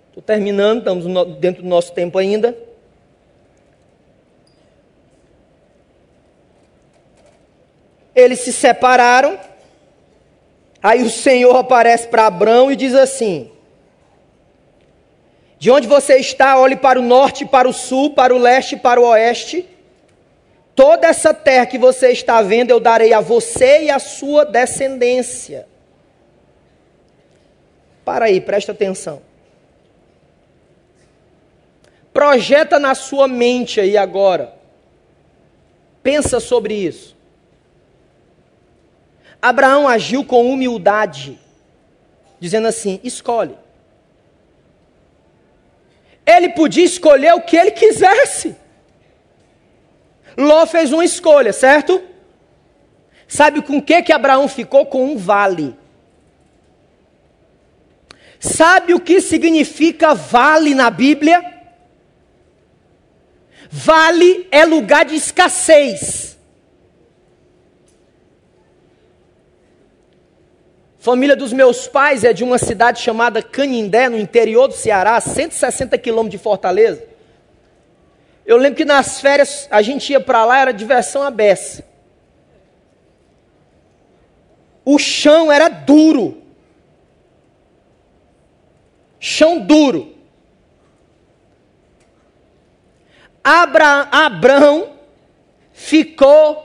Estou 0.08 0.22
terminando, 0.22 0.80
estamos 0.80 1.36
dentro 1.38 1.62
do 1.62 1.68
nosso 1.70 1.94
tempo 1.94 2.18
ainda. 2.18 2.54
Eles 8.14 8.40
se 8.40 8.52
separaram. 8.52 9.40
Aí 10.82 11.02
o 11.02 11.08
Senhor 11.08 11.56
aparece 11.56 12.08
para 12.08 12.26
Abraão 12.26 12.70
e 12.70 12.76
diz 12.76 12.94
assim: 12.94 13.51
de 15.62 15.70
onde 15.70 15.86
você 15.86 16.16
está, 16.16 16.58
olhe 16.58 16.74
para 16.74 16.98
o 16.98 17.02
norte, 17.02 17.46
para 17.46 17.68
o 17.68 17.72
sul, 17.72 18.14
para 18.14 18.34
o 18.34 18.38
leste, 18.38 18.76
para 18.76 19.00
o 19.00 19.04
oeste. 19.04 19.64
Toda 20.74 21.06
essa 21.06 21.32
terra 21.32 21.66
que 21.66 21.78
você 21.78 22.08
está 22.08 22.42
vendo, 22.42 22.70
eu 22.70 22.80
darei 22.80 23.12
a 23.12 23.20
você 23.20 23.84
e 23.84 23.88
a 23.88 24.00
sua 24.00 24.44
descendência. 24.44 25.68
Para 28.04 28.24
aí, 28.24 28.40
presta 28.40 28.72
atenção. 28.72 29.22
Projeta 32.12 32.80
na 32.80 32.96
sua 32.96 33.28
mente 33.28 33.80
aí 33.80 33.96
agora. 33.96 34.56
Pensa 36.02 36.40
sobre 36.40 36.74
isso. 36.74 37.16
Abraão 39.40 39.86
agiu 39.86 40.24
com 40.24 40.50
humildade, 40.50 41.38
dizendo 42.40 42.66
assim: 42.66 42.98
escolhe. 43.04 43.62
Ele 46.26 46.50
podia 46.50 46.84
escolher 46.84 47.34
o 47.34 47.42
que 47.42 47.56
ele 47.56 47.72
quisesse. 47.72 48.56
Ló 50.36 50.66
fez 50.66 50.92
uma 50.92 51.04
escolha, 51.04 51.52
certo? 51.52 52.02
Sabe 53.26 53.62
com 53.62 53.80
que 53.80 54.02
que 54.02 54.12
Abraão 54.12 54.46
ficou? 54.48 54.86
Com 54.86 55.12
um 55.12 55.16
vale. 55.16 55.74
Sabe 58.38 58.92
o 58.92 59.00
que 59.00 59.20
significa 59.20 60.14
vale 60.14 60.74
na 60.74 60.90
Bíblia? 60.90 61.42
Vale 63.70 64.46
é 64.50 64.64
lugar 64.64 65.04
de 65.04 65.14
escassez. 65.14 66.31
Família 71.02 71.34
dos 71.34 71.52
meus 71.52 71.88
pais 71.88 72.22
é 72.22 72.32
de 72.32 72.44
uma 72.44 72.58
cidade 72.58 73.02
chamada 73.02 73.42
Canindé, 73.42 74.08
no 74.08 74.16
interior 74.16 74.68
do 74.68 74.74
Ceará, 74.74 75.20
160 75.20 75.98
quilômetros 75.98 76.38
de 76.38 76.44
Fortaleza. 76.44 77.04
Eu 78.46 78.56
lembro 78.56 78.76
que 78.76 78.84
nas 78.84 79.20
férias 79.20 79.66
a 79.68 79.82
gente 79.82 80.12
ia 80.12 80.20
para 80.20 80.44
lá, 80.44 80.60
era 80.60 80.72
diversão 80.72 81.24
a 81.24 81.30
beça. 81.32 81.84
O 84.84 84.96
chão 84.96 85.50
era 85.50 85.68
duro. 85.68 86.40
Chão 89.18 89.58
duro. 89.58 90.14
Abra, 93.42 94.06
Abrão 94.12 94.92
ficou 95.72 96.64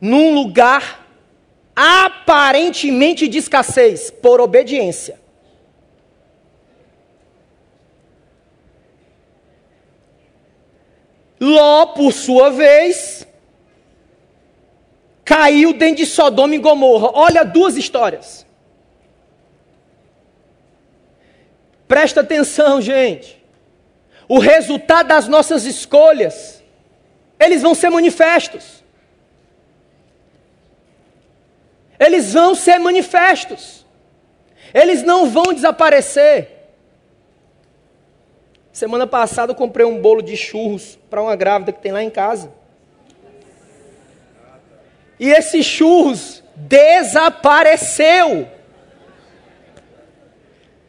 num 0.00 0.34
lugar 0.34 0.99
aparentemente 1.74 3.28
de 3.28 3.38
escassez, 3.38 4.10
por 4.10 4.40
obediência. 4.40 5.20
Ló, 11.40 11.86
por 11.86 12.12
sua 12.12 12.50
vez, 12.50 13.26
caiu 15.24 15.72
dentro 15.72 15.96
de 15.96 16.06
Sodoma 16.06 16.54
e 16.54 16.58
Gomorra. 16.58 17.10
Olha 17.14 17.44
duas 17.44 17.76
histórias. 17.76 18.44
Presta 21.88 22.20
atenção, 22.20 22.80
gente. 22.80 23.42
O 24.28 24.38
resultado 24.38 25.08
das 25.08 25.26
nossas 25.26 25.64
escolhas, 25.64 26.62
eles 27.38 27.62
vão 27.62 27.74
ser 27.74 27.90
manifestos. 27.90 28.79
Eles 32.00 32.32
vão 32.32 32.54
ser 32.54 32.78
manifestos, 32.78 33.84
eles 34.72 35.02
não 35.02 35.28
vão 35.28 35.52
desaparecer. 35.52 36.48
Semana 38.72 39.06
passada 39.06 39.52
eu 39.52 39.56
comprei 39.56 39.84
um 39.84 40.00
bolo 40.00 40.22
de 40.22 40.34
churros 40.34 40.98
para 41.10 41.20
uma 41.20 41.36
grávida 41.36 41.72
que 41.72 41.82
tem 41.82 41.92
lá 41.92 42.02
em 42.02 42.08
casa. 42.08 42.50
E 45.18 45.28
esse 45.28 45.62
churros 45.62 46.42
desapareceu. 46.56 48.48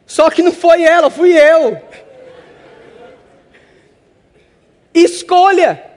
Só 0.06 0.30
que 0.30 0.42
não 0.42 0.52
foi 0.52 0.82
ela, 0.82 1.10
fui 1.10 1.36
eu. 1.36 1.82
Escolha. 4.94 5.91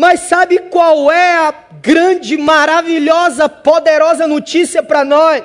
Mas 0.00 0.20
sabe 0.20 0.60
qual 0.60 1.10
é 1.10 1.34
a 1.38 1.50
grande, 1.82 2.36
maravilhosa, 2.36 3.48
poderosa 3.48 4.28
notícia 4.28 4.80
para 4.80 5.04
nós? 5.04 5.42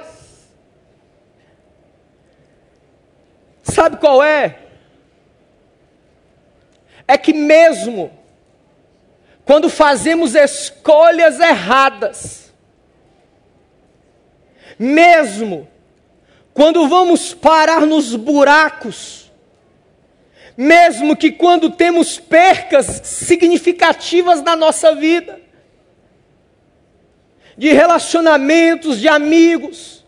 Sabe 3.64 3.98
qual 3.98 4.22
é? 4.22 4.60
É 7.08 7.18
que 7.18 7.34
mesmo 7.34 8.12
quando 9.44 9.72
fazemos 9.72 10.36
escolhas 10.36 11.40
erradas, 11.40 12.54
mesmo 14.78 15.68
quando 16.54 16.88
vamos 16.88 17.34
parar 17.34 17.88
nos 17.88 18.16
buracos, 18.16 19.23
mesmo 20.56 21.16
que 21.16 21.32
quando 21.32 21.70
temos 21.70 22.20
percas 22.20 23.02
significativas 23.04 24.42
na 24.42 24.56
nossa 24.56 24.94
vida, 24.96 25.42
de 27.58 27.72
relacionamentos, 27.72 29.00
de 29.00 29.08
amigos, 29.08 30.04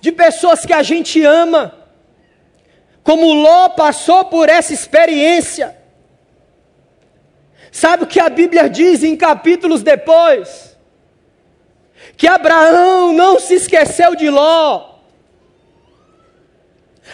de 0.00 0.12
pessoas 0.12 0.64
que 0.64 0.72
a 0.72 0.82
gente 0.82 1.22
ama, 1.24 1.74
como 3.02 3.32
Ló 3.32 3.70
passou 3.70 4.24
por 4.26 4.48
essa 4.48 4.72
experiência. 4.72 5.76
Sabe 7.72 8.04
o 8.04 8.06
que 8.06 8.20
a 8.20 8.28
Bíblia 8.28 8.68
diz 8.68 9.02
em 9.02 9.16
capítulos 9.16 9.82
depois? 9.82 10.76
Que 12.16 12.26
Abraão 12.26 13.12
não 13.12 13.38
se 13.38 13.54
esqueceu 13.54 14.14
de 14.14 14.28
Ló. 14.28 14.89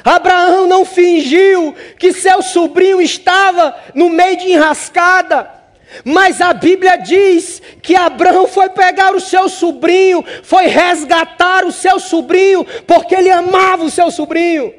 Abraão 0.04 0.66
não 0.66 0.84
fingiu 0.84 1.74
que 1.98 2.12
seu 2.12 2.42
sobrinho 2.42 3.00
estava 3.00 3.74
no 3.94 4.10
meio 4.10 4.36
de 4.36 4.52
enrascada. 4.52 5.50
Mas 6.04 6.40
a 6.40 6.52
Bíblia 6.52 6.96
diz 6.96 7.62
que 7.80 7.94
Abraão 7.94 8.46
foi 8.46 8.68
pegar 8.68 9.14
o 9.14 9.20
seu 9.20 9.48
sobrinho, 9.48 10.24
foi 10.42 10.66
resgatar 10.66 11.64
o 11.64 11.72
seu 11.72 11.98
sobrinho, 11.98 12.64
porque 12.86 13.14
ele 13.14 13.30
amava 13.30 13.84
o 13.84 13.90
seu 13.90 14.10
sobrinho. 14.10 14.74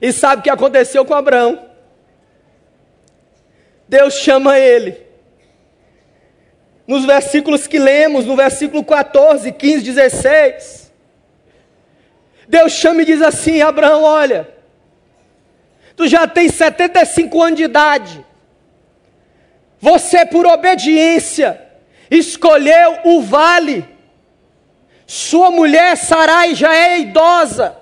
E 0.00 0.12
sabe 0.12 0.40
o 0.40 0.42
que 0.42 0.50
aconteceu 0.50 1.04
com 1.04 1.14
Abraão? 1.14 1.66
Deus 3.86 4.14
chama 4.14 4.58
ele. 4.58 4.96
Nos 6.86 7.04
versículos 7.04 7.66
que 7.66 7.78
lemos, 7.78 8.24
no 8.24 8.34
versículo 8.34 8.82
14, 8.82 9.52
15, 9.52 9.84
16. 9.84 10.79
Deus 12.50 12.72
chama 12.72 13.02
e 13.02 13.04
diz 13.04 13.22
assim: 13.22 13.62
Abraão, 13.62 14.02
olha, 14.02 14.48
tu 15.94 16.08
já 16.08 16.26
tens 16.26 16.52
75 16.54 17.40
anos 17.40 17.56
de 17.56 17.62
idade, 17.62 18.26
você, 19.80 20.26
por 20.26 20.44
obediência, 20.46 21.64
escolheu 22.10 22.98
o 23.04 23.22
vale, 23.22 23.88
sua 25.06 25.52
mulher 25.52 25.96
Sarai 25.96 26.56
já 26.56 26.74
é 26.74 26.98
idosa, 26.98 27.76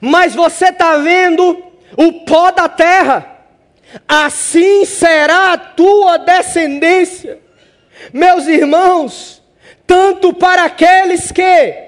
mas 0.00 0.36
você 0.36 0.66
está 0.68 0.96
vendo 0.98 1.60
o 1.96 2.12
pó 2.24 2.52
da 2.52 2.68
terra, 2.68 3.40
assim 4.06 4.84
será 4.84 5.54
a 5.54 5.58
tua 5.58 6.16
descendência. 6.16 7.40
Meus 8.12 8.46
irmãos, 8.46 9.42
tanto 9.84 10.32
para 10.32 10.62
aqueles 10.62 11.32
que 11.32 11.87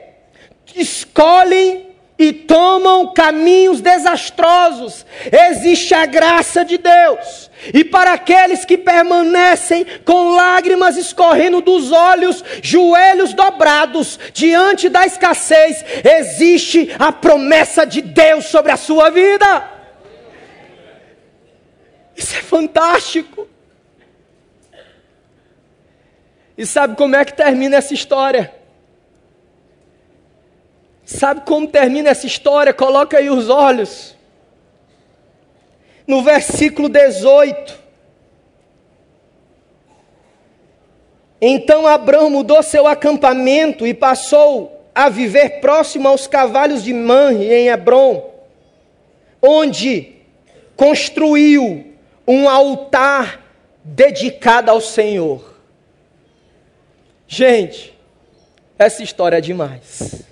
escolhem 0.75 1.91
e 2.21 2.35
tomam 2.35 3.15
caminhos 3.15 3.81
desastrosos. 3.81 5.07
Existe 5.33 5.95
a 5.95 6.05
graça 6.05 6.63
de 6.63 6.77
Deus. 6.77 7.51
E 7.73 7.83
para 7.83 8.13
aqueles 8.13 8.63
que 8.65 8.77
permanecem 8.77 9.87
com 10.05 10.35
lágrimas 10.35 10.99
escorrendo 10.99 11.63
dos 11.63 11.91
olhos, 11.91 12.45
joelhos 12.63 13.33
dobrados 13.33 14.19
diante 14.35 14.91
da 14.91 15.07
escassez, 15.07 15.83
existe 16.05 16.95
a 16.99 17.11
promessa 17.11 17.87
de 17.87 18.03
Deus 18.03 18.47
sobre 18.47 18.71
a 18.71 18.77
sua 18.77 19.09
vida. 19.09 19.71
Isso 22.15 22.37
é 22.37 22.43
fantástico. 22.43 23.49
E 26.57 26.67
sabe 26.67 26.97
como 26.97 27.17
é 27.17 27.25
que 27.25 27.33
termina 27.33 27.77
essa 27.77 27.95
história? 27.95 28.60
Sabe 31.11 31.41
como 31.41 31.67
termina 31.67 32.09
essa 32.09 32.25
história? 32.25 32.73
Coloca 32.73 33.19
aí 33.19 33.29
os 33.29 33.49
olhos. 33.49 34.15
No 36.07 36.23
versículo 36.23 36.89
18. 36.89 37.81
Então 41.41 41.85
Abraão 41.85 42.31
mudou 42.31 42.63
seu 42.63 42.87
acampamento 42.87 43.85
e 43.85 43.93
passou 43.93 44.89
a 44.95 45.09
viver 45.09 45.61
próximo 45.61 46.07
aos 46.07 46.29
cavalos 46.29 46.85
de 46.85 46.95
Manre, 46.95 47.53
em 47.53 47.69
Hebron, 47.69 48.33
onde 49.43 50.13
construiu 50.77 51.93
um 52.25 52.49
altar 52.49 53.45
dedicado 53.83 54.71
ao 54.71 54.81
Senhor. 54.81 55.59
Gente, 57.27 57.99
essa 58.79 59.03
história 59.03 59.39
é 59.39 59.41
demais. 59.41 60.30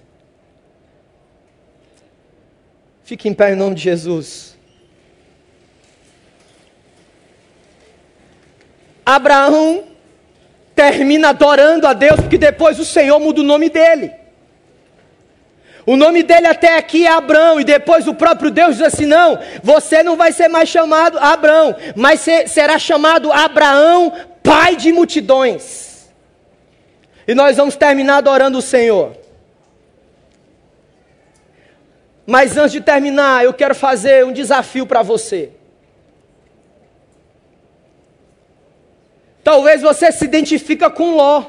Fique 3.09 3.26
em 3.26 3.32
pé 3.32 3.52
em 3.52 3.56
nome 3.56 3.74
de 3.74 3.84
Jesus. 3.84 4.54
Abraão 9.02 9.84
termina 10.74 11.30
adorando 11.30 11.86
a 11.86 11.94
Deus, 11.94 12.20
porque 12.20 12.36
depois 12.36 12.78
o 12.78 12.84
Senhor 12.84 13.18
muda 13.18 13.40
o 13.40 13.44
nome 13.44 13.70
dele. 13.70 14.12
O 15.86 15.96
nome 15.96 16.22
dele 16.22 16.48
até 16.48 16.76
aqui 16.76 17.06
é 17.06 17.11
Abraão, 17.11 17.59
e 17.59 17.64
depois 17.64 18.06
o 18.06 18.12
próprio 18.12 18.50
Deus 18.50 18.76
diz 18.76 18.86
assim: 18.86 19.06
não, 19.06 19.38
você 19.62 20.02
não 20.02 20.14
vai 20.14 20.30
ser 20.30 20.48
mais 20.48 20.68
chamado 20.68 21.18
Abraão, 21.18 21.74
mas 21.96 22.20
será 22.46 22.78
chamado 22.78 23.32
Abraão 23.32 24.12
Pai 24.42 24.76
de 24.76 24.92
multidões. 24.92 26.11
E 27.26 27.34
nós 27.34 27.56
vamos 27.56 27.74
terminar 27.74 28.18
adorando 28.18 28.59
o 28.59 28.62
Senhor. 28.62 29.28
Mas 32.31 32.59
antes 32.59 32.72
de 32.72 32.83
terminar, 32.83 33.43
eu 33.43 33.55
quero 33.55 33.74
fazer 33.74 34.22
um 34.26 34.35
desafio 34.35 34.87
para 34.87 35.01
você. 35.01 35.51
Talvez 39.43 39.81
você 39.81 40.12
se 40.12 40.26
identifica 40.26 40.91
com 40.91 41.16
Ló. 41.16 41.47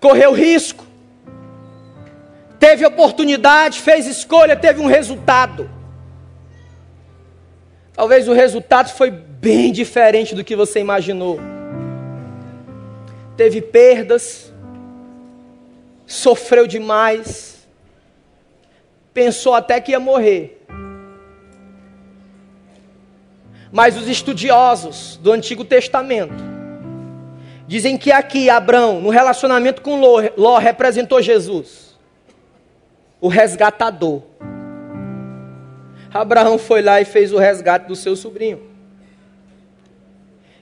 Correu 0.00 0.32
risco. 0.32 0.84
Teve 2.58 2.84
oportunidade, 2.84 3.78
fez 3.80 4.08
escolha, 4.08 4.56
teve 4.56 4.80
um 4.80 4.86
resultado. 4.86 5.70
Talvez 7.92 8.26
o 8.26 8.32
resultado 8.32 8.88
foi 8.88 9.12
bem 9.12 9.70
diferente 9.70 10.34
do 10.34 10.42
que 10.42 10.56
você 10.56 10.80
imaginou. 10.80 11.38
Teve 13.36 13.62
perdas, 13.62 14.49
sofreu 16.10 16.66
demais, 16.66 17.68
pensou 19.14 19.54
até 19.54 19.80
que 19.80 19.92
ia 19.92 20.00
morrer. 20.00 20.60
Mas 23.70 23.96
os 23.96 24.08
estudiosos 24.08 25.16
do 25.18 25.30
Antigo 25.30 25.64
Testamento 25.64 26.34
dizem 27.68 27.96
que 27.96 28.10
aqui 28.10 28.50
Abraão, 28.50 29.00
no 29.00 29.10
relacionamento 29.10 29.80
com 29.82 30.00
Ló, 30.00 30.20
Ló 30.36 30.58
representou 30.58 31.22
Jesus, 31.22 31.96
o 33.20 33.28
resgatador. 33.28 34.22
Abraão 36.12 36.58
foi 36.58 36.82
lá 36.82 37.00
e 37.00 37.04
fez 37.04 37.32
o 37.32 37.38
resgate 37.38 37.86
do 37.86 37.94
seu 37.94 38.16
sobrinho. 38.16 38.68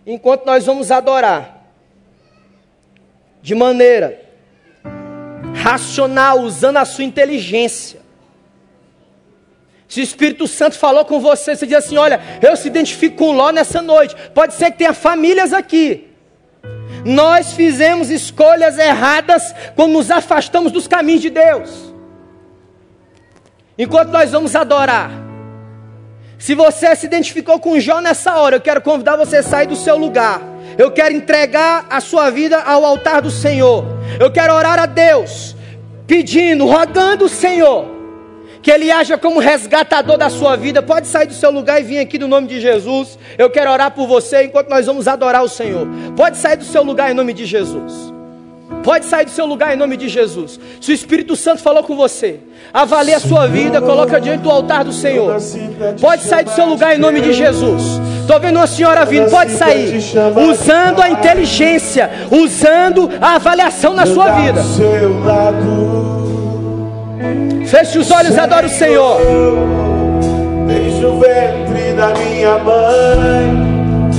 Enquanto 0.07 0.45
nós 0.45 0.67
vamos 0.67 0.91
adorar 0.91 1.73
de 3.41 3.55
maneira 3.55 4.28
racional, 5.63 6.41
usando 6.41 6.77
a 6.77 6.85
sua 6.85 7.05
inteligência, 7.05 8.01
se 9.89 10.01
o 10.01 10.03
Espírito 10.03 10.47
Santo 10.47 10.77
falou 10.77 11.05
com 11.07 11.19
você, 11.19 11.57
você 11.57 11.67
diz 11.67 11.79
assim: 11.79 11.97
Olha, 11.97 12.21
eu 12.43 12.55
se 12.57 12.69
identifico 12.69 13.17
com 13.17 13.33
Ló 13.33 13.51
nessa 13.51 13.81
noite. 13.81 14.15
Pode 14.35 14.53
ser 14.53 14.71
que 14.71 14.79
tenha 14.79 14.93
famílias 14.93 15.55
aqui. 15.55 16.09
Nós 17.07 17.55
fizemos 17.55 18.11
escolhas 18.11 18.77
erradas 18.77 19.55
quando 19.75 19.93
nos 19.93 20.11
afastamos 20.11 20.71
dos 20.71 20.87
caminhos 20.87 21.23
de 21.23 21.31
Deus. 21.31 21.95
Enquanto 23.79 24.11
nós 24.11 24.33
vamos 24.33 24.55
adorar, 24.55 25.11
se 26.39 26.55
você 26.55 26.95
se 26.95 27.07
identificou 27.07 27.59
com 27.59 27.81
Jó 27.81 28.01
nessa 28.01 28.37
hora, 28.37 28.57
eu 28.57 28.61
quero 28.61 28.83
convidar 28.83 29.17
você 29.17 29.39
a 29.39 29.43
sair 29.43 29.67
do 29.67 29.77
seu 29.77 29.97
lugar. 29.97 30.43
Eu 30.77 30.91
quero 30.91 31.15
entregar 31.15 31.87
a 31.89 32.01
sua 32.01 32.29
vida 32.29 32.61
ao 32.61 32.85
altar 32.85 33.23
do 33.23 33.31
Senhor. 33.31 33.98
Eu 34.19 34.31
quero 34.31 34.55
orar 34.55 34.79
a 34.79 34.87
Deus, 34.87 35.55
pedindo, 36.07 36.67
rogando 36.67 37.27
o 37.27 37.29
Senhor 37.29 37.99
que 38.63 38.71
Ele 38.71 38.91
haja 38.91 39.17
como 39.17 39.41
resgatador 39.41 40.19
da 40.19 40.29
sua 40.29 40.57
vida. 40.57 40.83
Pode 40.83 41.07
sair 41.07 41.27
do 41.27 41.35
seu 41.35 41.51
lugar 41.51 41.81
e 41.81 41.85
vir 41.85 41.99
aqui 41.99 42.19
no 42.19 42.29
nome 42.29 42.47
de 42.47 42.61
Jesus. 42.61 43.19
Eu 43.37 43.49
quero 43.51 43.71
orar 43.71 43.91
por 43.91 44.07
você 44.07 44.45
enquanto 44.45 44.69
nós 44.69 44.87
vamos 44.87 45.07
adorar 45.09 45.43
o 45.43 45.49
Senhor. 45.49 45.87
Pode 46.17 46.37
sair 46.37 46.57
do 46.57 46.65
seu 46.65 46.83
lugar 46.83 47.11
em 47.11 47.15
nome 47.15 47.33
de 47.33 47.47
Jesus. 47.47 48.13
Pode 48.83 49.07
sair 49.07 49.25
do 49.25 49.31
seu 49.31 49.47
lugar 49.47 49.75
em 49.75 49.77
nome 49.77 49.97
de 49.97 50.09
Jesus. 50.09 50.61
Se 50.81 50.91
o 50.91 50.95
Espírito 50.95 51.35
Santo 51.35 51.63
falou 51.63 51.83
com 51.83 51.97
você, 51.97 52.41
avalie 52.73 53.15
a 53.15 53.21
sua 53.21 53.47
vida, 53.47 53.81
coloca 53.81 54.21
diante 54.21 54.43
do 54.43 54.51
altar 54.51 54.85
do 54.85 54.93
Senhor. 54.93 55.37
Pode 56.01 56.23
sair 56.23 56.45
do 56.45 56.51
seu 56.51 56.67
lugar 56.67 56.95
em 56.95 56.99
nome 56.99 57.21
de 57.21 57.33
Jesus. 57.33 57.83
Estou 58.29 58.41
vendo 58.41 58.57
uma 58.57 58.67
senhora 58.67 59.07
vindo, 59.07 59.31
pode 59.31 59.53
sair. 59.53 59.97
Usando 60.51 61.01
a 61.01 61.09
inteligência, 61.09 62.11
usando 62.31 63.09
a 63.23 63.37
avaliação 63.37 63.95
na 63.95 64.05
sua 64.05 64.33
vida. 64.33 64.63
Feche 67.65 67.99
os 67.99 68.11
olhos 68.11 68.37
e 68.37 68.39
adore 68.39 68.67
o 68.67 68.69
Senhor. 68.69 69.19
Desde 70.67 71.07
o 71.07 71.19
ventre 71.19 71.95
da 71.95 72.09
minha 72.09 72.59
mãe, 72.59 74.11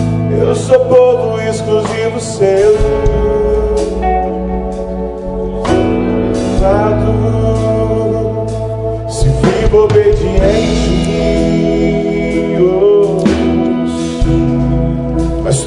eu 0.41 0.55
sou 0.55 0.80
povo 0.86 1.39
exclusivo 1.39 2.20
seu. 2.20 2.80
Se 9.07 9.28
vivo 9.28 9.84
obediente, 9.84 11.09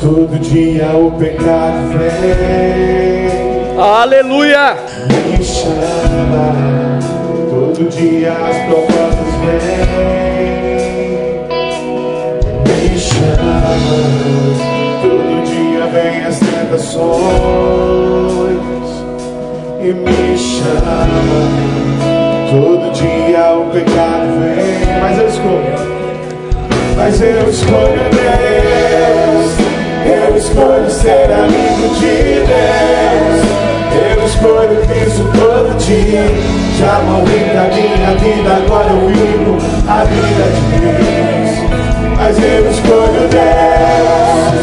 todo 0.02 0.36
dia 0.40 0.96
o 0.96 1.12
pecado 1.12 1.96
vem. 1.96 3.78
Aleluia! 3.78 4.76
Me 5.08 5.44
chama. 5.44 6.98
Todo 7.48 7.88
dia 7.88 8.32
as 8.32 8.56
propostas 8.66 9.32
vêm, 9.44 9.86
me 12.66 12.98
chama. 12.98 13.76
Todo 15.02 15.44
dia 15.44 15.86
vem 15.86 16.24
as 16.24 16.38
tentações 16.40 16.98
e 19.80 19.92
me 19.92 20.36
chama. 20.36 21.06
Todo 22.50 22.90
dia 22.92 23.52
o 23.52 23.70
pecado 23.70 24.26
vem, 24.40 25.00
mas 25.00 25.16
eu 25.18 25.28
escolho. 25.28 25.92
Mas 26.96 27.22
eu 27.22 27.48
escolho 27.48 28.02
Deus. 28.10 29.61
Eu 30.32 30.38
escolho 30.38 30.90
ser 30.90 31.30
amigo 31.30 31.94
de 31.96 32.40
Deus. 32.48 33.42
Eu 33.92 34.24
escolho 34.24 34.80
isso 35.06 35.24
todo 35.34 35.76
dia. 35.76 36.24
Já 36.78 37.00
morri 37.00 37.52
da 37.52 37.68
minha 37.68 38.14
vida, 38.16 38.56
agora 38.56 38.88
eu 38.88 39.08
vivo 39.08 39.58
a 39.86 40.04
vida 40.04 40.44
de 40.54 40.62
Deus. 40.80 41.50
Mas 42.16 42.38
eu 42.38 42.70
escolho 42.70 43.28
Deus, 43.28 44.54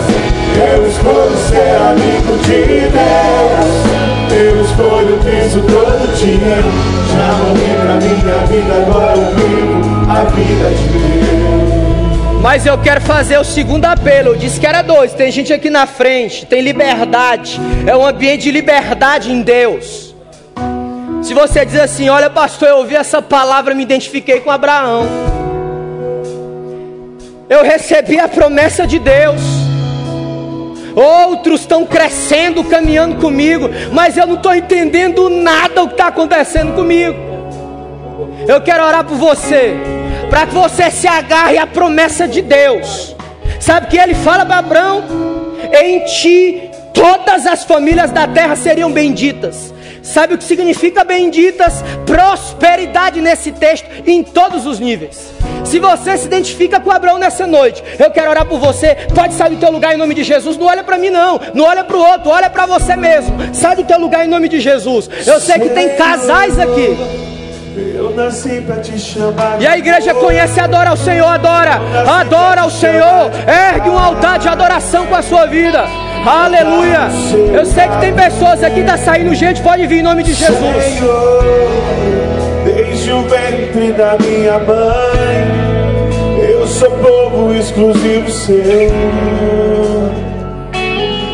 eu 0.57 0.87
escolho 0.87 1.37
ser 1.37 1.75
amigo 1.91 2.33
de 2.45 2.89
Deus. 2.89 3.69
Eu 4.31 4.61
escolho 4.63 5.19
isso 5.45 5.61
todo 5.61 6.01
dia. 6.17 6.63
Já 7.13 7.29
morri 7.43 7.69
da 7.85 7.95
minha 8.01 8.39
vida, 8.47 8.73
agora 8.87 9.15
eu 9.15 9.35
vivo 9.35 10.09
a 10.09 10.23
vida 10.31 10.69
de 10.71 10.87
Deus. 10.97 11.78
Mas 12.41 12.65
eu 12.65 12.77
quero 12.77 13.01
fazer 13.01 13.37
o 13.37 13.43
segundo 13.43 13.85
apelo. 13.85 14.29
Eu 14.29 14.35
disse 14.35 14.59
que 14.59 14.65
era 14.65 14.81
dois. 14.81 15.13
Tem 15.13 15.29
gente 15.31 15.51
aqui 15.51 15.69
na 15.69 15.85
frente, 15.85 16.45
tem 16.45 16.61
liberdade. 16.61 17.59
É 17.85 17.95
um 17.95 18.05
ambiente 18.05 18.43
de 18.43 18.51
liberdade 18.51 19.31
em 19.31 19.41
Deus. 19.41 20.15
Se 21.21 21.33
você 21.33 21.65
diz 21.65 21.79
assim, 21.79 22.09
olha 22.09 22.29
pastor, 22.29 22.69
eu 22.69 22.77
ouvi 22.77 22.95
essa 22.95 23.21
palavra, 23.21 23.75
me 23.75 23.83
identifiquei 23.83 24.39
com 24.39 24.49
Abraão. 24.49 25.05
Eu 27.49 27.63
recebi 27.63 28.17
a 28.17 28.27
promessa 28.27 28.87
de 28.87 28.99
Deus. 28.99 29.41
Outros 30.95 31.61
estão 31.61 31.85
crescendo, 31.85 32.63
caminhando 32.63 33.15
comigo, 33.17 33.69
mas 33.91 34.17
eu 34.17 34.25
não 34.25 34.35
estou 34.35 34.55
entendendo 34.55 35.29
nada 35.29 35.83
o 35.83 35.87
que 35.87 35.93
está 35.93 36.07
acontecendo 36.07 36.73
comigo. 36.73 37.17
Eu 38.47 38.61
quero 38.61 38.83
orar 38.83 39.03
por 39.03 39.17
você, 39.17 39.75
para 40.29 40.45
que 40.47 40.53
você 40.53 40.91
se 40.91 41.07
agarre 41.07 41.57
à 41.57 41.65
promessa 41.65 42.27
de 42.27 42.41
Deus. 42.41 43.15
Sabe 43.59 43.87
que 43.87 43.97
ele 43.97 44.13
fala 44.13 44.45
para 44.45 44.59
Abraão? 44.59 45.03
Em 45.81 46.05
ti 46.05 46.69
todas 46.93 47.45
as 47.45 47.63
famílias 47.63 48.11
da 48.11 48.27
terra 48.27 48.55
seriam 48.55 48.91
benditas. 48.91 49.73
Sabe 50.01 50.33
o 50.33 50.37
que 50.37 50.43
significa 50.43 51.03
benditas? 51.03 51.83
Prosperidade 52.05 53.21
nesse 53.21 53.51
texto 53.51 53.87
em 54.07 54.23
todos 54.23 54.65
os 54.65 54.79
níveis. 54.79 55.33
Se 55.65 55.77
você 55.77 56.17
se 56.17 56.25
identifica 56.25 56.79
com 56.79 56.91
Abraão 56.91 57.17
nessa 57.17 57.45
noite, 57.45 57.83
eu 57.99 58.09
quero 58.09 58.29
orar 58.29 58.45
por 58.45 58.59
você. 58.59 58.95
Pode 59.13 59.33
sair 59.33 59.51
do 59.51 59.59
teu 59.59 59.71
lugar 59.71 59.93
em 59.93 59.97
nome 59.97 60.15
de 60.15 60.23
Jesus. 60.23 60.57
Não 60.57 60.67
olha 60.67 60.83
para 60.83 60.97
mim 60.97 61.09
não, 61.09 61.39
não 61.53 61.65
olha 61.65 61.83
para 61.83 61.97
o 61.97 62.01
outro, 62.01 62.31
olha 62.31 62.49
para 62.49 62.65
você 62.65 62.95
mesmo. 62.95 63.37
Sai 63.53 63.75
do 63.75 63.83
teu 63.83 63.99
lugar 63.99 64.25
em 64.25 64.29
nome 64.29 64.49
de 64.49 64.59
Jesus. 64.59 65.09
Eu 65.27 65.39
sei 65.39 65.59
que 65.59 65.69
tem 65.69 65.95
casais 65.95 66.57
aqui. 66.57 66.97
Eu 67.75 68.13
nasci 68.15 68.61
pra 68.61 68.77
te 68.77 68.97
chamar. 68.99 69.57
E 69.59 69.67
a 69.67 69.77
igreja 69.77 70.13
conhece 70.13 70.59
e 70.59 70.61
adora 70.61 70.93
o 70.93 70.97
Senhor, 70.97 71.27
adora, 71.27 71.79
adora 72.19 72.65
o 72.65 72.71
Senhor. 72.71 73.31
Ergue 73.47 73.89
um 73.89 73.97
altar 73.97 74.39
de 74.39 74.47
adoração 74.47 75.05
com 75.05 75.15
a 75.15 75.21
sua 75.21 75.45
vida. 75.45 75.83
Aleluia. 76.25 77.09
Eu 77.53 77.65
sei 77.65 77.87
que 77.87 77.97
tem 77.99 78.13
pessoas 78.13 78.63
aqui 78.63 78.81
que 78.81 78.83
tá 78.83 78.97
saindo 78.97 79.33
gente, 79.35 79.61
pode 79.61 79.85
vir 79.87 79.99
em 79.99 80.03
nome 80.03 80.23
de 80.23 80.33
Jesus. 80.33 80.83
Senhor, 80.83 81.43
desde 82.65 83.11
o 83.11 83.21
ventre 83.23 83.93
da 83.93 84.17
minha 84.19 84.59
mãe, 84.59 86.49
eu 86.49 86.67
sou 86.67 86.91
povo 86.91 87.53
exclusivo 87.53 88.29
seu. 88.29 88.59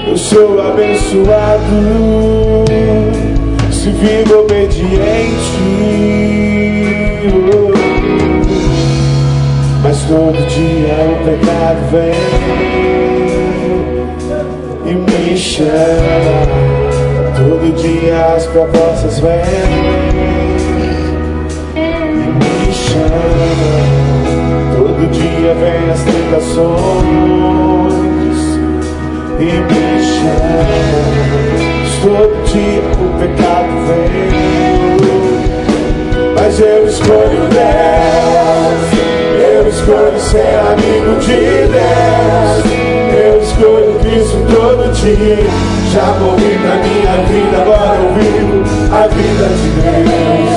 Eu 0.08 0.18
sou 0.18 0.62
abençoado, 0.62 1.66
se 3.86 3.92
vivo 3.92 4.40
obediente. 4.40 4.96
Mas 9.84 10.02
todo 10.06 10.34
dia 10.48 10.96
o 11.12 11.16
pecado 11.24 11.82
vem 11.92 12.16
e 14.88 14.96
me 14.96 15.38
chama. 15.38 16.48
Todo 17.38 17.76
dia 17.76 18.34
as 18.36 18.48
propostas 18.48 19.20
vêm 19.20 19.44
e 21.76 21.80
me 22.40 22.74
chama. 22.74 23.86
Todo 24.76 25.08
dia 25.12 25.54
vem 25.54 25.92
as 25.92 26.02
tentações 26.02 26.74
e 29.40 29.46
me 29.46 30.04
chama. 30.04 31.06
Todo 32.02 32.35
dia 32.56 32.82
o 33.02 33.20
pecado 33.20 33.68
vem, 33.86 34.32
mas 36.36 36.60
eu 36.60 36.88
escolho 36.88 37.50
Deus. 37.50 38.96
Eu 39.54 39.68
escolho 39.68 40.20
ser 40.20 40.56
amigo 40.72 41.20
de 41.20 41.68
Deus. 41.68 42.64
Eu 43.14 43.42
escolho 43.42 44.00
Cristo 44.00 44.38
todo 44.50 44.92
dia. 44.94 45.48
Já 45.92 46.06
morri 46.20 46.58
pra 46.62 46.76
minha 46.78 47.16
vida, 47.28 47.62
agora 47.62 48.00
eu 48.00 48.14
vivo 48.14 48.64
a 48.94 49.08
vida 49.08 49.48
de 49.50 49.70
Deus. 49.82 50.52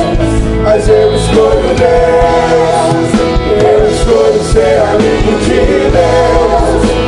Mas 0.62 0.88
eu 0.88 1.14
escolho 1.14 1.74
Deus. 1.78 3.08
Eu 3.64 3.78
escolho 3.90 4.40
ser 4.52 4.78
amigo 4.82 5.32
de 5.44 5.60
Deus. 5.90 7.07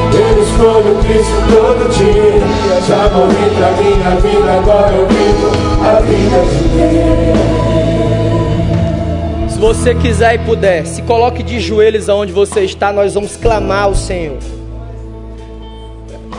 Eu 0.13 0.43
escolho 0.43 0.95
Cristo 1.03 1.39
todo 1.49 1.89
dia. 1.89 2.41
Já 2.87 3.09
morri 3.09 3.49
pra 3.55 3.71
minha 3.71 4.11
vida, 4.19 4.51
agora 4.53 4.93
eu 4.95 5.07
vivo 5.07 5.47
a 5.85 5.99
vida 6.01 6.39
de 6.51 6.63
Deus. 6.77 7.51
Se 9.51 9.59
você 9.59 9.95
quiser 9.95 10.35
e 10.35 10.39
puder, 10.39 10.85
se 10.85 11.01
coloque 11.03 11.43
de 11.43 11.59
joelhos 11.59 12.09
aonde 12.09 12.31
você 12.33 12.61
está, 12.61 12.91
nós 12.91 13.13
vamos 13.13 13.37
clamar 13.37 13.83
ao 13.83 13.95
Senhor. 13.95 14.37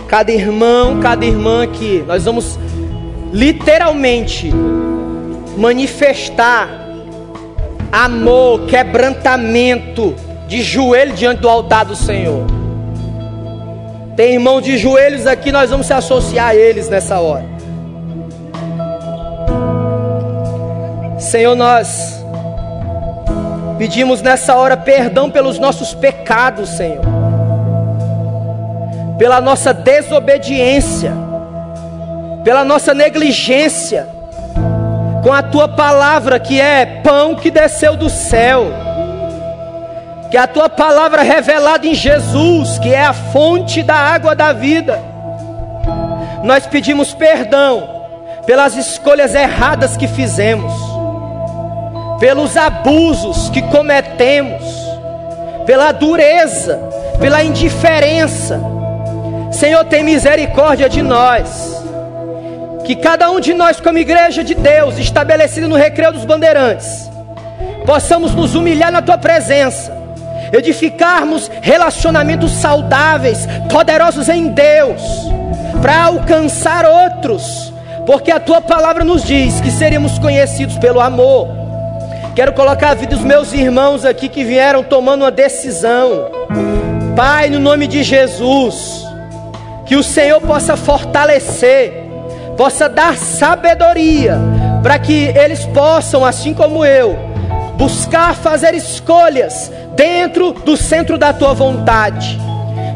Cada 0.09 0.31
irmão, 0.31 1.01
cada 1.01 1.25
irmã 1.25 1.63
aqui, 1.63 2.05
nós 2.07 2.25
vamos 2.25 2.59
literalmente 3.33 4.53
manifestar 5.57 6.69
amor, 7.91 8.67
quebrantamento 8.67 10.15
de 10.49 10.63
joelho 10.63 11.15
diante 11.15 11.41
do 11.41 11.49
altar 11.49 11.85
do 11.85 11.97
Senhor. 11.97 12.62
Tem 14.17 14.35
irmão 14.35 14.61
de 14.61 14.77
joelhos 14.77 15.27
aqui, 15.27 15.51
nós 15.51 15.71
vamos 15.71 15.87
se 15.87 15.95
associar 15.95 16.49
a 16.49 16.55
eles 16.55 16.89
nessa 16.89 17.19
hora. 17.19 17.45
Senhor, 21.19 21.55
nós 21.55 22.23
pedimos 23.79 24.21
nessa 24.21 24.55
hora 24.55 24.77
perdão 24.77 25.31
pelos 25.31 25.59
nossos 25.59 25.95
pecados, 25.95 26.69
Senhor. 26.71 27.01
Pela 29.19 29.41
nossa 29.41 29.73
desobediência, 29.73 31.13
pela 32.45 32.65
nossa 32.65 32.93
negligência. 32.93 34.07
Com 35.23 35.33
a 35.33 35.43
tua 35.43 35.69
palavra, 35.69 36.39
que 36.39 36.61
é 36.61 36.85
pão 36.85 37.37
que 37.37 37.51
desceu 37.51 37.97
do 37.97 38.11
céu, 38.11 38.67
que 40.33 40.37
é 40.37 40.41
a 40.41 40.49
tua 40.49 40.69
palavra 40.69 41.23
revelada 41.23 41.87
em 41.87 41.95
Jesus, 41.95 42.81
que 42.81 42.93
é 42.93 43.05
a 43.05 43.13
fonte 43.13 43.85
da 43.85 43.95
água 43.95 44.35
da 44.35 44.53
vida. 44.53 44.99
Nós 46.43 46.67
pedimos 46.67 47.15
perdão 47.15 48.03
pelas 48.45 48.75
escolhas 48.75 49.33
erradas 49.33 49.97
que 49.97 50.09
fizemos, 50.09 50.73
pelos 52.19 52.57
abusos 52.57 53.49
que 53.51 53.63
cometemos, 53.63 54.65
pela 55.65 55.93
dureza, 55.93 56.77
pela 57.21 57.45
indiferença 57.45 58.59
Senhor, 59.53 59.85
tem 59.85 60.03
misericórdia 60.03 60.89
de 60.89 61.03
nós. 61.03 61.81
Que 62.85 62.97
cada 62.97 63.31
um 63.31 63.39
de 63.39 63.53
nós, 63.55 63.79
como 63.79 63.99
igreja 63.99 64.43
de 64.43 64.55
Deus, 64.55 64.99
estabelecido 64.99 65.69
no 65.69 65.77
recreio 65.77 66.13
dos 66.13 66.25
bandeirantes, 66.25 67.09
possamos 67.87 68.35
nos 68.35 68.57
humilhar 68.57 68.91
na 68.91 69.03
tua 69.03 69.19
presença, 69.19 69.93
edificarmos 70.53 71.51
relacionamentos 71.61 72.53
saudáveis, 72.53 73.49
poderosos 73.71 74.29
em 74.29 74.49
Deus, 74.49 75.03
para 75.81 76.05
alcançar 76.05 76.85
outros, 76.85 77.73
porque 78.07 78.31
a 78.31 78.39
tua 78.39 78.61
palavra 78.61 79.05
nos 79.05 79.25
diz 79.25 79.61
que 79.61 79.71
seríamos 79.71 80.19
conhecidos 80.19 80.77
pelo 80.79 81.01
amor. 81.01 81.49
Quero 82.35 82.53
colocar 82.53 82.91
a 82.91 82.95
vida 82.95 83.15
dos 83.15 83.25
meus 83.25 83.53
irmãos 83.53 84.05
aqui 84.05 84.29
que 84.29 84.45
vieram 84.45 84.83
tomando 84.83 85.23
uma 85.23 85.31
decisão. 85.31 86.31
Pai, 87.17 87.51
no 87.51 87.59
nome 87.59 87.87
de 87.87 88.03
Jesus, 88.03 89.07
que 89.85 89.97
o 89.97 90.03
Senhor 90.03 90.41
possa 90.41 90.77
fortalecer, 90.77 91.93
possa 92.57 92.89
dar 92.89 93.17
sabedoria, 93.17 94.39
para 94.83 94.99
que 94.99 95.27
eles 95.37 95.65
possam, 95.67 96.25
assim 96.25 96.55
como 96.55 96.85
eu, 96.85 97.32
buscar 97.83 98.37
fazer 98.37 98.75
escolhas 98.75 99.69
dentro 99.97 100.53
do 100.53 100.77
centro 100.77 101.19
da 101.19 101.33
tua 101.33 101.53
vontade. 101.53 102.39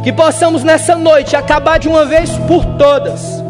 Que 0.05 0.13
possamos 0.13 0.63
nessa 0.63 0.95
noite 0.95 1.35
acabar 1.35 1.77
de 1.77 1.89
uma 1.89 2.05
vez 2.05 2.31
por 2.47 2.65
todas 2.77 3.43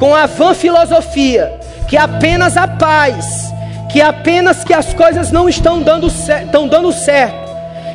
com 0.00 0.12
a 0.16 0.26
vã 0.26 0.52
filosofia 0.52 1.60
que 1.86 1.96
apenas 1.96 2.56
a 2.56 2.66
paz, 2.66 3.52
que 3.88 4.00
apenas 4.00 4.64
que 4.64 4.74
as 4.74 4.92
coisas 4.92 5.30
não 5.30 5.48
estão 5.48 5.80
dando, 5.80 6.08
estão 6.08 6.66
dando 6.66 6.90
certo, 6.90 7.50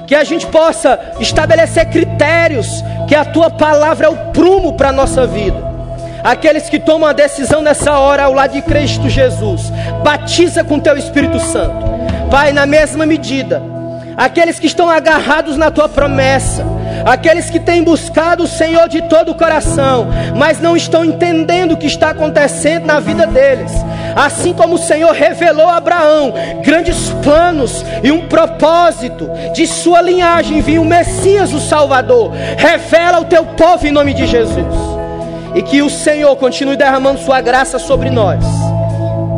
que 0.08 0.16
a 0.16 0.24
gente 0.24 0.46
possa 0.48 0.98
estabelecer 1.20 1.90
critérios, 1.90 2.82
que 3.10 3.16
a 3.16 3.26
tua 3.26 3.50
palavra 3.50 4.08
é 4.08 4.10
o 4.10 4.18
prumo 4.32 4.72
para 4.74 4.90
a 4.90 4.94
nossa 4.94 5.28
vida. 5.28 5.58
Aqueles 6.24 6.70
que 6.70 6.80
tomam 6.80 7.10
a 7.10 7.14
decisão 7.14 7.62
nessa 7.62 8.00
hora 8.00 8.24
ao 8.24 8.34
lado 8.34 8.54
de 8.54 8.62
Cristo 8.62 9.10
Jesus, 9.10 9.72
batiza 10.02 10.64
com 10.64 10.80
teu 10.80 10.98
Espírito 10.98 11.40
Santo, 11.40 11.95
Pai, 12.30 12.52
na 12.52 12.66
mesma 12.66 13.06
medida, 13.06 13.62
aqueles 14.18 14.60
que 14.60 14.68
estão 14.68 14.90
agarrados 14.90 15.58
na 15.58 15.70
tua 15.70 15.88
promessa, 15.88 16.66
aqueles 17.06 17.50
que 17.50 17.60
têm 17.60 17.84
buscado 17.84 18.44
o 18.44 18.48
Senhor 18.48 18.88
de 18.88 19.02
todo 19.04 19.32
o 19.32 19.36
coração, 19.36 20.08
mas 20.36 20.60
não 20.60 20.76
estão 20.76 21.04
entendendo 21.04 21.74
o 21.74 21.78
que 21.78 21.88
está 21.88 22.10
acontecendo 22.10 22.86
na 22.86 23.00
vida 23.00 23.28
deles. 23.28 23.72
Assim 24.16 24.54
como 24.54 24.76
o 24.76 24.80
Senhor 24.80 25.12
revelou 25.12 25.68
a 25.68 25.78
Abraão 25.78 26.34
grandes 26.64 27.10
planos 27.22 27.84
e 28.02 28.12
um 28.12 28.28
propósito 28.28 29.30
de 29.54 29.68
sua 29.68 30.02
linhagem, 30.02 30.62
viu 30.62 30.82
o 30.82 30.86
Messias, 30.86 31.54
o 31.54 31.60
Salvador. 31.60 32.32
Revela 32.58 33.20
o 33.20 33.26
teu 33.26 33.46
povo 33.46 33.86
em 33.86 33.92
nome 33.92 34.14
de 34.14 34.26
Jesus. 34.26 34.66
E 35.54 35.62
que 35.62 35.82
o 35.82 35.90
Senhor 35.90 36.36
continue 36.38 36.78
derramando 36.78 37.20
sua 37.20 37.42
graça 37.42 37.78
sobre 37.78 38.10
nós. 38.10 38.44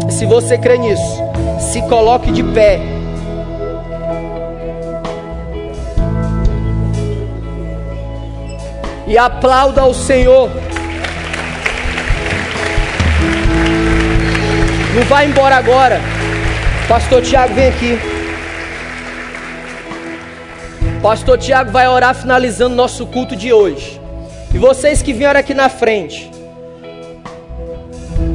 Se 0.09 0.25
você 0.25 0.57
crê 0.57 0.77
nisso, 0.77 1.26
se 1.77 1.81
coloque 1.83 2.31
de 2.31 2.43
pé. 2.43 2.79
e 9.09 9.17
aplauda 9.17 9.85
o 9.85 9.93
Senhor. 9.93 10.49
Não 14.93 15.03
vai 15.03 15.27
embora 15.27 15.55
agora. 15.55 16.01
Pastor 16.89 17.21
Tiago, 17.21 17.53
vem 17.53 17.69
aqui. 17.69 17.97
Pastor 21.01 21.37
Tiago 21.37 21.71
vai 21.71 21.87
orar 21.87 22.13
finalizando 22.13 22.75
nosso 22.75 23.05
culto 23.05 23.33
de 23.33 23.53
hoje. 23.53 24.01
E 24.53 24.57
vocês 24.57 25.01
que 25.01 25.13
vieram 25.13 25.39
aqui 25.39 25.53
na 25.53 25.69
frente, 25.69 26.29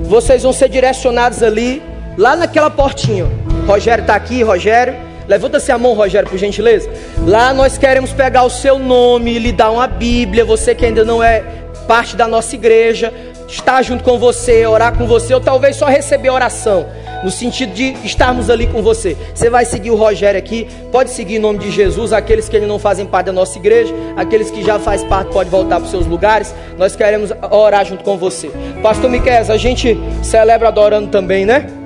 vocês 0.04 0.42
vão 0.42 0.54
ser 0.54 0.70
direcionados 0.70 1.42
ali, 1.42 1.82
lá 2.16 2.36
naquela 2.36 2.70
portinha. 2.70 3.26
Rogério 3.66 4.02
está 4.02 4.14
aqui, 4.14 4.42
Rogério. 4.42 4.94
Levanta-se 5.28 5.70
a 5.70 5.78
mão, 5.78 5.94
Rogério, 5.94 6.28
por 6.28 6.38
gentileza. 6.38 6.90
Lá 7.26 7.54
nós 7.54 7.78
queremos 7.78 8.12
pegar 8.12 8.42
o 8.44 8.50
seu 8.50 8.78
nome, 8.78 9.38
lhe 9.38 9.52
dar 9.52 9.70
uma 9.70 9.86
Bíblia. 9.86 10.44
Você 10.44 10.74
que 10.74 10.84
ainda 10.84 11.04
não 11.04 11.22
é 11.22 11.44
parte 11.86 12.16
da 12.16 12.26
nossa 12.26 12.54
igreja, 12.54 13.12
estar 13.48 13.82
junto 13.82 14.02
com 14.02 14.18
você, 14.18 14.66
orar 14.66 14.96
com 14.96 15.06
você, 15.06 15.34
ou 15.34 15.40
talvez 15.40 15.76
só 15.76 15.86
receber 15.86 16.30
oração. 16.30 16.86
no 17.22 17.30
sentido 17.30 17.72
de 17.72 17.94
estarmos 18.04 18.50
ali 18.50 18.66
com 18.66 18.82
você. 18.82 19.16
Você 19.34 19.48
vai 19.48 19.64
seguir 19.64 19.90
o 19.90 19.96
Rogério 19.96 20.38
aqui, 20.38 20.66
pode 20.90 21.10
seguir 21.10 21.36
em 21.36 21.38
nome 21.38 21.60
de 21.60 21.70
Jesus, 21.70 22.12
aqueles 22.12 22.48
que 22.48 22.58
não 22.60 22.78
fazem 22.78 23.06
parte 23.06 23.26
da 23.26 23.32
nossa 23.32 23.58
igreja, 23.58 23.94
aqueles 24.16 24.50
que 24.50 24.62
já 24.62 24.78
fazem 24.78 25.08
parte 25.08 25.32
pode 25.32 25.48
voltar 25.48 25.76
para 25.76 25.84
os 25.84 25.90
seus 25.90 26.06
lugares. 26.06 26.54
Nós 26.76 26.96
queremos 26.96 27.30
orar 27.50 27.84
junto 27.84 28.02
com 28.02 28.16
você. 28.16 28.50
Pastor 28.82 29.08
Miquel, 29.08 29.44
a 29.48 29.56
gente 29.56 29.96
celebra 30.22 30.68
adorando 30.68 31.08
também, 31.08 31.46
né? 31.46 31.81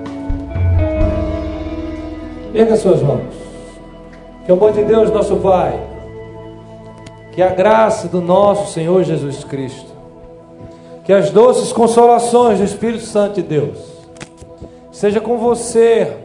Erga 2.56 2.74
suas 2.74 3.02
mãos. 3.02 3.34
Que 4.46 4.50
o 4.50 4.54
amor 4.54 4.72
de 4.72 4.82
Deus, 4.82 5.10
nosso 5.10 5.36
Pai, 5.36 5.78
que 7.32 7.42
a 7.42 7.50
graça 7.50 8.08
do 8.08 8.22
nosso 8.22 8.72
Senhor 8.72 9.04
Jesus 9.04 9.44
Cristo, 9.44 9.90
que 11.04 11.12
as 11.12 11.28
doces 11.28 11.70
consolações 11.70 12.58
do 12.58 12.64
Espírito 12.64 13.04
Santo 13.04 13.34
de 13.34 13.42
Deus, 13.42 13.76
seja 14.90 15.20
com 15.20 15.36
você, 15.36 16.16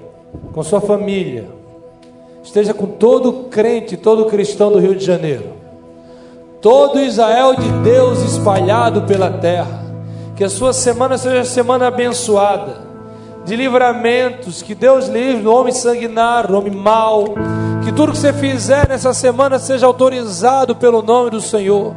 com 0.54 0.64
sua 0.64 0.80
família, 0.80 1.50
esteja 2.42 2.74
com 2.74 2.86
todo 2.86 3.50
crente, 3.50 3.98
todo 3.98 4.28
cristão 4.28 4.72
do 4.72 4.80
Rio 4.80 4.96
de 4.96 5.04
Janeiro, 5.04 5.52
todo 6.62 7.02
Israel 7.02 7.56
de 7.56 7.70
Deus 7.84 8.22
espalhado 8.22 9.02
pela 9.02 9.30
terra, 9.30 9.84
que 10.38 10.46
a 10.46 10.50
sua 10.50 10.72
semana 10.72 11.18
seja 11.18 11.44
semana 11.44 11.88
abençoada 11.88 12.91
de 13.46 13.56
livramentos, 13.56 14.62
que 14.62 14.76
Deus 14.76 15.08
livre 15.08 15.48
o 15.48 15.54
homem 15.54 15.74
sanguinário, 15.74 16.56
o 16.56 16.58
homem 16.58 16.74
mau, 16.74 17.36
que 17.84 17.92
tudo 17.92 18.12
que 18.12 18.18
você 18.18 18.32
fizer 18.34 18.88
nessa 18.88 19.14
semana 19.14 19.60
seja 19.60 19.86
autorizado 19.86 20.76
pelo 20.76 21.02
nome 21.02 21.32
do 21.32 21.42
Senhor, 21.42 21.94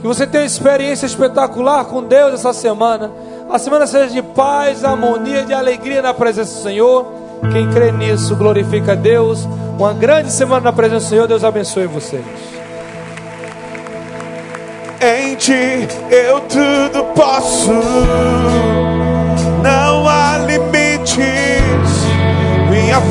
que 0.00 0.06
você 0.06 0.26
tenha 0.26 0.42
uma 0.42 0.46
experiência 0.46 1.06
espetacular 1.06 1.84
com 1.86 2.02
Deus 2.02 2.34
essa 2.34 2.52
semana, 2.52 3.10
a 3.50 3.58
semana 3.58 3.86
seja 3.86 4.12
de 4.12 4.22
paz, 4.22 4.84
harmonia, 4.84 5.44
de 5.44 5.52
alegria 5.52 6.00
na 6.00 6.14
presença 6.14 6.54
do 6.54 6.62
Senhor. 6.62 7.06
Quem 7.52 7.70
crê 7.70 7.92
nisso 7.92 8.34
glorifica 8.34 8.92
a 8.92 8.94
Deus. 8.94 9.46
Uma 9.78 9.92
grande 9.92 10.32
semana 10.32 10.62
na 10.62 10.72
presença 10.72 11.06
do 11.06 11.08
Senhor. 11.10 11.28
Deus 11.28 11.44
abençoe 11.44 11.86
vocês. 11.86 12.24
Em 15.00 15.34
ti 15.36 15.86
eu 16.10 16.40
tudo 16.40 17.04
posso, 17.14 17.70
não 19.62 20.08
há 20.08 20.38
limites. 20.38 20.83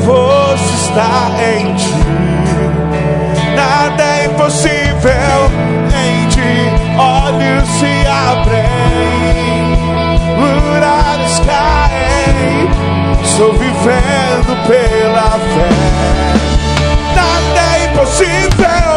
Força 0.04 0.74
está 0.74 1.30
em 1.56 1.74
ti, 1.74 1.94
nada 3.54 4.02
é 4.02 4.26
impossível. 4.26 5.50
Em 5.94 6.28
ti 6.28 6.70
olhos 6.98 7.68
se 7.78 8.06
abrem, 8.06 8.66
muralhas 10.38 11.40
caem. 11.40 12.68
Estou 13.22 13.52
vivendo 13.52 14.56
pela 14.66 15.30
fé, 15.30 15.68
nada 17.14 17.60
é 17.76 17.84
impossível. 17.86 18.93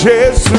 Jesus. 0.00 0.50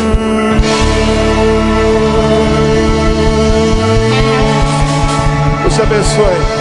Deus 5.64 5.76
te 5.76 5.82
abençoe. 5.82 6.61